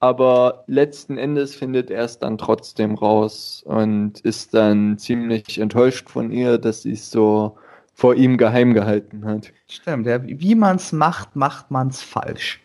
Aber 0.00 0.64
letzten 0.66 1.16
Endes 1.16 1.54
findet 1.54 1.88
er 1.88 2.02
es 2.02 2.18
dann 2.18 2.36
trotzdem 2.36 2.96
raus 2.96 3.62
und 3.64 4.18
ist 4.20 4.52
dann 4.52 4.98
ziemlich 4.98 5.58
enttäuscht 5.58 6.10
von 6.10 6.32
ihr, 6.32 6.58
dass 6.58 6.82
sie 6.82 6.92
es 6.92 7.10
so 7.10 7.56
vor 7.94 8.14
ihm 8.14 8.36
geheim 8.36 8.74
gehalten 8.74 9.24
hat. 9.24 9.52
Stimmt, 9.68 10.06
ja. 10.06 10.20
wie 10.22 10.54
man 10.54 10.76
es 10.76 10.92
macht, 10.92 11.36
macht 11.36 11.70
man 11.70 11.88
es 11.88 12.02
falsch. 12.02 12.60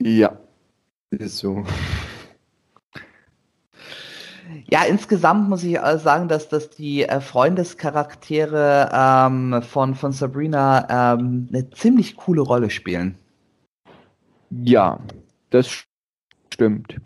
Ja, 0.00 0.38
ist 1.10 1.38
so. 1.38 1.64
Ja, 4.70 4.84
insgesamt 4.84 5.48
muss 5.48 5.64
ich 5.64 5.78
sagen, 5.78 6.28
dass, 6.28 6.48
dass 6.48 6.70
die 6.70 7.02
äh, 7.02 7.20
Freundescharaktere 7.20 8.90
ähm, 8.92 9.62
von, 9.62 9.94
von 9.94 10.12
Sabrina 10.12 11.14
ähm, 11.14 11.48
eine 11.52 11.70
ziemlich 11.70 12.16
coole 12.16 12.42
Rolle 12.42 12.70
spielen. 12.70 13.16
Ja, 14.50 15.00
das 15.50 15.84
stimmt. 16.52 16.96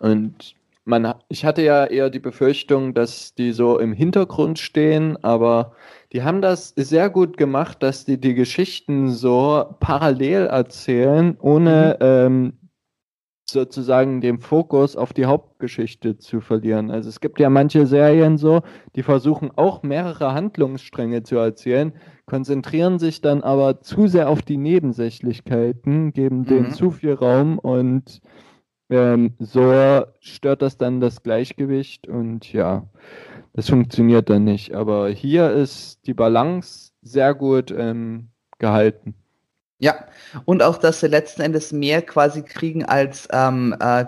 Und 0.00 0.54
man, 0.84 1.14
ich 1.28 1.44
hatte 1.44 1.62
ja 1.62 1.84
eher 1.84 2.10
die 2.10 2.18
Befürchtung, 2.18 2.94
dass 2.94 3.34
die 3.34 3.52
so 3.52 3.78
im 3.78 3.92
Hintergrund 3.92 4.58
stehen, 4.58 5.22
aber 5.22 5.72
die 6.12 6.22
haben 6.22 6.40
das 6.40 6.70
sehr 6.76 7.10
gut 7.10 7.36
gemacht, 7.36 7.82
dass 7.82 8.04
die 8.04 8.18
die 8.18 8.34
Geschichten 8.34 9.10
so 9.10 9.64
parallel 9.80 10.46
erzählen, 10.46 11.36
ohne 11.40 11.96
mhm. 12.00 12.06
ähm, 12.06 12.52
sozusagen 13.50 14.20
den 14.20 14.38
Fokus 14.38 14.96
auf 14.96 15.12
die 15.12 15.26
Hauptgeschichte 15.26 16.18
zu 16.18 16.40
verlieren. 16.40 16.90
Also 16.90 17.08
es 17.08 17.20
gibt 17.20 17.40
ja 17.40 17.48
manche 17.48 17.86
Serien 17.86 18.36
so, 18.36 18.60
die 18.94 19.02
versuchen 19.02 19.50
auch 19.56 19.82
mehrere 19.82 20.34
Handlungsstränge 20.34 21.22
zu 21.22 21.36
erzählen, 21.36 21.92
konzentrieren 22.26 22.98
sich 22.98 23.22
dann 23.22 23.42
aber 23.42 23.80
zu 23.80 24.06
sehr 24.06 24.28
auf 24.28 24.42
die 24.42 24.58
Nebensächlichkeiten, 24.58 26.12
geben 26.12 26.40
mhm. 26.40 26.46
denen 26.46 26.72
zu 26.72 26.90
viel 26.90 27.14
Raum 27.14 27.58
und 27.58 28.20
ähm, 28.90 29.34
so 29.38 30.04
stört 30.20 30.62
das 30.62 30.78
dann 30.78 31.00
das 31.00 31.22
Gleichgewicht 31.22 32.08
und 32.08 32.52
ja, 32.52 32.86
das 33.52 33.68
funktioniert 33.68 34.30
dann 34.30 34.44
nicht. 34.44 34.74
Aber 34.74 35.08
hier 35.08 35.50
ist 35.50 36.06
die 36.06 36.14
Balance 36.14 36.92
sehr 37.02 37.34
gut 37.34 37.70
ähm, 37.70 38.28
gehalten. 38.58 39.14
Ja, 39.80 40.06
und 40.44 40.62
auch, 40.62 40.78
dass 40.78 41.00
sie 41.00 41.06
letzten 41.06 41.42
Endes 41.42 41.72
mehr 41.72 42.02
quasi 42.02 42.42
kriegen 42.42 42.84
als 42.84 43.28
ähm, 43.30 43.76
äh, 43.78 44.06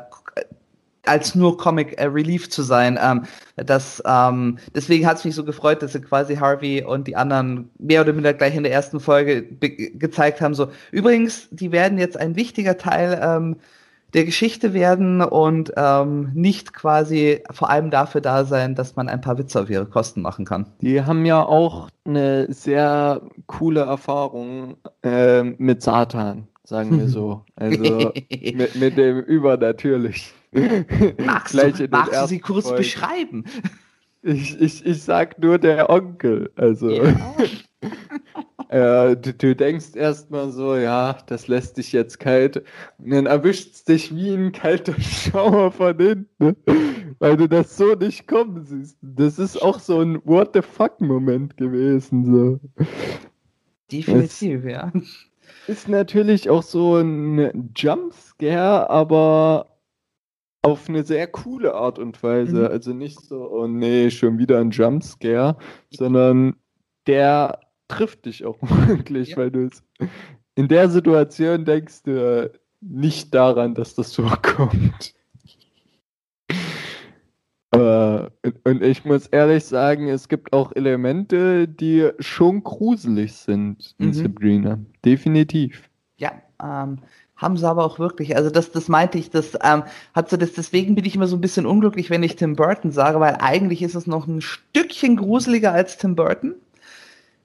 als 1.07 1.35
nur 1.35 1.57
Comic 1.57 1.99
äh, 1.99 2.05
Relief 2.05 2.51
zu 2.51 2.63
sein. 2.63 2.99
Ähm, 3.03 3.25
das, 3.57 4.03
ähm, 4.07 4.59
deswegen 4.75 5.07
hat 5.07 5.19
es 5.19 5.25
mich 5.25 5.35
so 5.35 5.45
gefreut, 5.45 5.83
dass 5.83 5.93
sie 5.93 6.01
quasi 6.01 6.37
Harvey 6.37 6.85
und 6.85 7.07
die 7.07 7.17
anderen 7.17 7.71
mehr 7.79 8.03
oder 8.03 8.13
minder 8.13 8.35
gleich 8.35 8.55
in 8.55 8.63
der 8.63 8.73
ersten 8.73 9.01
Folge 9.01 9.43
gezeigt 9.43 10.41
haben. 10.41 10.55
So 10.55 10.69
übrigens, 10.93 11.49
die 11.51 11.73
werden 11.73 11.99
jetzt 11.99 12.17
ein 12.17 12.37
wichtiger 12.37 12.77
Teil 12.77 13.19
ähm, 13.23 13.57
der 14.15 14.25
Geschichte 14.25 14.73
werden 14.75 15.23
und 15.23 15.73
ähm, 15.77 16.31
nicht 16.35 16.73
quasi 16.73 17.43
vor 17.51 17.71
allem 17.71 17.91
dafür 17.91 18.21
da 18.21 18.45
sein, 18.45 18.75
dass 18.75 18.97
man 18.97 19.09
ein 19.09 19.21
paar 19.21 19.39
Witze 19.39 19.61
auf 19.61 19.71
ihre 19.71 19.87
Kosten 19.87 20.23
machen 20.23 20.45
kann. 20.45 20.67
Die 20.81 21.03
haben 21.03 21.25
ja 21.25 21.43
auch 21.43 21.89
eine 22.05 22.53
sehr 22.53 23.23
coole 23.47 23.81
Erfahrung 23.81 24.77
äh, 25.03 25.43
mit 25.43 25.83
Satan, 25.83 26.49
sagen 26.65 26.99
wir 26.99 27.09
so. 27.09 27.45
Also 27.57 28.13
mit, 28.31 28.75
mit 28.75 28.97
dem 28.97 29.21
Übernatürlich. 29.21 30.33
Magst, 31.19 31.55
du, 31.55 31.89
magst 31.91 32.23
du 32.23 32.27
sie 32.27 32.41
kurz 32.41 32.67
Folge. 32.67 32.79
beschreiben? 32.79 33.45
Ich, 34.23 34.61
ich, 34.61 34.85
ich 34.85 35.03
sag 35.03 35.39
nur 35.39 35.59
der 35.59 35.89
Onkel. 35.91 36.51
Also. 36.57 36.91
Ja. 36.91 37.15
äh, 38.71 39.17
du, 39.17 39.35
du, 39.35 39.57
denkst 39.57 39.97
erstmal 39.97 40.53
so, 40.53 40.77
ja, 40.77 41.19
das 41.27 41.49
lässt 41.49 41.77
dich 41.77 41.91
jetzt 41.91 42.21
kalt. 42.21 42.59
Und 42.99 43.11
dann 43.11 43.27
erwischt 43.27 43.75
es 43.75 43.85
dich 43.85 44.15
wie 44.15 44.31
ein 44.31 44.53
kalter 44.53 44.95
Schauer 45.01 45.73
von 45.73 45.99
hinten, 45.99 46.57
weil 47.19 47.37
du 47.37 47.49
das 47.49 47.77
so 47.77 47.95
nicht 47.95 48.29
kommen 48.29 48.65
siehst. 48.65 48.97
Das 49.03 49.41
ist 49.41 49.61
auch 49.61 49.81
so 49.81 50.01
ein 50.01 50.21
What 50.25 50.51
the 50.55 50.63
fuck-Moment 50.63 51.57
gewesen. 51.57 52.25
So. 52.25 52.61
Definitiv, 53.91 54.65
es 54.65 54.71
ja. 54.71 54.93
Ist 55.67 55.89
natürlich 55.89 56.49
auch 56.49 56.63
so 56.63 56.97
ein 56.97 57.73
Jumpscare, 57.75 58.89
aber 58.89 59.79
auf 60.63 60.89
eine 60.89 61.03
sehr 61.03 61.27
coole 61.27 61.75
Art 61.75 61.99
und 61.99 62.23
Weise. 62.23 62.61
Mhm. 62.61 62.67
Also 62.67 62.93
nicht 62.93 63.21
so, 63.21 63.51
oh 63.51 63.67
nee, 63.67 64.11
schon 64.11 64.39
wieder 64.39 64.61
ein 64.61 64.71
Jumpscare, 64.71 65.57
sondern 65.91 66.55
der 67.09 67.59
trifft 67.91 68.27
dich 68.27 68.45
auch 68.45 68.59
wirklich, 68.87 69.31
ja. 69.31 69.37
weil 69.37 69.51
du 69.51 69.67
es 69.67 69.83
in 70.55 70.69
der 70.69 70.89
Situation 70.89 71.65
denkst 71.65 72.03
du 72.05 72.51
nicht 72.81 73.35
daran, 73.35 73.75
dass 73.75 73.95
das 73.95 74.13
so 74.13 74.31
kommt. 74.43 75.15
Aber, 77.73 78.33
und 78.65 78.83
ich 78.83 79.05
muss 79.05 79.29
ehrlich 79.29 79.65
sagen, 79.65 80.09
es 80.09 80.29
gibt 80.29 80.53
auch 80.53 80.73
Elemente, 80.75 81.69
die 81.69 82.11
schon 82.19 82.65
gruselig 82.65 83.33
sind 83.35 83.95
in 83.99 84.09
mhm. 84.09 84.13
Sabrina. 84.13 84.79
Definitiv. 85.05 85.89
Ja, 86.17 86.33
ähm, 86.61 86.99
haben 87.37 87.57
sie 87.57 87.69
aber 87.69 87.85
auch 87.85 87.99
wirklich. 87.99 88.37
Also 88.37 88.51
das, 88.51 88.73
das 88.73 88.89
meinte 88.89 89.19
ich, 89.19 89.31
das 89.31 89.57
ähm, 89.63 89.85
hat 90.15 90.29
so 90.29 90.37
das, 90.37 90.53
deswegen 90.53 90.97
bin 90.97 91.05
ich 91.05 91.15
immer 91.15 91.29
so 91.29 91.37
ein 91.37 91.41
bisschen 91.41 91.65
unglücklich, 91.65 92.11
wenn 92.11 92.25
ich 92.25 92.37
Tim 92.37 92.57
Burton 92.57 92.91
sage, 92.91 93.21
weil 93.21 93.37
eigentlich 93.41 93.83
ist 93.83 93.95
es 93.95 94.07
noch 94.07 94.27
ein 94.27 94.41
Stückchen 94.41 95.17
gruseliger 95.17 95.73
als 95.73 95.97
Tim 95.97 96.17
Burton. 96.17 96.57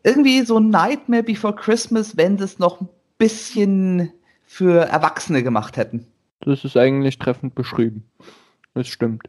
Irgendwie 0.06 0.42
so 0.42 0.60
Nightmare 0.60 1.24
Before 1.24 1.56
Christmas, 1.56 2.16
wenn 2.16 2.38
sie 2.38 2.44
es 2.44 2.60
noch 2.60 2.80
ein 2.80 2.88
bisschen 3.18 4.12
für 4.46 4.82
Erwachsene 4.86 5.42
gemacht 5.42 5.78
hätten. 5.78 6.06
Das 6.42 6.64
ist 6.64 6.78
eigentlich 6.78 7.18
treffend 7.18 7.56
beschrieben. 7.56 8.06
Das 8.76 8.88
stimmt. 8.88 9.24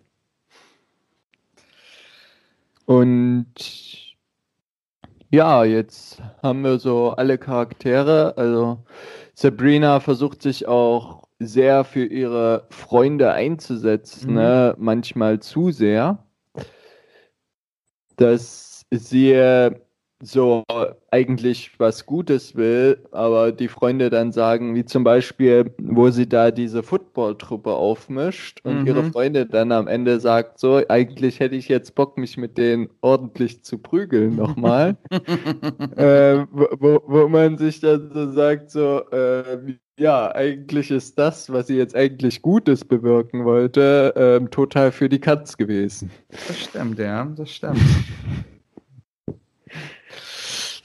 Und 2.84 3.46
ja, 5.30 5.64
jetzt 5.64 6.22
haben 6.42 6.62
wir 6.62 6.78
so 6.78 7.10
alle 7.12 7.38
Charaktere. 7.38 8.34
Also 8.36 8.78
Sabrina 9.34 10.00
versucht 10.00 10.42
sich 10.42 10.68
auch 10.68 11.24
sehr 11.38 11.84
für 11.84 12.04
ihre 12.04 12.66
Freunde 12.70 13.32
einzusetzen, 13.32 14.30
Mhm. 14.30 14.36
ne? 14.36 14.74
manchmal 14.78 15.40
zu 15.40 15.70
sehr, 15.70 16.18
dass 18.16 18.84
sie 18.90 19.70
so 20.22 20.64
eigentlich 21.10 21.72
was 21.78 22.06
Gutes 22.06 22.56
will, 22.56 22.98
aber 23.12 23.52
die 23.52 23.68
Freunde 23.68 24.08
dann 24.08 24.32
sagen, 24.32 24.74
wie 24.74 24.84
zum 24.84 25.04
Beispiel, 25.04 25.74
wo 25.78 26.10
sie 26.10 26.28
da 26.28 26.50
diese 26.50 26.82
Footballtruppe 26.82 27.74
aufmischt 27.74 28.60
und 28.64 28.80
Mhm. 28.80 28.86
ihre 28.86 29.04
Freunde 29.04 29.46
dann 29.46 29.72
am 29.72 29.88
Ende 29.88 30.18
sagt, 30.20 30.58
so, 30.58 30.80
eigentlich 30.88 31.40
hätte 31.40 31.56
ich 31.56 31.68
jetzt 31.68 31.94
Bock, 31.94 32.16
mich 32.16 32.36
mit 32.38 32.56
denen 32.56 32.88
ordentlich 33.02 33.62
zu 33.62 33.78
prügeln 33.78 34.36
nochmal. 34.36 34.96
äh, 35.96 36.46
wo, 36.50 37.02
wo, 37.06 37.28
man 37.28 37.58
sich 37.58 37.80
dann 37.80 38.10
so 38.12 38.32
sagt, 38.32 38.70
so, 38.70 39.02
äh, 39.10 39.76
ja, 39.98 40.34
eigentlich 40.34 40.90
ist 40.90 41.18
das, 41.18 41.50
was 41.52 41.66
sie 41.68 41.76
jetzt 41.76 41.94
eigentlich 41.94 42.42
Gutes 42.42 42.84
bewirken 42.84 43.44
wollte, 43.44 44.12
ähm, 44.16 44.50
total 44.50 44.92
für 44.92 45.08
die 45.08 45.20
Katz 45.20 45.56
gewesen. 45.56 46.10
Das 46.30 46.58
stimmt, 46.58 46.98
ja, 46.98 47.24
das 47.36 47.50
stimmt. 47.50 47.80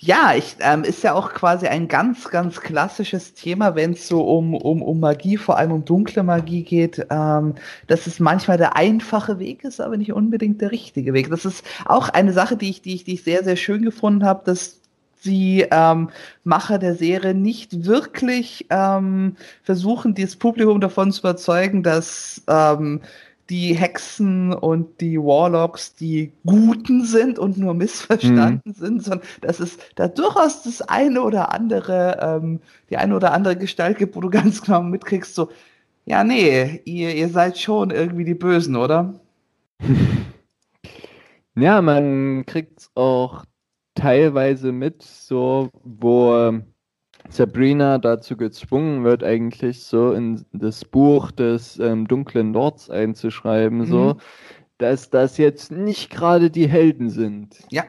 Ja, 0.04 0.34
ich, 0.36 0.56
ähm, 0.62 0.84
ist 0.84 1.04
ja 1.04 1.14
auch 1.14 1.32
quasi 1.32 1.68
ein 1.68 1.88
ganz, 1.88 2.28
ganz 2.30 2.60
klassisches 2.60 3.36
Thema, 3.36 3.76
wenn 3.76 3.94
es 3.94 4.08
so 4.08 4.24
um, 4.24 4.56
um, 4.56 4.82
um 4.82 5.00
Magie, 5.00 5.38
vor 5.38 5.60
allem 5.60 5.72
um 5.72 5.86
dunkle 5.86 6.24
Magie 6.24 6.64
geht, 6.64 7.06
ähm, 7.12 7.54
dass 7.86 8.08
es 8.08 8.20
manchmal 8.20 8.58
der 8.58 8.76
einfache 8.76 9.38
Weg 9.38 9.64
ist, 9.64 9.80
aber 9.80 9.98
nicht 9.98 10.12
unbedingt 10.12 10.60
der 10.60 10.72
richtige 10.72 11.14
Weg. 11.14 11.30
Das 11.30 11.46
ist 11.46 11.64
auch 11.86 12.10
eine 12.10 12.34
Sache, 12.34 12.58
die 12.58 12.72
ich, 12.72 12.82
die 12.82 12.96
ich, 12.96 13.04
die 13.04 13.14
ich 13.14 13.24
sehr, 13.24 13.44
sehr 13.44 13.56
schön 13.56 13.84
gefunden 13.84 14.26
habe, 14.26 14.42
dass 14.44 14.80
die 15.24 15.68
ähm, 15.70 16.10
Macher 16.44 16.80
der 16.80 16.96
Serie 16.96 17.36
nicht 17.36 17.86
wirklich 17.86 18.66
ähm, 18.72 19.36
versuchen, 19.62 20.16
das 20.16 20.36
Publikum 20.36 20.82
davon 20.82 21.12
zu 21.12 21.20
überzeugen, 21.20 21.84
dass 21.84 22.42
ähm, 22.48 23.02
die 23.52 23.76
Hexen 23.76 24.54
und 24.54 25.02
die 25.02 25.20
Warlocks 25.20 25.94
die 25.94 26.32
Guten 26.46 27.04
sind 27.04 27.38
und 27.38 27.58
nur 27.58 27.74
missverstanden 27.74 28.74
sind, 28.74 29.04
sondern 29.04 29.28
dass 29.42 29.60
es 29.60 29.78
da 29.96 30.08
durchaus 30.08 30.64
das 30.64 30.82
eine 30.82 31.22
oder 31.22 31.54
andere, 31.54 32.18
ähm, 32.22 32.62
die 32.90 32.96
eine 32.96 33.14
oder 33.14 33.34
andere 33.34 33.58
Gestalt 33.58 33.98
gibt, 33.98 34.16
wo 34.16 34.22
du 34.22 34.30
ganz 34.32 34.62
genau 34.62 34.82
mitkriegst, 34.82 35.36
so, 35.36 35.50
ja, 36.06 36.24
nee, 36.24 36.82
ihr, 36.86 37.14
ihr 37.14 37.28
seid 37.28 37.58
schon 37.58 37.92
irgendwie 37.92 38.24
die 38.24 38.34
Bösen, 38.36 38.76
oder? 38.76 39.20
Ja, 41.54 41.82
man 41.82 42.46
kriegt 42.46 42.80
es 42.80 42.92
auch 42.96 43.44
teilweise 43.94 44.72
mit, 44.72 45.04
so 45.04 45.70
wo 45.84 46.62
Sabrina 47.32 47.98
dazu 47.98 48.36
gezwungen 48.38 49.04
wird, 49.04 49.24
eigentlich 49.24 49.84
so 49.84 50.12
in 50.12 50.46
das 50.54 50.86
Buch 50.86 51.32
des 51.32 51.80
ähm, 51.80 52.08
dunklen 52.08 52.54
Lords 52.54 52.90
einzuschreiben, 52.90 53.86
so, 53.86 54.14
Mhm. 54.16 54.20
dass 54.78 55.10
das 55.10 55.38
jetzt 55.38 55.72
nicht 55.72 56.10
gerade 56.10 56.50
die 56.50 56.68
Helden 56.68 57.10
sind. 57.10 57.58
Ja. 57.70 57.84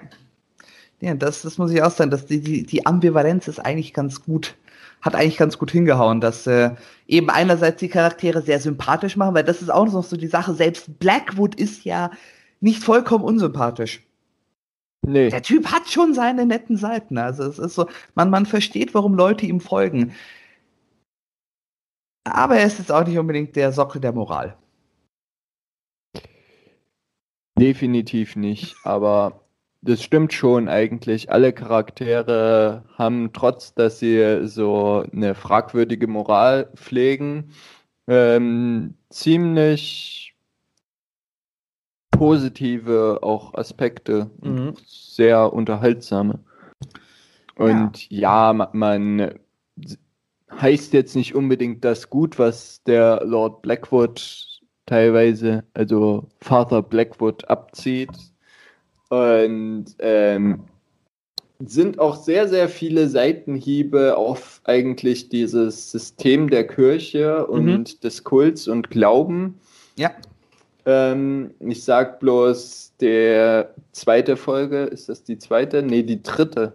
Ja, 1.01 1.15
das, 1.15 1.43
das 1.43 1.59
muss 1.59 1.73
ich 1.73 1.83
auch 1.83 1.91
sagen, 1.91 2.11
dass 2.13 2.27
die, 2.27 2.41
die, 2.41 2.63
die 2.65 2.87
Ambivalenz 2.87 3.49
ist 3.49 3.59
eigentlich 3.59 3.93
ganz 3.93 4.23
gut, 4.23 4.55
hat 5.01 5.17
eigentlich 5.17 5.37
ganz 5.37 5.59
gut 5.59 5.73
hingehauen, 5.73 6.21
dass 6.21 6.47
äh, 6.47 6.71
eben 7.09 7.29
einerseits 7.29 7.81
die 7.81 7.89
Charaktere 7.89 8.41
sehr 8.41 8.61
sympathisch 8.61 9.17
machen, 9.17 9.35
weil 9.35 9.43
das 9.43 9.63
ist 9.63 9.71
auch 9.71 9.91
noch 9.91 10.05
so 10.05 10.17
die 10.17 10.29
Sache, 10.29 10.55
selbst 10.55 11.01
Blackwood 11.01 11.57
ist 11.57 11.85
ja 11.85 12.13
nicht 12.61 12.85
vollkommen 12.85 13.25
unsympathisch. 13.25 14.05
Nee, 15.05 15.31
Der 15.31 15.43
Typ 15.43 15.67
hat 15.67 15.89
schon 15.89 16.15
seine 16.15 16.47
netten 16.47 16.77
Seiten. 16.77 17.19
Also 17.19 17.45
es 17.45 17.59
ist 17.59 17.75
so, 17.75 17.87
man, 18.15 18.31
man 18.31 18.47
versteht, 18.47 18.95
warum 18.95 19.15
Leute 19.15 19.47
ihm 19.47 19.61
folgen. 19.61 20.15
Aber 22.25 22.57
er 22.57 22.67
ist 22.67 22.79
jetzt 22.79 22.93
auch 22.93 23.05
nicht 23.05 23.19
unbedingt 23.19 23.57
der 23.57 23.73
Sockel 23.73 24.01
der 24.01 24.13
Moral. 24.13 24.57
definitiv 27.63 28.35
nicht, 28.35 28.75
aber 28.83 29.47
das 29.83 30.03
stimmt 30.03 30.33
schon 30.33 30.69
eigentlich. 30.69 31.31
Alle 31.31 31.53
Charaktere 31.53 32.85
haben, 32.99 33.33
trotz 33.33 33.75
dass 33.75 34.01
sie 34.01 34.47
so 34.49 35.05
eine 35.13 35.35
fragwürdige 35.37 36.09
Moral 36.09 36.71
pflegen, 36.75 37.53
ähm, 38.09 38.95
ziemlich 39.11 40.32
positive 42.23 43.19
auch 43.23 43.53
Aspekte, 43.55 44.31
und 44.41 44.55
Mhm. 44.55 44.75
sehr 44.87 45.53
unterhaltsame. 45.53 46.39
Und 47.57 48.09
ja, 48.11 48.53
ma- 48.53 48.71
man 48.73 49.35
heißt 50.53 50.93
jetzt 50.93 51.17
nicht 51.17 51.35
unbedingt 51.35 51.85
das 51.85 52.11
gut, 52.11 52.39
was 52.39 52.81
der 52.85 53.23
Lord 53.25 53.63
Blackwood 53.63 54.61
teilweise, 54.87 55.65
also 55.75 56.29
Father 56.41 56.81
Blackwood 56.81 57.49
abzieht. 57.49 58.11
Und 59.09 59.87
ähm, 59.99 60.61
sind 61.59 61.99
auch 61.99 62.15
sehr, 62.17 62.47
sehr 62.49 62.69
viele 62.69 63.09
Seitenhiebe 63.09 64.17
auf 64.17 64.61
eigentlich 64.65 65.29
dieses 65.29 65.91
System 65.91 66.51
der 66.51 66.69
Kirche 66.69 67.47
und 67.49 68.05
des 68.05 68.23
Kults 68.23 68.69
und 68.69 68.91
Glauben. 68.91 69.59
Ja. 69.99 70.13
Ähm, 70.85 71.55
ich 71.61 71.85
sag 71.85 72.21
bloß, 72.21 72.95
der 73.01 73.75
zweite 73.93 74.37
Folge, 74.37 74.83
ist 74.85 75.09
das 75.09 75.23
die 75.23 75.39
zweite? 75.39 75.83
Nee, 75.83 76.03
die 76.03 76.23
dritte 76.23 76.73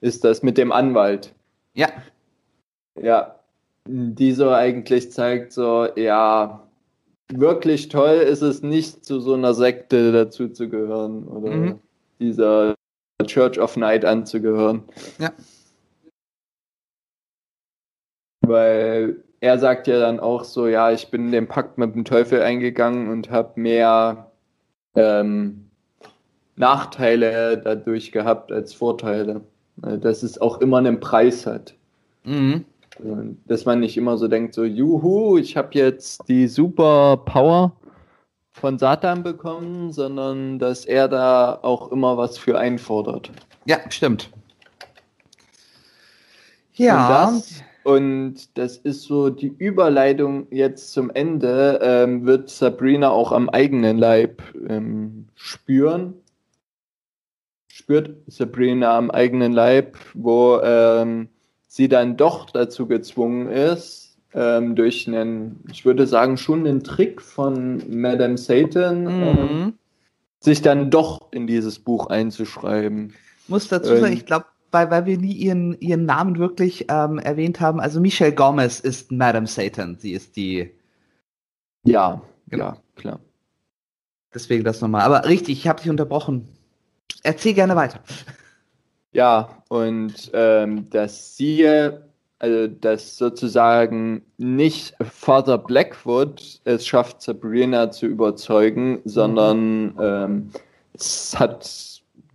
ist 0.00 0.24
das 0.24 0.42
mit 0.42 0.56
dem 0.56 0.72
Anwalt. 0.72 1.34
Ja. 1.74 1.88
Ja, 3.00 3.36
die 3.86 4.32
so 4.32 4.50
eigentlich 4.50 5.12
zeigt, 5.12 5.52
so, 5.52 5.88
ja, 5.96 6.66
wirklich 7.32 7.88
toll 7.88 8.16
ist 8.16 8.42
es 8.42 8.62
nicht, 8.62 9.04
zu 9.04 9.20
so 9.20 9.34
einer 9.34 9.54
Sekte 9.54 10.12
dazu 10.12 10.48
zu 10.48 10.68
gehören 10.68 11.28
oder 11.28 11.50
Mhm. 11.50 11.78
dieser 12.18 12.74
Church 13.26 13.60
of 13.60 13.76
Night 13.76 14.04
anzugehören. 14.04 14.82
Ja. 15.18 15.32
Weil 18.40 19.22
er 19.40 19.58
sagt 19.58 19.86
ja 19.86 19.98
dann 19.98 20.20
auch 20.20 20.44
so, 20.44 20.66
ja, 20.66 20.90
ich 20.92 21.10
bin 21.10 21.32
den 21.32 21.48
Pakt 21.48 21.78
mit 21.78 21.94
dem 21.94 22.04
Teufel 22.04 22.42
eingegangen 22.42 23.08
und 23.08 23.30
habe 23.30 23.58
mehr 23.58 24.30
ähm, 24.94 25.70
Nachteile 26.56 27.58
dadurch 27.58 28.12
gehabt 28.12 28.52
als 28.52 28.74
Vorteile. 28.74 29.40
Äh, 29.82 29.98
Dass 29.98 30.22
es 30.22 30.40
auch 30.40 30.60
immer 30.60 30.78
einen 30.78 31.00
Preis 31.00 31.46
hat. 31.46 31.74
Mhm. 32.24 32.66
Dass 33.46 33.64
man 33.64 33.80
nicht 33.80 33.96
immer 33.96 34.18
so 34.18 34.28
denkt, 34.28 34.52
so, 34.52 34.64
juhu, 34.64 35.38
ich 35.38 35.56
habe 35.56 35.70
jetzt 35.72 36.28
die 36.28 36.48
super 36.48 37.16
Power 37.16 37.72
von 38.52 38.78
Satan 38.78 39.22
bekommen, 39.22 39.90
sondern 39.90 40.58
dass 40.58 40.84
er 40.84 41.08
da 41.08 41.58
auch 41.62 41.90
immer 41.92 42.18
was 42.18 42.36
für 42.36 42.58
einfordert. 42.58 43.30
Ja, 43.64 43.78
stimmt. 43.88 44.30
Ja. 46.74 47.28
Und 47.28 47.38
das, 47.38 47.62
und 47.84 48.56
das 48.58 48.76
ist 48.76 49.02
so 49.02 49.30
die 49.30 49.54
Überleitung 49.58 50.46
jetzt 50.50 50.92
zum 50.92 51.10
Ende, 51.10 51.78
ähm, 51.82 52.26
wird 52.26 52.50
Sabrina 52.50 53.10
auch 53.10 53.32
am 53.32 53.48
eigenen 53.48 53.98
Leib 53.98 54.42
ähm, 54.68 55.26
spüren. 55.34 56.14
Spürt 57.68 58.16
Sabrina 58.26 58.96
am 58.96 59.10
eigenen 59.10 59.52
Leib, 59.52 59.96
wo 60.14 60.60
ähm, 60.62 61.28
sie 61.66 61.88
dann 61.88 62.16
doch 62.16 62.50
dazu 62.50 62.86
gezwungen 62.86 63.48
ist, 63.48 64.18
ähm, 64.34 64.74
durch 64.74 65.08
einen, 65.08 65.60
ich 65.72 65.84
würde 65.84 66.06
sagen, 66.06 66.36
schon 66.36 66.66
einen 66.66 66.82
Trick 66.84 67.22
von 67.22 67.82
Madame 67.88 68.36
Satan, 68.36 69.06
ähm, 69.06 69.64
Mhm. 69.64 69.72
sich 70.40 70.62
dann 70.62 70.90
doch 70.90 71.32
in 71.32 71.46
dieses 71.46 71.78
Buch 71.78 72.08
einzuschreiben. 72.08 73.14
Muss 73.48 73.68
dazu 73.68 73.96
sagen, 73.96 74.06
Ähm, 74.06 74.12
ich 74.12 74.26
glaube, 74.26 74.46
weil, 74.72 74.90
weil 74.90 75.06
wir 75.06 75.18
nie 75.18 75.32
ihren, 75.32 75.78
ihren 75.80 76.04
Namen 76.06 76.38
wirklich 76.38 76.86
ähm, 76.88 77.18
erwähnt 77.18 77.60
haben, 77.60 77.80
also 77.80 78.00
Michelle 78.00 78.34
Gomez 78.34 78.80
ist 78.80 79.10
Madame 79.12 79.46
Satan. 79.46 79.96
Sie 79.98 80.12
ist 80.12 80.36
die, 80.36 80.70
Ja, 81.84 82.22
Genau. 82.48 82.64
ja, 82.66 82.76
klar. 82.96 83.20
deswegen 84.34 84.64
das 84.64 84.80
nochmal. 84.80 85.02
Aber 85.02 85.26
richtig, 85.28 85.58
ich 85.58 85.68
habe 85.68 85.80
dich 85.80 85.90
unterbrochen. 85.90 86.48
Erzähl 87.22 87.54
gerne 87.54 87.76
weiter. 87.76 88.00
Ja, 89.12 89.64
und 89.68 90.30
ähm, 90.34 90.88
dass 90.90 91.36
sie, 91.36 91.66
also 92.38 92.68
dass 92.68 93.16
sozusagen 93.16 94.22
nicht 94.38 94.94
Father 95.00 95.58
Blackwood 95.58 96.60
es 96.62 96.86
schafft, 96.86 97.20
Sabrina 97.20 97.90
zu 97.90 98.06
überzeugen, 98.06 99.00
sondern 99.04 99.96
ähm, 100.00 100.50
es 100.94 101.36
hat, 101.36 101.89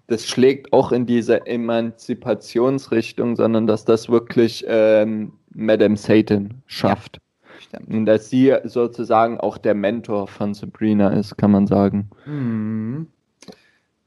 das 0.08 0.28
schlägt 0.28 0.72
auch 0.74 0.92
in 0.92 1.06
diese 1.06 1.46
Emanzipationsrichtung, 1.48 3.36
sondern 3.36 3.68
dass 3.68 3.86
das 3.86 4.10
wirklich 4.10 4.64
ähm, 4.68 5.34
Madame 5.54 5.98
Satan 5.98 6.62
schafft. 6.68 7.20
Stimmt. 7.60 7.90
Und 7.90 8.06
dass 8.06 8.30
sie 8.30 8.56
sozusagen 8.66 9.40
auch 9.40 9.58
der 9.58 9.74
Mentor 9.74 10.28
von 10.28 10.54
Sabrina 10.54 11.10
ist, 11.10 11.38
kann 11.38 11.52
man 11.52 11.68
sagen. 11.68 12.10
Mhm. 12.26 13.08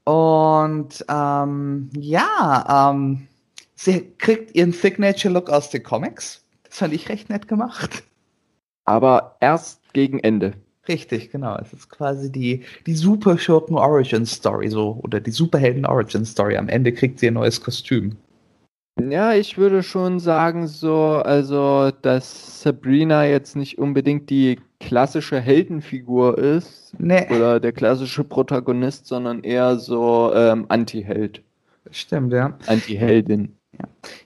Und 0.05 1.05
ähm, 1.09 1.89
ja, 1.95 2.91
ähm, 2.91 3.27
sie 3.75 4.11
kriegt 4.17 4.55
ihren 4.55 4.71
Signature-Look 4.71 5.49
aus 5.49 5.69
den 5.69 5.83
Comics. 5.83 6.45
Das 6.63 6.77
fand 6.79 6.93
ich 6.93 7.09
recht 7.09 7.29
nett 7.29 7.47
gemacht. 7.47 8.03
Aber 8.85 9.35
erst 9.39 9.81
gegen 9.93 10.19
Ende. 10.19 10.53
Richtig, 10.89 11.31
genau. 11.31 11.55
Es 11.61 11.71
ist 11.71 11.89
quasi 11.89 12.31
die, 12.31 12.63
die 12.87 12.95
Superschurken-Origin-Story 12.95 14.69
so 14.69 14.99
oder 15.03 15.19
die 15.19 15.31
Superhelden-Origin-Story. 15.31 16.57
Am 16.57 16.67
Ende 16.67 16.91
kriegt 16.91 17.19
sie 17.19 17.27
ein 17.27 17.35
neues 17.35 17.61
Kostüm. 17.61 18.17
Ja, 18.99 19.33
ich 19.33 19.57
würde 19.57 19.83
schon 19.83 20.19
sagen, 20.19 20.67
so, 20.67 21.21
also, 21.23 21.91
dass 22.01 22.63
Sabrina 22.63 23.25
jetzt 23.25 23.55
nicht 23.55 23.77
unbedingt 23.77 24.29
die 24.31 24.59
klassische 24.79 25.39
Heldenfigur 25.39 26.37
ist 26.37 26.93
Nee, 26.97 27.27
oder 27.29 27.59
der 27.59 27.71
klassische 27.71 28.23
Protagonist, 28.23 29.05
sondern 29.05 29.43
eher 29.43 29.77
so 29.77 30.33
ähm, 30.33 30.65
Anti-Held, 30.69 31.43
stimmt, 31.91 32.33
ja. 32.33 32.57
Anti-Heldin. 32.65 33.58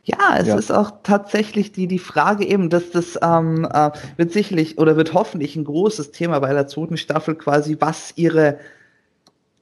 Ja, 0.03 0.37
es 0.37 0.47
Ja. 0.47 0.55
ist 0.57 0.71
auch 0.71 0.91
tatsächlich 1.03 1.71
die, 1.71 1.87
die 1.87 1.99
Frage 1.99 2.45
eben, 2.45 2.69
dass 2.69 2.91
das 2.91 3.17
ähm, 3.21 3.67
äh, 3.71 3.91
wird 4.17 4.31
sicherlich 4.31 4.77
oder 4.77 4.97
wird 4.97 5.13
hoffentlich 5.13 5.55
ein 5.55 5.63
großes 5.65 6.11
Thema 6.11 6.39
bei 6.39 6.53
der 6.53 6.67
zweiten 6.67 6.97
Staffel 6.97 7.35
quasi, 7.35 7.77
was 7.79 8.13
ihre 8.17 8.57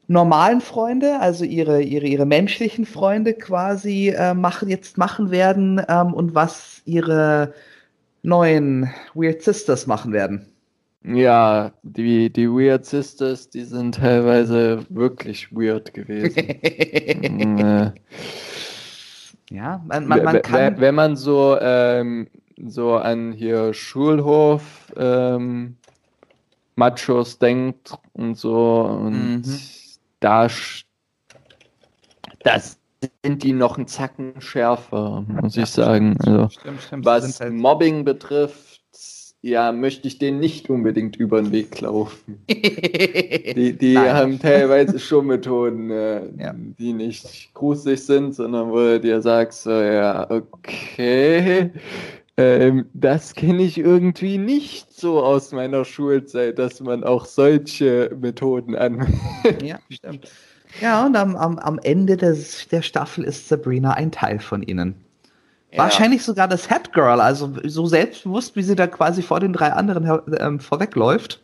normalen 0.08 0.62
Freunde, 0.62 1.20
also 1.20 1.46
ihre, 1.46 1.82
ihre, 1.82 2.06
ihre 2.08 2.26
menschlichen 2.26 2.86
Freunde 2.86 3.34
quasi 3.34 4.10
äh, 4.10 4.34
machen, 4.34 4.70
jetzt 4.70 4.98
machen 4.98 5.32
werden 5.32 5.82
ähm, 5.88 6.14
und 6.14 6.36
was 6.36 6.82
ihre 6.86 7.54
neuen 8.24 8.90
Weird 9.14 9.42
Sisters 9.42 9.88
machen 9.88 10.12
werden. 10.14 10.48
Ja, 11.04 11.74
die, 11.84 12.32
die 12.32 12.48
Weird 12.50 12.86
Sisters, 12.86 13.50
die 13.50 13.64
sind 13.64 13.96
teilweise 13.96 14.86
wirklich 14.90 15.52
weird 15.52 15.94
gewesen. 15.94 16.62
äh, 16.62 17.92
ja, 19.52 19.82
man, 19.88 20.08
man, 20.08 20.24
man 20.24 20.34
Wenn- 20.36 20.42
kann. 20.42 20.80
Wenn 20.80 20.96
man 20.96 21.16
so, 21.16 21.58
ähm, 21.62 22.28
so 22.66 22.96
an 22.96 23.32
hier 23.34 23.74
Schulhof 23.74 24.92
ähm, 24.98 25.78
Machos 26.76 27.38
denkt 27.38 27.94
und 28.14 28.36
so 28.36 28.82
und 28.84 29.42
Mhm. 29.42 29.44
da 30.20 30.48
das 32.44 32.80
sind 33.24 33.44
die 33.44 33.54
noch 33.54 33.78
einen 33.78 33.88
Zacken 33.88 34.40
schärfer, 34.42 35.24
muss 35.28 35.58
ich 35.58 35.66
sagen. 35.70 36.16
Also, 36.20 36.50
Stimmt, 36.50 36.82
stimmt. 36.84 37.06
was 37.06 37.40
halt- 37.40 37.54
Mobbing 37.54 38.06
betrifft, 38.06 38.71
ja, 39.42 39.72
möchte 39.72 40.08
ich 40.08 40.20
denen 40.20 40.40
nicht 40.40 40.70
unbedingt 40.70 41.16
über 41.16 41.42
den 41.42 41.52
Weg 41.52 41.82
laufen. 41.82 42.44
Die, 42.50 43.76
die 43.78 43.98
haben 43.98 44.40
teilweise 44.40 45.00
schon 45.00 45.28
Methoden, 45.28 45.90
äh, 45.90 46.22
Ja. 46.40 46.54
die 46.56 46.94
nicht 46.94 47.52
gruselig 47.54 48.06
sind, 48.06 48.36
sondern 48.36 48.70
wo 48.72 48.78
du 48.78 49.00
dir 49.00 49.22
sagst, 49.22 49.64
so, 49.64 49.72
ja, 49.72 50.30
okay, 50.30 51.72
ähm, 52.38 52.86
das 52.94 53.34
kenne 53.34 53.64
ich 53.64 53.78
irgendwie 53.78 54.38
nicht 54.38 54.94
so 54.94 55.22
aus 55.22 55.52
meiner 55.52 55.86
Schulzeit, 55.86 56.58
dass 56.60 56.80
man 56.80 57.04
auch 57.04 57.26
solche 57.26 58.16
Methoden 58.20 58.76
anwendet. 58.76 59.62
Ja, 59.64 59.80
stimmt. 59.90 60.32
Ja, 60.80 61.06
und 61.06 61.16
am, 61.18 61.36
am, 61.36 61.60
am 61.60 61.80
Ende 61.80 62.16
des, 62.16 62.68
der 62.70 62.82
Staffel 62.82 63.26
ist 63.26 63.50
Sabrina 63.50 63.94
ein 63.94 64.12
Teil 64.12 64.40
von 64.40 64.64
ihnen. 64.64 64.96
Wahrscheinlich 65.76 66.24
sogar 66.24 66.48
das 66.48 66.68
Head 66.68 66.92
Girl, 66.94 67.22
also 67.22 67.54
so 67.64 67.86
selbstbewusst, 67.86 68.56
wie 68.56 68.64
sie 68.64 68.76
da 68.76 68.88
quasi 68.88 69.22
vor 69.22 69.40
den 69.40 69.54
drei 69.54 69.72
anderen 69.72 70.22
ähm, 70.38 70.60
vorwegläuft. 70.60 71.42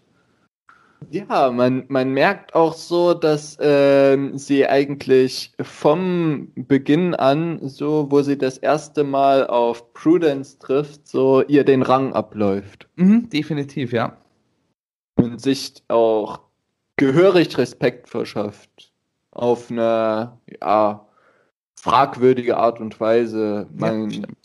Ja, 1.12 1.52
man, 1.52 1.86
man 1.88 2.10
merkt 2.12 2.56
auch 2.56 2.74
so, 2.74 3.14
dass 3.14 3.58
ähm, 3.62 4.38
sie 4.38 4.68
eigentlich 4.68 5.54
vom 5.62 6.52
Beginn 6.56 7.14
an, 7.14 7.60
so 7.68 8.08
wo 8.10 8.22
sie 8.24 8.38
das 8.38 8.58
erste 8.58 9.04
Mal 9.04 9.48
auf 9.48 9.94
Prudence 9.94 10.58
trifft, 10.58 11.08
so 11.08 11.44
ihr 11.44 11.64
den 11.64 11.84
Rang 11.84 12.14
abläuft. 12.14 12.90
Mhm, 12.96 13.30
definitiv, 13.30 13.94
ja. 13.94 14.18
und 15.18 15.40
sich 15.40 15.84
auch 15.88 16.40
gehörig 16.96 17.58
Respekt 17.58 18.10
verschafft. 18.10 18.92
Auf 19.32 19.70
eine 19.70 20.40
ja, 20.62 21.07
fragwürdige 21.80 22.58
Art 22.58 22.80
und 22.80 23.00
Weise. 23.00 23.68
Man 23.76 24.12
stimmt. 24.12 24.38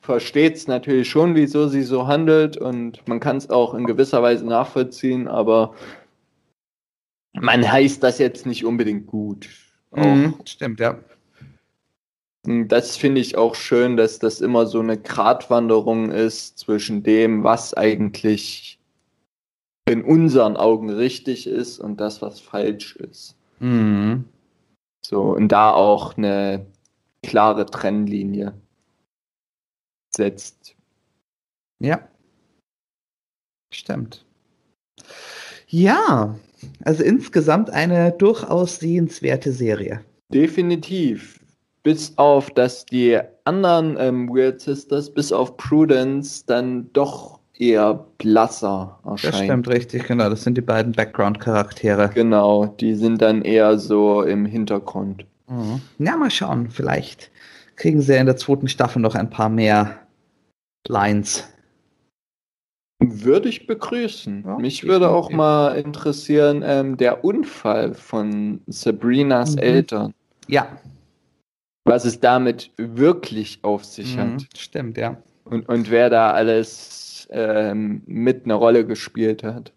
versteht 0.00 0.56
es 0.56 0.66
natürlich 0.66 1.10
schon, 1.10 1.34
wieso 1.34 1.68
sie 1.68 1.82
so 1.82 2.06
handelt 2.06 2.56
und 2.56 3.06
man 3.06 3.20
kann 3.20 3.36
es 3.36 3.50
auch 3.50 3.74
in 3.74 3.86
gewisser 3.86 4.22
Weise 4.22 4.46
nachvollziehen, 4.46 5.28
aber 5.28 5.74
man 7.34 7.70
heißt 7.70 8.02
das 8.02 8.18
jetzt 8.18 8.46
nicht 8.46 8.64
unbedingt 8.64 9.06
gut. 9.06 9.48
Mhm, 9.92 10.34
stimmt, 10.46 10.80
ja. 10.80 10.98
Das 12.44 12.96
finde 12.96 13.20
ich 13.20 13.36
auch 13.36 13.56
schön, 13.56 13.96
dass 13.96 14.20
das 14.20 14.40
immer 14.40 14.66
so 14.66 14.78
eine 14.78 14.96
Gratwanderung 14.96 16.12
ist 16.12 16.58
zwischen 16.58 17.02
dem, 17.02 17.42
was 17.42 17.74
eigentlich 17.74 18.78
in 19.88 20.04
unseren 20.04 20.56
Augen 20.56 20.90
richtig 20.90 21.48
ist 21.48 21.80
und 21.80 22.00
das, 22.00 22.22
was 22.22 22.38
falsch 22.40 22.96
ist. 22.96 23.36
Mhm. 23.58 24.24
So, 25.04 25.22
und 25.22 25.48
da 25.48 25.72
auch 25.72 26.16
eine 26.16 26.66
klare 27.22 27.66
Trennlinie 27.66 28.54
setzt. 30.14 30.74
Ja. 31.80 32.00
Stimmt. 33.72 34.24
Ja, 35.68 36.36
also 36.84 37.02
insgesamt 37.02 37.70
eine 37.70 38.12
durchaus 38.12 38.78
sehenswerte 38.78 39.52
Serie. 39.52 40.00
Definitiv. 40.32 41.40
Bis 41.82 42.16
auf, 42.16 42.50
dass 42.50 42.86
die 42.86 43.18
anderen 43.44 43.96
ähm, 43.98 44.28
Weird 44.28 44.60
Sisters, 44.60 45.12
bis 45.12 45.32
auf 45.32 45.56
Prudence, 45.56 46.44
dann 46.46 46.90
doch 46.92 47.38
eher 47.58 48.06
blasser 48.18 48.98
Das 49.04 49.24
erscheinen. 49.24 49.44
stimmt 49.44 49.68
richtig, 49.68 50.06
genau. 50.06 50.28
Das 50.28 50.42
sind 50.42 50.56
die 50.56 50.62
beiden 50.62 50.92
Background-Charaktere. 50.92 52.10
Genau, 52.14 52.66
die 52.66 52.94
sind 52.94 53.22
dann 53.22 53.42
eher 53.42 53.78
so 53.78 54.22
im 54.22 54.46
Hintergrund. 54.46 55.26
Mhm. 55.48 55.80
Ja, 55.98 56.16
mal 56.16 56.30
schauen. 56.30 56.70
Vielleicht 56.70 57.30
kriegen 57.76 58.00
sie 58.00 58.16
in 58.16 58.26
der 58.26 58.36
zweiten 58.36 58.68
Staffel 58.68 59.00
noch 59.00 59.14
ein 59.14 59.30
paar 59.30 59.48
mehr 59.48 60.00
Lines. 60.88 61.44
Würde 62.98 63.48
ich 63.50 63.66
begrüßen. 63.66 64.44
Ja, 64.46 64.56
Mich 64.58 64.84
würde 64.84 65.10
auch 65.10 65.30
mal 65.30 65.76
interessieren, 65.76 66.62
ähm, 66.64 66.96
der 66.96 67.24
Unfall 67.24 67.92
von 67.94 68.62
Sabrinas 68.66 69.52
Mhm. 69.56 69.62
Eltern. 69.62 70.14
Ja, 70.48 70.78
Was 71.84 72.04
es 72.04 72.18
damit 72.20 72.70
wirklich 72.78 73.58
auf 73.62 73.84
sich 73.84 74.16
mhm. 74.16 74.20
hat. 74.20 74.46
stimmt, 74.56 74.96
ja. 74.96 75.16
Und, 75.44 75.68
und 75.68 75.90
wer 75.90 76.08
da 76.10 76.32
alles 76.32 77.28
ähm, 77.30 78.02
mit 78.06 78.44
eine 78.44 78.54
Rolle 78.54 78.84
gespielt 78.86 79.42
hat. 79.44 79.72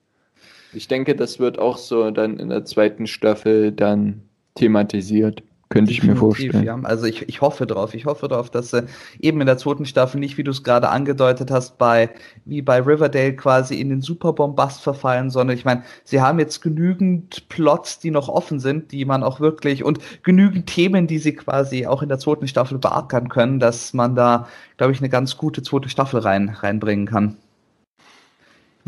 Ich 0.74 0.88
denke, 0.88 1.15
das 1.15 1.39
wird 1.39 1.59
auch 1.59 1.78
so 1.78 2.09
dann 2.11 2.38
in 2.39 2.49
der 2.49 2.63
zweiten 2.65 3.05
Staffel 3.05 3.72
dann 3.72 4.22
thematisiert. 4.55 5.43
Könnte 5.70 5.91
ich 5.91 6.03
mir 6.03 6.15
vorstellen. 6.15 6.63
Ja. 6.63 6.80
Also 6.82 7.05
ich, 7.05 7.30
ich 7.30 7.41
hoffe 7.41 7.67
drauf. 7.67 7.93
Ich 7.93 8.07
hoffe 8.07 8.28
drauf, 8.28 8.49
dass 8.49 8.72
sie 8.72 8.86
eben 9.20 9.39
in 9.39 9.45
der 9.45 9.59
zweiten 9.59 9.86
Staffel 9.86 10.20
nicht, 10.20 10.36
wie 10.39 10.43
du 10.43 10.49
es 10.49 10.63
gerade 10.63 10.89
angedeutet 10.89 11.51
hast, 11.51 11.78
bei 11.78 12.09
wie 12.45 12.63
bei 12.63 12.82
Riverdale 12.82 13.36
quasi 13.36 13.80
in 13.80 13.89
den 13.89 14.01
Superbombast 14.01 14.82
verfallen, 14.82 15.30
sondern 15.30 15.55
ich 15.55 15.65
meine, 15.65 15.84
sie 16.03 16.22
haben 16.22 16.39
jetzt 16.39 16.61
genügend 16.61 17.47
Plots, 17.49 17.99
die 17.99 18.09
noch 18.09 18.30
offen 18.30 18.59
sind, 18.59 18.91
die 18.91 19.05
man 19.05 19.22
auch 19.22 19.39
wirklich 19.39 19.84
und 19.84 19.99
genügend 20.24 20.65
Themen, 20.65 21.05
die 21.05 21.20
sie 21.20 21.36
quasi 21.36 21.86
auch 21.86 22.01
in 22.01 22.09
der 22.09 22.17
zweiten 22.17 22.47
Staffel 22.47 22.80
beackern 22.80 23.30
können, 23.30 23.59
dass 23.59 23.93
man 23.93 24.15
da, 24.15 24.47
glaube 24.78 24.93
ich, 24.93 24.99
eine 24.99 25.09
ganz 25.09 25.38
gute 25.38 25.61
zweite 25.61 25.89
Staffel 25.89 26.20
rein, 26.22 26.49
reinbringen 26.49 27.05
kann. 27.05 27.38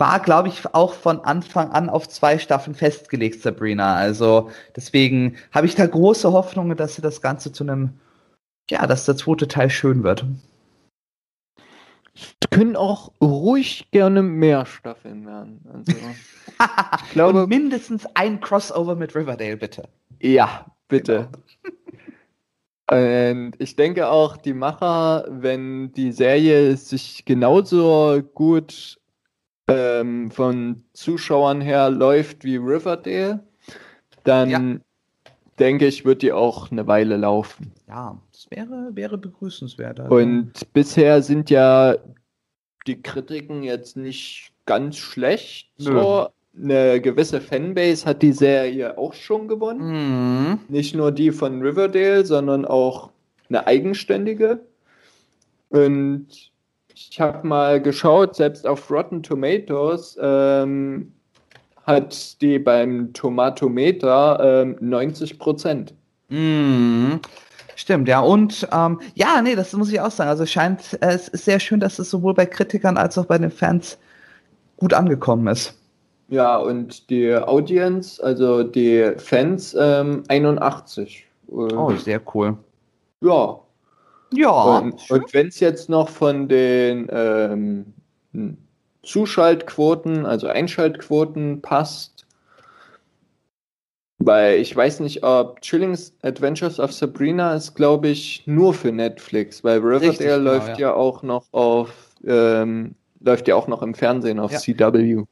War, 0.01 0.19
glaube 0.19 0.47
ich, 0.47 0.65
auch 0.73 0.95
von 0.95 1.19
Anfang 1.19 1.69
an 1.69 1.87
auf 1.87 2.09
zwei 2.09 2.39
Staffeln 2.39 2.73
festgelegt, 2.73 3.39
Sabrina. 3.43 3.93
Also 3.93 4.49
deswegen 4.75 5.35
habe 5.51 5.67
ich 5.67 5.75
da 5.75 5.85
große 5.85 6.31
Hoffnungen, 6.31 6.75
dass 6.75 6.95
sie 6.95 7.03
das 7.03 7.21
Ganze 7.21 7.51
zu 7.51 7.63
einem, 7.63 7.91
ja, 8.67 8.87
dass 8.87 9.05
der 9.05 9.15
zweite 9.15 9.47
Teil 9.47 9.69
schön 9.69 10.01
wird. 10.01 10.25
Es 12.15 12.49
können 12.49 12.75
auch 12.75 13.11
ruhig 13.21 13.91
gerne 13.91 14.23
mehr 14.23 14.65
Staffeln 14.65 15.23
werden. 15.27 15.61
Also, 15.71 15.91
ich 17.05 17.11
glaube, 17.11 17.43
Und 17.43 17.49
mindestens 17.49 18.07
ein 18.15 18.41
Crossover 18.41 18.95
mit 18.95 19.13
Riverdale, 19.13 19.57
bitte. 19.57 19.87
Ja, 20.19 20.65
bitte. 20.87 21.29
Und 22.89 23.51
ich 23.59 23.75
denke 23.75 24.09
auch, 24.09 24.35
die 24.35 24.53
Macher, 24.53 25.27
wenn 25.29 25.91
die 25.91 26.11
Serie 26.11 26.75
sich 26.75 27.23
genauso 27.23 28.23
gut 28.33 28.97
ähm, 29.75 30.31
von 30.31 30.83
Zuschauern 30.93 31.61
her 31.61 31.89
läuft 31.89 32.43
wie 32.43 32.57
Riverdale, 32.57 33.39
dann 34.23 34.49
Ja. 34.49 34.61
denke 35.59 35.87
ich, 35.87 36.05
wird 36.05 36.21
die 36.21 36.31
auch 36.31 36.71
eine 36.71 36.87
Weile 36.87 37.17
laufen. 37.17 37.71
Ja, 37.87 38.17
das 38.31 38.47
wäre, 38.49 38.89
wäre 38.93 39.17
begrüßenswert. 39.17 39.99
Also. 39.99 40.15
Und 40.15 40.51
bisher 40.73 41.21
sind 41.21 41.49
ja 41.49 41.95
die 42.87 43.01
Kritiken 43.01 43.63
jetzt 43.63 43.97
nicht 43.97 44.51
ganz 44.65 44.97
schlecht. 44.97 45.69
Nö. 45.79 45.85
So. 45.99 46.27
eine 46.57 46.99
gewisse 46.99 47.39
Fanbase 47.39 48.05
hat 48.05 48.21
die 48.21 48.33
Serie 48.33 48.97
auch 48.97 49.13
schon 49.13 49.47
gewonnen. 49.47 50.49
Mhm. 50.49 50.59
Nicht 50.67 50.93
nur 50.95 51.11
die 51.13 51.31
von 51.31 51.61
Riverdale, 51.61 52.25
sondern 52.25 52.65
auch 52.65 53.11
eine 53.47 53.65
eigenständige. 53.67 54.59
Und 55.69 56.50
ich 56.95 57.19
habe 57.19 57.47
mal 57.47 57.81
geschaut, 57.81 58.35
selbst 58.35 58.65
auf 58.67 58.89
Rotten 58.89 59.23
Tomatoes 59.23 60.17
ähm, 60.21 61.11
hat 61.85 62.41
die 62.41 62.59
beim 62.59 63.11
Tomatometer 63.13 64.61
ähm, 64.63 64.77
90 64.79 65.39
Prozent. 65.39 65.93
Mhm. 66.29 67.19
Stimmt, 67.75 68.07
ja. 68.07 68.19
Und 68.19 68.67
ähm, 68.71 68.99
ja, 69.15 69.41
nee, 69.41 69.55
das 69.55 69.73
muss 69.73 69.91
ich 69.91 69.99
auch 69.99 70.11
sagen. 70.11 70.29
Also 70.29 70.43
es 70.43 70.51
scheint, 70.51 70.93
äh, 71.01 71.13
es 71.13 71.27
ist 71.29 71.45
sehr 71.45 71.59
schön, 71.59 71.79
dass 71.79 71.97
es 71.99 72.09
sowohl 72.09 72.33
bei 72.33 72.45
Kritikern 72.45 72.97
als 72.97 73.17
auch 73.17 73.25
bei 73.25 73.37
den 73.37 73.51
Fans 73.51 73.97
gut 74.77 74.93
angekommen 74.93 75.47
ist. 75.47 75.77
Ja, 76.29 76.57
und 76.57 77.09
die 77.09 77.35
Audience, 77.35 78.23
also 78.23 78.63
die 78.63 79.11
Fans, 79.17 79.75
ähm, 79.77 80.23
81. 80.29 81.25
Äh, 81.49 81.51
Oh, 81.51 81.91
sehr 81.95 82.21
cool. 82.33 82.57
ja. 83.21 83.59
Ja. 84.33 84.79
Und, 84.79 85.09
und 85.09 85.33
wenn 85.33 85.47
es 85.47 85.59
jetzt 85.59 85.89
noch 85.89 86.09
von 86.09 86.47
den 86.47 87.07
ähm, 87.11 87.93
hm, 88.33 88.57
Zuschaltquoten, 89.03 90.25
also 90.25 90.47
Einschaltquoten 90.47 91.61
passt, 91.61 92.25
weil 94.19 94.59
ich 94.59 94.75
weiß 94.75 94.99
nicht, 94.99 95.23
ob 95.23 95.61
Chilling's 95.61 96.13
Adventures 96.21 96.79
of 96.79 96.93
Sabrina 96.93 97.55
ist, 97.55 97.73
glaube 97.73 98.09
ich, 98.09 98.43
nur 98.45 98.73
für 98.73 98.91
Netflix, 98.91 99.63
weil 99.63 99.79
Riverdale 99.79 100.11
Richtig, 100.11 100.27
genau, 100.27 100.51
läuft 100.51 100.79
ja. 100.79 100.89
ja. 100.89 100.93
auch 100.93 101.23
noch 101.23 101.45
auf, 101.51 101.91
ähm, 102.25 102.95
läuft 103.19 103.47
ja 103.47 103.55
auch 103.55 103.67
noch 103.67 103.81
im 103.81 103.95
Fernsehen 103.95 104.39
auf 104.39 104.51
Ja. 104.51 104.59
CW. 104.59 105.23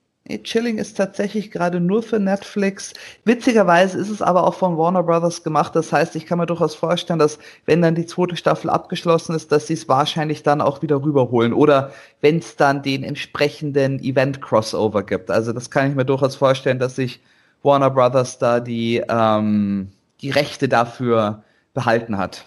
Chilling 0.44 0.78
ist 0.78 0.96
tatsächlich 0.96 1.52
gerade 1.52 1.80
nur 1.80 2.04
für 2.04 2.20
Netflix. 2.20 2.94
Witzigerweise 3.26 3.98
ist 3.98 4.10
es 4.10 4.22
aber 4.22 4.46
auch 4.46 4.54
von 4.54 4.78
Warner 4.78 5.04
Brothers 5.04 5.44
gemacht. 5.44 5.76
Das 5.76 5.92
heißt, 5.92 6.16
ich 6.16 6.26
kann 6.26 6.38
mir 6.38 6.46
durchaus 6.46 6.76
vorstellen, 6.76 7.20
dass 7.20 7.40
wenn 7.66 7.82
dann 7.82 7.96
die 7.96 8.06
zweite 8.06 8.36
Staffel 8.36 8.70
abgeschlossen 8.70 9.36
ist, 9.36 9.52
dass 9.52 9.68
sie 9.68 9.74
es 9.74 9.90
wahrscheinlich 9.90 10.44
dann 10.44 10.62
auch 10.62 10.82
wieder 10.82 11.04
rüberholen. 11.04 11.54
Oder 11.54 11.92
wenn 12.22 12.38
es 12.38 12.56
dann 12.56 12.84
den 12.84 13.04
entsprechenden 13.04 14.00
Event-Crossover 14.00 15.04
gibt. 15.04 15.32
Also 15.32 15.52
das 15.52 15.72
kann 15.72 15.90
ich 15.90 15.96
mir 15.96 16.06
durchaus 16.06 16.36
vorstellen, 16.36 16.80
dass 16.80 16.96
sich 16.96 17.20
Warner 17.64 17.90
Brothers 17.90 18.38
da 18.38 18.60
die, 18.60 19.04
ähm, 19.10 19.90
die 20.22 20.30
Rechte 20.30 20.70
dafür 20.70 21.44
behalten 21.74 22.18
hat. 22.18 22.46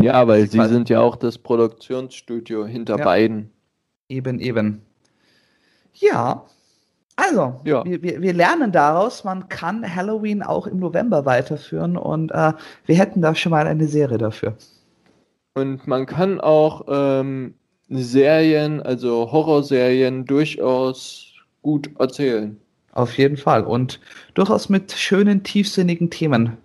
Ja, 0.00 0.28
weil 0.28 0.48
sie 0.48 0.64
sind 0.66 0.88
ja 0.88 1.00
auch 1.00 1.16
das 1.16 1.38
Produktionsstudio 1.38 2.66
hinter 2.66 2.98
Ja. 2.98 3.04
beiden. 3.04 3.50
Eben, 4.08 4.38
eben. 4.38 4.82
Ja. 5.94 6.44
Also, 7.18 7.60
Ja. 7.64 7.84
Wir, 7.84 8.00
wir, 8.00 8.22
wir 8.22 8.32
lernen 8.32 8.70
daraus, 8.70 9.24
man 9.24 9.48
kann 9.48 9.84
Halloween 9.84 10.40
auch 10.40 10.68
im 10.68 10.78
November 10.78 11.26
weiterführen 11.26 11.96
und 11.96 12.30
äh, 12.30 12.52
wir 12.86 12.94
hätten 12.94 13.22
da 13.22 13.34
schon 13.34 13.50
mal 13.50 13.66
eine 13.66 13.88
Serie 13.88 14.18
dafür. 14.18 14.56
Und 15.54 15.84
man 15.88 16.06
kann 16.06 16.40
auch 16.40 16.84
ähm, 16.86 17.54
Serien, 17.88 18.80
also 18.80 19.32
Horrorserien, 19.32 20.26
durchaus 20.26 21.32
gut 21.62 21.90
erzählen. 21.98 22.56
Auf 22.92 23.18
jeden 23.18 23.36
Fall. 23.36 23.64
Und 23.64 23.98
durchaus 24.34 24.68
mit 24.68 24.92
schönen, 24.92 25.42
tiefsinnigen 25.42 26.10
Themen 26.10 26.56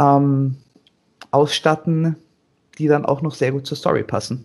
ähm, 0.00 0.58
ausstatten, 1.32 2.14
die 2.78 2.86
dann 2.86 3.04
auch 3.04 3.20
noch 3.20 3.34
sehr 3.34 3.50
gut 3.50 3.66
zur 3.66 3.76
Story 3.76 4.04
passen. 4.04 4.44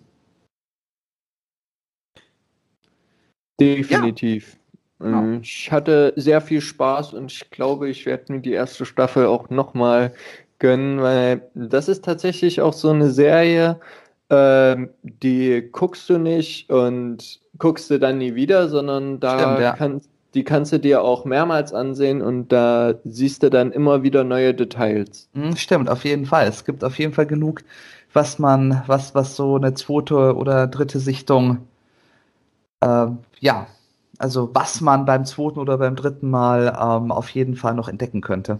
Definitiv. 3.59 4.57
Genau. 5.05 5.19
Ähm, 5.19 5.39
Ich 5.43 5.71
hatte 5.71 6.13
sehr 6.15 6.41
viel 6.41 6.61
Spaß 6.61 7.13
und 7.13 7.31
ich 7.31 7.49
glaube, 7.51 7.89
ich 7.89 8.05
werde 8.05 8.33
mir 8.33 8.39
die 8.41 8.53
erste 8.53 8.85
Staffel 8.85 9.27
auch 9.27 9.49
nochmal 9.49 10.13
gönnen, 10.59 11.01
weil 11.01 11.49
das 11.53 11.87
ist 11.87 12.03
tatsächlich 12.03 12.61
auch 12.61 12.73
so 12.73 12.89
eine 12.89 13.09
Serie, 13.11 13.79
ähm, 14.29 14.89
die 15.03 15.69
guckst 15.71 16.09
du 16.09 16.17
nicht 16.17 16.69
und 16.69 17.39
guckst 17.59 17.89
du 17.91 17.99
dann 17.99 18.17
nie 18.17 18.35
wieder, 18.35 18.67
sondern 18.69 19.19
da 19.19 19.39
Stimmt, 19.39 19.59
ja. 19.59 19.73
kannst, 19.73 20.09
die 20.33 20.43
kannst 20.43 20.71
du 20.73 20.79
dir 20.79 21.01
auch 21.03 21.25
mehrmals 21.25 21.73
ansehen 21.73 22.21
und 22.21 22.49
da 22.51 22.95
siehst 23.03 23.43
du 23.43 23.49
dann 23.49 23.71
immer 23.71 24.01
wieder 24.03 24.23
neue 24.23 24.53
Details. 24.53 25.29
Hm, 25.35 25.55
Stimmt, 25.55 25.89
auf 25.89 26.03
jeden 26.05 26.25
Fall. 26.25 26.47
Es 26.47 26.65
gibt 26.65 26.83
auf 26.83 26.97
jeden 26.97 27.13
Fall 27.13 27.27
genug, 27.27 27.61
was 28.13 28.39
man, 28.39 28.81
was, 28.87 29.13
was 29.13 29.35
so 29.35 29.55
eine 29.55 29.73
zweite 29.75 30.35
oder 30.35 30.67
dritte 30.67 30.99
Sichtung, 30.99 31.67
ähm, 32.81 33.19
ja, 33.39 33.67
also 34.19 34.49
was 34.53 34.81
man 34.81 35.05
beim 35.05 35.25
zweiten 35.25 35.59
oder 35.59 35.77
beim 35.77 35.95
dritten 35.95 36.29
Mal 36.29 36.67
ähm, 36.79 37.11
auf 37.11 37.29
jeden 37.29 37.55
Fall 37.55 37.73
noch 37.75 37.87
entdecken 37.89 38.21
könnte. 38.21 38.59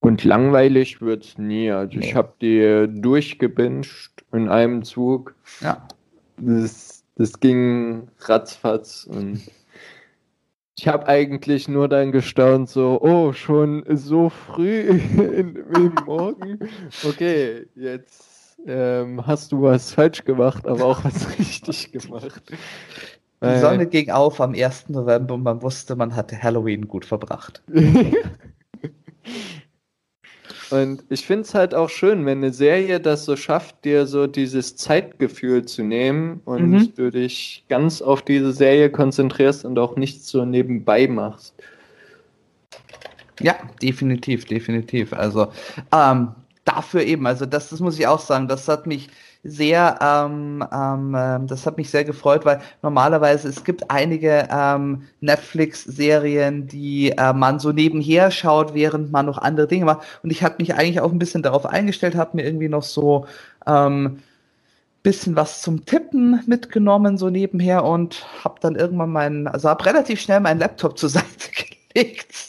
Und 0.00 0.24
langweilig 0.24 1.00
wird's 1.00 1.38
nie. 1.38 1.70
Also 1.70 1.98
ich 1.98 2.06
Nee. 2.12 2.14
habe 2.14 2.32
die 2.40 3.00
durchgebinged 3.00 4.24
in 4.32 4.48
einem 4.48 4.84
Zug. 4.84 5.34
Ja. 5.60 5.86
Das, 6.36 7.04
das 7.16 7.40
ging 7.40 8.08
ratzfatz 8.20 9.04
und 9.10 9.42
ich 10.78 10.86
habe 10.86 11.08
eigentlich 11.08 11.66
nur 11.66 11.88
dann 11.88 12.12
gestaunt, 12.12 12.68
so, 12.70 13.00
oh, 13.02 13.32
schon 13.32 13.84
so 13.96 14.28
früh 14.30 14.80
in, 14.82 15.56
im 15.56 15.94
Morgen. 16.06 16.60
Okay, 17.02 17.66
jetzt 17.74 18.56
ähm, 18.64 19.26
hast 19.26 19.50
du 19.50 19.62
was 19.62 19.92
falsch 19.92 20.24
gemacht, 20.24 20.68
aber 20.68 20.84
auch 20.84 21.02
was 21.04 21.36
richtig 21.38 21.90
gemacht. 21.90 22.42
Die 23.40 23.46
Weil- 23.46 23.60
Sonne 23.60 23.86
ging 23.86 24.10
auf 24.10 24.40
am 24.40 24.52
1. 24.54 24.86
November 24.88 25.34
und 25.34 25.44
man 25.44 25.62
wusste, 25.62 25.94
man 25.94 26.16
hatte 26.16 26.42
Halloween 26.42 26.88
gut 26.88 27.04
verbracht. 27.04 27.62
Und 30.70 31.02
ich 31.08 31.24
finde 31.24 31.42
es 31.44 31.54
halt 31.54 31.74
auch 31.74 31.88
schön, 31.88 32.26
wenn 32.26 32.38
eine 32.38 32.52
Serie 32.52 33.00
das 33.00 33.24
so 33.24 33.36
schafft, 33.36 33.86
dir 33.86 34.06
so 34.06 34.26
dieses 34.26 34.76
Zeitgefühl 34.76 35.64
zu 35.64 35.82
nehmen 35.82 36.42
und 36.44 36.70
Mhm. 36.70 36.92
du 36.94 37.10
dich 37.10 37.64
ganz 37.70 38.02
auf 38.02 38.20
diese 38.20 38.52
Serie 38.52 38.90
konzentrierst 38.90 39.64
und 39.64 39.78
auch 39.78 39.96
nichts 39.96 40.28
so 40.28 40.44
nebenbei 40.44 41.08
machst. 41.08 41.54
Ja, 43.40 43.54
definitiv, 43.80 44.44
definitiv. 44.44 45.14
Also 45.14 45.48
ähm, 45.90 46.32
dafür 46.66 47.02
eben, 47.02 47.26
also 47.26 47.46
das, 47.46 47.70
das 47.70 47.80
muss 47.80 47.98
ich 47.98 48.06
auch 48.06 48.20
sagen, 48.20 48.46
das 48.46 48.68
hat 48.68 48.86
mich 48.86 49.08
sehr, 49.48 49.98
ähm, 50.00 50.64
ähm, 50.72 51.16
ähm, 51.18 51.46
das 51.46 51.66
hat 51.66 51.76
mich 51.76 51.90
sehr 51.90 52.04
gefreut, 52.04 52.44
weil 52.44 52.60
normalerweise 52.82 53.48
es 53.48 53.64
gibt 53.64 53.90
einige 53.90 54.48
ähm, 54.50 55.02
Netflix-Serien, 55.20 56.66
die 56.66 57.10
äh, 57.10 57.32
man 57.32 57.58
so 57.58 57.72
nebenher 57.72 58.30
schaut, 58.30 58.74
während 58.74 59.12
man 59.12 59.26
noch 59.26 59.38
andere 59.38 59.66
Dinge 59.66 59.84
macht. 59.84 60.06
Und 60.22 60.30
ich 60.30 60.42
hatte 60.42 60.56
mich 60.60 60.74
eigentlich 60.74 61.00
auch 61.00 61.12
ein 61.12 61.18
bisschen 61.18 61.42
darauf 61.42 61.66
eingestellt, 61.66 62.16
habe 62.16 62.36
mir 62.36 62.44
irgendwie 62.44 62.68
noch 62.68 62.82
so 62.82 63.26
ähm, 63.66 64.18
bisschen 65.02 65.36
was 65.36 65.62
zum 65.62 65.84
Tippen 65.86 66.42
mitgenommen, 66.46 67.18
so 67.18 67.30
nebenher 67.30 67.84
und 67.84 68.26
habe 68.44 68.56
dann 68.60 68.74
irgendwann 68.76 69.10
meinen, 69.10 69.46
also 69.46 69.68
habe 69.68 69.86
relativ 69.86 70.20
schnell 70.20 70.40
meinen 70.40 70.60
Laptop 70.60 70.98
zur 70.98 71.08
Seite 71.08 71.50
gelegt 71.94 72.48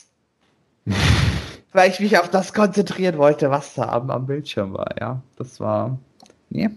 weil 1.74 1.90
ich 1.90 2.00
mich 2.00 2.18
auf 2.18 2.30
das 2.30 2.54
konzentrieren 2.54 3.18
wollte, 3.18 3.50
was 3.50 3.76
da 3.76 3.90
am, 3.90 4.10
am 4.10 4.26
Bildschirm 4.26 4.74
war, 4.74 4.96
ja. 5.00 5.22
Das 5.38 5.60
war. 5.60 5.98
Nee. 6.50 6.70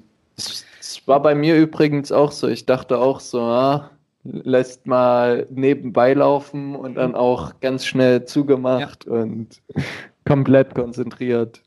Es 0.80 1.07
war 1.07 1.22
bei 1.22 1.34
mir 1.34 1.57
übrigens 1.57 2.12
auch 2.12 2.32
so. 2.32 2.49
Ich 2.49 2.66
dachte 2.66 2.99
auch 2.99 3.20
so, 3.20 3.40
ah, 3.40 3.90
lässt 4.24 4.86
mal 4.86 5.47
nebenbei 5.51 6.14
laufen 6.14 6.76
und 6.76 6.95
dann 6.95 7.14
auch 7.14 7.61
ganz 7.61 7.86
schnell 7.86 8.24
zugemacht 8.24 9.07
und 9.07 9.61
komplett 10.26 10.74
konzentriert. 10.74 11.62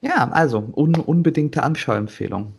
Ja, 0.00 0.28
also, 0.32 0.68
un, 0.74 0.96
unbedingte 0.96 1.62
Anschauempfehlung. 1.62 2.54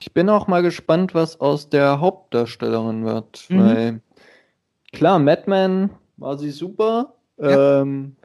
Ich 0.00 0.12
bin 0.12 0.28
auch 0.28 0.48
mal 0.48 0.62
gespannt, 0.62 1.14
was 1.14 1.40
aus 1.40 1.68
der 1.68 2.00
Hauptdarstellerin 2.00 3.04
wird. 3.04 3.46
Mhm. 3.48 3.58
Weil, 3.58 4.00
klar, 4.92 5.18
Madman 5.18 5.90
war 6.16 6.36
sie 6.36 6.50
super. 6.50 7.14
Ja. 7.38 7.80
Ähm, 7.80 8.16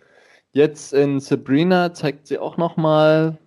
jetzt 0.52 0.94
in 0.94 1.20
Sabrina 1.20 1.94
zeigt 1.94 2.28
sie 2.28 2.38
auch 2.38 2.58
noch 2.58 2.76
mal 2.76 3.38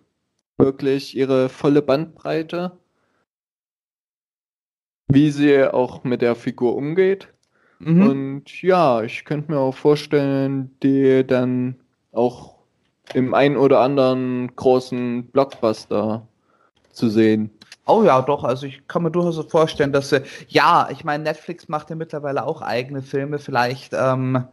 wirklich 0.62 1.16
ihre 1.16 1.48
volle 1.48 1.82
Bandbreite. 1.82 2.72
Wie 5.08 5.30
sie 5.30 5.64
auch 5.64 6.04
mit 6.04 6.22
der 6.22 6.34
Figur 6.34 6.74
umgeht. 6.76 7.28
Mhm. 7.80 8.06
Und 8.08 8.62
ja, 8.62 9.02
ich 9.02 9.24
könnte 9.24 9.52
mir 9.52 9.58
auch 9.58 9.74
vorstellen, 9.74 10.70
die 10.82 11.26
dann 11.26 11.76
auch 12.12 12.54
im 13.12 13.34
einen 13.34 13.56
oder 13.56 13.80
anderen 13.80 14.54
großen 14.56 15.26
Blockbuster 15.26 16.26
zu 16.92 17.08
sehen. 17.08 17.50
Oh 17.84 18.04
ja, 18.04 18.22
doch, 18.22 18.44
also 18.44 18.66
ich 18.66 18.86
kann 18.86 19.02
mir 19.02 19.10
durchaus 19.10 19.44
vorstellen, 19.50 19.92
dass 19.92 20.10
sie, 20.10 20.22
ja, 20.48 20.88
ich 20.92 21.04
meine, 21.04 21.24
Netflix 21.24 21.68
macht 21.68 21.90
ja 21.90 21.96
mittlerweile 21.96 22.46
auch 22.46 22.62
eigene 22.62 23.02
Filme 23.02 23.40
vielleicht, 23.40 23.92
ähm, 23.92 24.44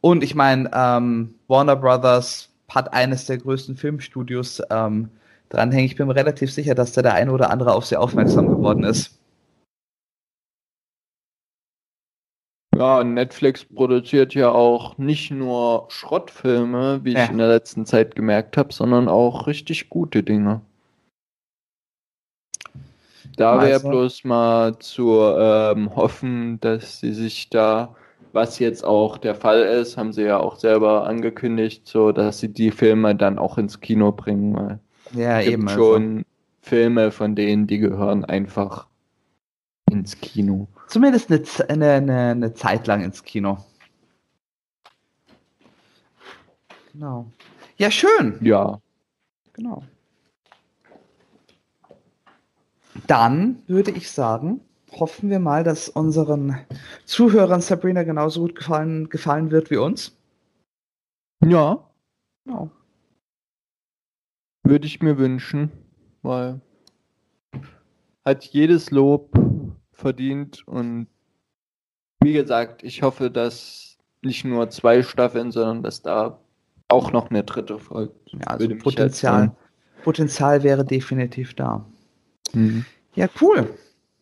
und 0.00 0.22
ich 0.22 0.34
meine, 0.34 0.70
ähm, 0.72 1.34
Warner 1.48 1.76
Brothers 1.76 2.50
hat 2.68 2.92
eines 2.92 3.26
der 3.26 3.38
größten 3.38 3.76
Filmstudios 3.76 4.62
ähm, 4.70 5.10
dranhängen. 5.48 5.86
Ich 5.86 5.96
bin 5.96 6.06
mir 6.06 6.14
relativ 6.16 6.52
sicher, 6.52 6.74
dass 6.74 6.92
da 6.92 7.02
der 7.02 7.14
eine 7.14 7.32
oder 7.32 7.50
andere 7.50 7.74
auf 7.74 7.86
sie 7.86 7.96
aufmerksam 7.96 8.48
geworden 8.48 8.84
ist. 8.84 9.18
Ja, 12.76 13.02
Netflix 13.02 13.64
produziert 13.64 14.34
ja 14.34 14.50
auch 14.52 14.98
nicht 14.98 15.30
nur 15.32 15.86
Schrottfilme, 15.88 17.00
wie 17.02 17.14
Ja. 17.14 17.24
ich 17.24 17.30
in 17.30 17.38
der 17.38 17.48
letzten 17.48 17.86
Zeit 17.86 18.14
gemerkt 18.14 18.56
habe, 18.56 18.72
sondern 18.72 19.08
auch 19.08 19.46
richtig 19.48 19.88
gute 19.88 20.22
Dinge. 20.22 20.60
Da 23.36 23.60
wäre 23.60 23.74
Also- 23.74 23.88
bloß 23.90 24.24
mal 24.24 24.78
zu 24.78 25.20
ähm, 25.20 25.94
hoffen, 25.96 26.60
dass 26.60 27.00
sie 27.00 27.12
sich 27.12 27.50
da, 27.50 27.94
was 28.32 28.58
jetzt 28.58 28.84
auch 28.84 29.18
der 29.18 29.34
Fall 29.34 29.62
ist, 29.62 29.96
haben 29.96 30.12
sie 30.12 30.22
ja 30.22 30.38
auch 30.38 30.56
selber 30.56 31.06
angekündigt, 31.06 31.86
so 31.86 32.12
dass 32.12 32.38
sie 32.40 32.52
die 32.52 32.70
Filme 32.70 33.14
dann 33.16 33.38
auch 33.38 33.58
ins 33.58 33.80
Kino 33.80 34.12
bringen, 34.12 34.54
weil 34.56 34.78
Ja, 35.12 35.38
es 35.38 35.46
gibt 35.46 35.54
eben. 35.54 35.68
schon 35.68 36.24
Filme 36.60 37.10
von 37.10 37.34
denen, 37.34 37.66
die 37.66 37.78
gehören 37.78 38.24
einfach 38.24 38.86
ins 39.90 40.20
Kino. 40.20 40.68
Also. 40.76 40.88
Zumindest 40.88 41.30
eine, 41.30 41.42
eine, 41.68 41.92
eine, 41.92 42.30
eine 42.30 42.54
Zeit 42.54 42.86
lang 42.86 43.02
ins 43.02 43.22
Kino. 43.24 43.64
Genau. 46.92 47.30
Ja, 47.76 47.90
schön. 47.90 48.38
Ja. 48.42 48.80
Genau. 49.52 49.82
Dann 53.06 53.62
würde 53.66 53.92
ich 53.92 54.10
sagen, 54.10 54.60
hoffen 54.92 55.30
wir 55.30 55.38
mal, 55.38 55.62
dass 55.64 55.88
unseren 55.88 56.58
Zuhörern 57.04 57.60
Sabrina 57.60 58.02
genauso 58.02 58.40
gut 58.40 58.56
gefallen, 58.56 59.08
gefallen 59.08 59.50
wird 59.50 59.70
wie 59.70 59.76
uns. 59.76 60.16
Ja, 61.44 61.88
Genau. 62.48 62.70
Würde 64.68 64.86
ich 64.86 65.00
mir 65.00 65.16
wünschen, 65.16 65.72
weil 66.20 66.60
hat 68.22 68.44
jedes 68.44 68.90
Lob 68.90 69.30
verdient 69.92 70.68
und 70.68 71.06
wie 72.20 72.34
gesagt, 72.34 72.82
ich 72.82 73.00
hoffe, 73.00 73.30
dass 73.30 73.96
nicht 74.20 74.44
nur 74.44 74.68
zwei 74.68 75.02
Staffeln, 75.02 75.52
sondern 75.52 75.82
dass 75.82 76.02
da 76.02 76.38
auch 76.88 77.12
noch 77.12 77.30
eine 77.30 77.44
dritte 77.44 77.78
folgt. 77.78 78.30
Ja, 78.34 78.40
also 78.48 78.68
Potenzial, 78.76 79.56
Potenzial 80.04 80.62
wäre 80.62 80.84
definitiv 80.84 81.54
da. 81.54 81.86
Mhm. 82.52 82.84
Ja, 83.14 83.26
cool. 83.40 83.74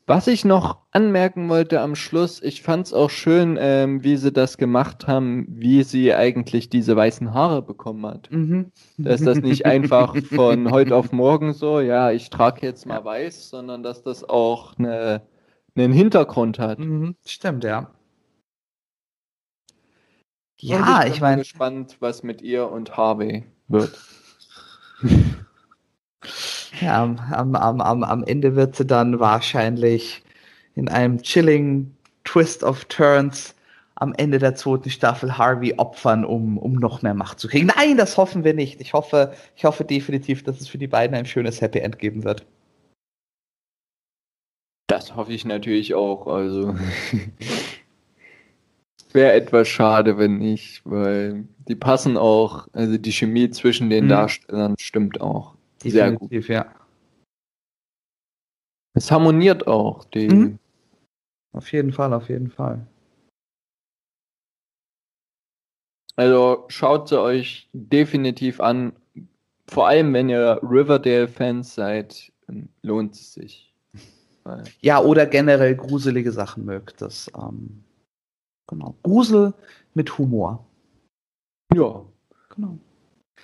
Was 0.09 0.28
ich 0.28 0.44
noch 0.44 0.82
anmerken 0.92 1.48
wollte 1.48 1.80
am 1.80 1.96
Schluss, 1.96 2.40
ich 2.40 2.62
fand 2.62 2.86
es 2.86 2.92
auch 2.92 3.11
schön, 3.11 3.59
ähm, 3.61 4.04
wie 4.04 4.16
sie 4.16 4.30
das 4.30 4.57
gemacht 4.57 5.09
haben, 5.09 5.46
wie 5.48 5.82
sie 5.82 6.14
eigentlich 6.14 6.70
diese 6.70 6.94
weißen 6.94 7.34
Haare 7.34 7.61
bekommen 7.61 8.07
hat. 8.07 8.30
Mhm. 8.30 8.70
Dass 8.98 9.20
das 9.22 9.38
nicht 9.38 9.66
einfach 9.66 10.16
von 10.16 10.70
heute 10.70 10.94
auf 10.94 11.11
morgen 11.11 11.52
so, 11.52 11.80
ja, 11.80 12.12
ich 12.12 12.30
trage 12.30 12.64
jetzt 12.64 12.86
mal 12.86 13.04
weiß, 13.04 13.50
sondern 13.50 13.82
dass 13.82 14.04
das 14.04 14.22
auch 14.22 14.78
eine, 14.78 15.22
einen 15.74 15.92
Hintergrund 15.92 16.61
hat. 16.61 16.78
Mhm. 16.78 17.16
Stimmt, 17.26 17.64
ja. 17.64 17.90
Ja, 20.59 21.00
bin 21.00 21.12
ich 21.12 21.20
mal 21.20 21.30
meine, 21.30 21.42
gespannt, 21.42 21.96
was 21.98 22.22
mit 22.22 22.42
ihr 22.42 22.70
und 22.70 22.96
Harvey 22.96 23.44
wird. 23.66 23.98
ja, 26.81 27.03
am, 27.03 27.55
am, 27.55 27.81
am, 27.81 28.03
am, 28.03 28.24
Ende 28.24 28.57
wird 28.57 28.77
sie 28.77 28.87
dann 28.87 29.20
wahrscheinlich 29.20 30.22
in 30.74 30.89
einem 30.89 31.22
chilling 31.22 31.95
Twist 32.24 32.62
of 32.62 32.85
Turns 32.87 33.55
am 33.95 34.12
Ende 34.16 34.39
der 34.39 34.55
zweiten 34.55 34.91
Staffel 34.91 35.39
Harvey 35.39 35.74
opfern, 35.79 36.24
um, 36.24 36.59
um 36.59 36.74
noch 36.74 37.03
mehr 37.03 37.14
Macht 37.14 37.41
zu 37.41 37.49
kriegen. 37.49 37.70
Nein, 37.77 37.97
das 37.97 38.16
hoffen 38.18 38.45
wir 38.45 38.53
nicht. 38.53 38.81
Ich 38.81 38.93
hoffe, 38.93 39.33
ich 39.57 39.64
hoffe 39.64 39.85
definitiv, 39.85 40.43
dass 40.43 40.61
es 40.61 40.68
für 40.68 40.79
die 40.79 40.87
beiden 40.87 41.16
ein 41.16 41.27
schönes 41.27 41.61
Happy 41.61 41.79
End 41.79 41.99
geben 41.99 42.24
wird. 42.24 42.45
Das 44.87 45.16
hoffe 45.16 45.33
ich 45.33 45.45
natürlich 45.45 45.95
auch. 45.95 46.27
Also 46.27 46.77
wäre 49.12 49.33
etwas 49.33 49.66
schade, 49.66 50.18
wenn 50.18 50.39
nicht, 50.39 50.83
weil 50.85 51.45
die 51.66 51.74
passen 51.74 52.16
auch, 52.16 52.68
also 52.72 52.99
die 52.99 53.12
Chemie 53.12 53.51
zwischen 53.51 53.91
den 53.91 54.05
Mhm. 54.05 54.11
Darstellern 54.11 54.74
stimmt 54.79 55.20
auch. 55.20 55.55
Sehr 55.91 56.12
gut. 56.12 56.30
Definitiv, 56.30 56.49
ja. 56.49 56.74
Es 58.95 59.11
harmoniert 59.11 59.66
auch. 59.66 60.05
Die, 60.05 60.28
Mhm. 60.28 60.59
Auf 61.53 61.72
jeden 61.72 61.93
Fall, 61.93 62.12
auf 62.12 62.28
jeden 62.28 62.51
Fall. 62.51 62.87
Also 66.16 66.64
schaut 66.68 67.09
sie 67.09 67.20
euch 67.20 67.68
definitiv 67.72 68.61
an. 68.61 68.95
Vor 69.68 69.87
allem, 69.89 70.12
wenn 70.14 70.28
ihr 70.28 70.61
Riverdale-Fans 70.62 71.74
seid, 71.74 72.32
lohnt 72.82 73.14
es 73.14 73.34
sich. 73.34 73.74
Ja, 74.80 75.01
oder 75.03 75.26
generell 75.26 75.74
gruselige 75.74 76.30
Sachen 76.30 76.64
mögt. 76.64 77.03
Das, 77.03 77.30
ähm, 77.37 77.82
genau. 78.68 78.95
Grusel 79.03 79.53
mit 79.95 80.16
Humor. 80.18 80.64
ja, 81.74 82.05
Genau. 82.55 82.78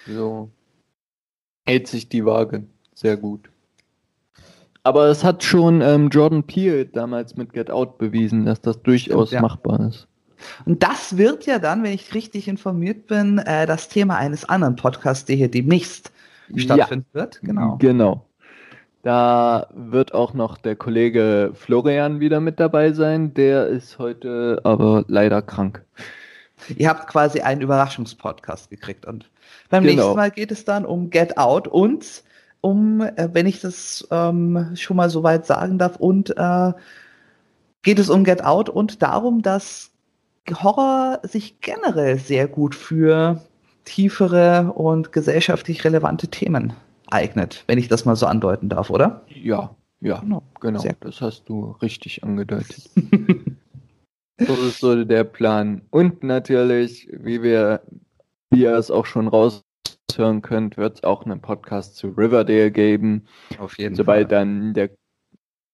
so 0.07 0.51
hält 1.66 1.86
sich 1.86 2.08
die 2.08 2.24
Waage 2.24 2.64
sehr 2.94 3.16
gut. 3.16 3.48
Aber 4.84 5.06
es 5.06 5.22
hat 5.22 5.44
schon 5.44 5.80
ähm, 5.80 6.08
Jordan 6.08 6.42
Peele 6.42 6.86
damals 6.86 7.36
mit 7.36 7.52
Get 7.52 7.70
Out 7.70 7.98
bewiesen, 7.98 8.46
dass 8.46 8.60
das 8.60 8.82
durchaus 8.82 9.30
ja. 9.30 9.40
machbar 9.40 9.88
ist. 9.88 10.08
Und 10.64 10.82
das 10.82 11.16
wird 11.16 11.46
ja 11.46 11.60
dann, 11.60 11.84
wenn 11.84 11.92
ich 11.92 12.14
richtig 12.14 12.48
informiert 12.48 13.06
bin, 13.06 13.38
äh, 13.38 13.64
das 13.66 13.88
Thema 13.88 14.16
eines 14.16 14.44
anderen 14.44 14.74
Podcasts, 14.74 15.24
der 15.24 15.36
hier 15.36 15.50
demnächst 15.50 16.10
stattfinden 16.56 17.06
wird. 17.12 17.40
Genau. 17.42 17.76
Genau. 17.78 18.26
Da 19.02 19.68
wird 19.74 20.14
auch 20.14 20.32
noch 20.34 20.58
der 20.58 20.76
Kollege 20.76 21.52
Florian 21.54 22.20
wieder 22.20 22.40
mit 22.40 22.60
dabei 22.60 22.92
sein. 22.92 23.34
Der 23.34 23.66
ist 23.66 23.98
heute 23.98 24.60
aber 24.64 25.04
leider 25.08 25.42
krank. 25.42 25.84
Ihr 26.76 26.88
habt 26.88 27.06
quasi 27.08 27.40
einen 27.40 27.60
Überraschungspodcast 27.60 28.70
gekriegt. 28.70 29.06
Und 29.06 29.30
beim 29.70 29.82
Genau. 29.84 29.94
nächsten 30.02 30.16
Mal 30.16 30.30
geht 30.30 30.50
es 30.52 30.64
dann 30.64 30.84
um 30.84 31.10
Get 31.10 31.38
Out 31.38 31.68
und 31.68 32.22
um, 32.60 33.00
äh, 33.00 33.28
wenn 33.32 33.46
ich 33.46 33.60
das 33.60 34.06
ähm, 34.10 34.70
schon 34.76 34.96
mal 34.96 35.10
so 35.10 35.22
weit 35.22 35.46
sagen 35.46 35.78
darf, 35.78 35.96
und 35.96 36.30
äh, 36.36 36.72
geht 37.82 37.98
es 37.98 38.08
um 38.08 38.24
Get 38.24 38.44
Out 38.44 38.68
und 38.68 39.02
darum, 39.02 39.42
dass 39.42 39.90
Horror 40.62 41.20
sich 41.22 41.60
generell 41.60 42.18
sehr 42.18 42.46
gut 42.48 42.74
für 42.74 43.40
tiefere 43.84 44.72
und 44.74 45.12
gesellschaftlich 45.12 45.84
relevante 45.84 46.28
Themen 46.28 46.72
eignet, 47.10 47.64
wenn 47.66 47.78
ich 47.78 47.88
das 47.88 48.04
mal 48.04 48.16
so 48.16 48.26
andeuten 48.26 48.68
darf, 48.68 48.90
oder? 48.90 49.22
Ja, 49.28 49.74
ja, 50.00 50.20
Genau. 50.20 50.42
genau. 50.60 50.82
Das 51.00 51.20
hast 51.20 51.48
du 51.48 51.72
richtig 51.82 52.22
angedeutet. 52.24 52.90
das 54.47 54.59
ist 54.59 54.80
so 54.80 55.05
der 55.05 55.24
Plan. 55.24 55.82
Und 55.90 56.22
natürlich, 56.22 57.09
wie 57.12 57.43
wir, 57.43 57.82
wie 58.51 58.62
ihr 58.62 58.74
es 58.74 58.90
auch 58.90 59.07
schon 59.07 59.28
raushören 59.28 60.43
könnt, 60.43 60.76
wird 60.76 60.97
es 60.97 61.05
auch 61.05 61.24
einen 61.24 61.40
Podcast 61.40 61.97
zu 61.97 62.09
Riverdale 62.09 62.70
geben. 62.70 63.26
Auf 63.59 63.78
jeden 63.78 63.95
sobald 63.95 64.32
dann 64.32 64.74
der 64.74 64.90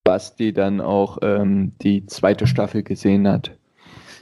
Basti 0.03 0.53
dann 0.53 0.81
auch 0.81 1.19
ähm, 1.21 1.73
die 1.81 2.05
zweite 2.05 2.47
Staffel 2.47 2.83
gesehen 2.83 3.27
hat. 3.27 3.51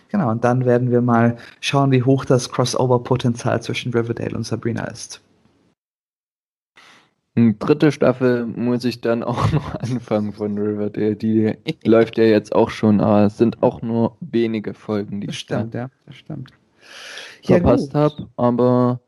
Genau, 0.10 0.32
und 0.32 0.43
dann 0.43 0.66
werden 0.66 0.91
wir 0.91 1.02
mal 1.02 1.38
schauen, 1.60 1.91
wie 1.91 2.04
hoch 2.04 2.26
das 2.26 2.50
Crossover-Potenzial 2.50 3.62
zwischen 3.62 3.93
Riverdale 3.93 4.36
und 4.36 4.43
Sabrina 4.43 4.86
ist. 4.86 5.22
Und 7.38 7.60
dritte 7.60 7.92
Staffel 7.92 8.48
muss 8.48 8.84
ich 8.84 9.00
dann 9.00 9.22
auch 9.22 9.52
noch 9.54 9.76
anfangen 9.76 10.34
von 10.34 10.58
Riverdale. 10.58 11.16
Die 11.16 11.54
läuft 11.86 12.18
ja 12.18 12.24
jetzt 12.24 12.54
auch 12.54 12.72
schon, 12.72 13.00
aber 13.00 13.28
es 13.28 13.38
sind 13.38 13.62
auch 13.62 13.84
nur 13.84 14.18
wenige 14.20 14.74
Folgen, 14.74 15.22
die 15.22 15.28
Das 15.28 15.36
ich 15.36 15.42
stimmt, 15.42 15.76
ja, 15.76 15.90
das 16.08 16.16
stimmt. 16.16 16.50
verpasst 17.44 17.94
habe. 17.94 18.28
Aber 18.38 19.02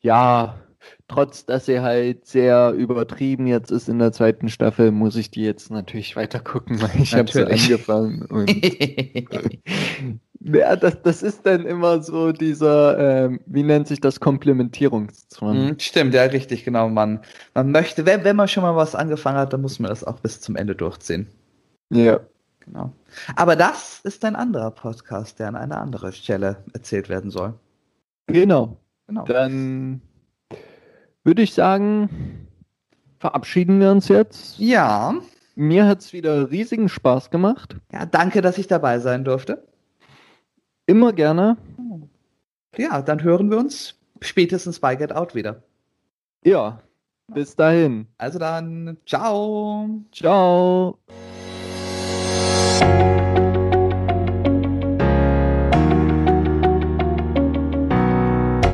ja, 0.00 0.58
trotz 1.06 1.44
dass 1.44 1.66
sie 1.66 1.80
halt 1.80 2.26
sehr 2.26 2.72
übertrieben 2.72 3.46
jetzt 3.46 3.70
ist 3.70 3.90
in 3.90 3.98
der 3.98 4.12
zweiten 4.12 4.48
Staffel, 4.48 4.90
muss 4.90 5.16
ich 5.16 5.30
die 5.30 5.42
jetzt 5.42 5.70
natürlich 5.70 6.16
weiter 6.16 6.40
gucken, 6.40 6.80
weil 6.80 7.02
ich 7.02 7.14
habe 7.14 7.30
sie 7.30 7.46
angefangen. 7.46 8.22
Und 8.22 8.50
Ja, 10.42 10.74
das, 10.74 11.02
das 11.02 11.22
ist 11.22 11.44
dann 11.44 11.66
immer 11.66 12.02
so 12.02 12.32
dieser, 12.32 12.98
ähm, 13.26 13.40
wie 13.44 13.62
nennt 13.62 13.88
sich 13.88 14.00
das, 14.00 14.20
Komplementierungszwang. 14.20 15.66
Mhm, 15.66 15.78
Stimmt, 15.78 16.14
ja, 16.14 16.22
richtig, 16.22 16.64
genau. 16.64 16.88
Man, 16.88 17.20
man 17.54 17.70
möchte, 17.70 18.06
wenn, 18.06 18.24
wenn 18.24 18.36
man 18.36 18.48
schon 18.48 18.62
mal 18.62 18.74
was 18.74 18.94
angefangen 18.94 19.36
hat, 19.36 19.52
dann 19.52 19.60
muss 19.60 19.78
man 19.78 19.90
das 19.90 20.02
auch 20.02 20.18
bis 20.20 20.40
zum 20.40 20.56
Ende 20.56 20.74
durchziehen. 20.74 21.26
Ja. 21.90 22.20
Genau. 22.64 22.92
Aber 23.36 23.56
das 23.56 24.00
ist 24.04 24.24
ein 24.24 24.36
anderer 24.36 24.70
Podcast, 24.70 25.38
der 25.40 25.48
an 25.48 25.56
einer 25.56 25.78
anderen 25.78 26.12
Stelle 26.12 26.58
erzählt 26.72 27.08
werden 27.08 27.30
soll. 27.30 27.54
Genau. 28.26 28.76
Genau. 29.08 29.24
Dann 29.24 30.00
würde 31.24 31.42
ich 31.42 31.52
sagen, 31.52 32.46
verabschieden 33.18 33.80
wir 33.80 33.90
uns 33.90 34.08
jetzt. 34.08 34.58
Ja, 34.58 35.14
Mir 35.56 35.86
hat 35.86 36.00
es 36.00 36.12
wieder 36.12 36.50
riesigen 36.50 36.88
Spaß 36.88 37.30
gemacht. 37.30 37.76
ja, 37.92 38.06
danke, 38.06 38.40
dass 38.40 38.56
ich 38.56 38.68
dabei 38.68 39.00
sein 39.00 39.24
durfte. 39.24 39.66
Immer 40.90 41.12
gerne. 41.12 41.56
Ja, 42.76 43.00
dann 43.00 43.22
hören 43.22 43.48
wir 43.48 43.58
uns 43.58 43.94
spätestens 44.20 44.80
bei 44.80 44.96
Get 44.96 45.12
Out 45.12 45.36
wieder. 45.36 45.62
Ja. 46.44 46.80
Bis 47.28 47.54
dahin. 47.54 48.08
Also 48.18 48.40
dann, 48.40 48.96
ciao. 49.06 49.88
Ciao. 50.10 50.98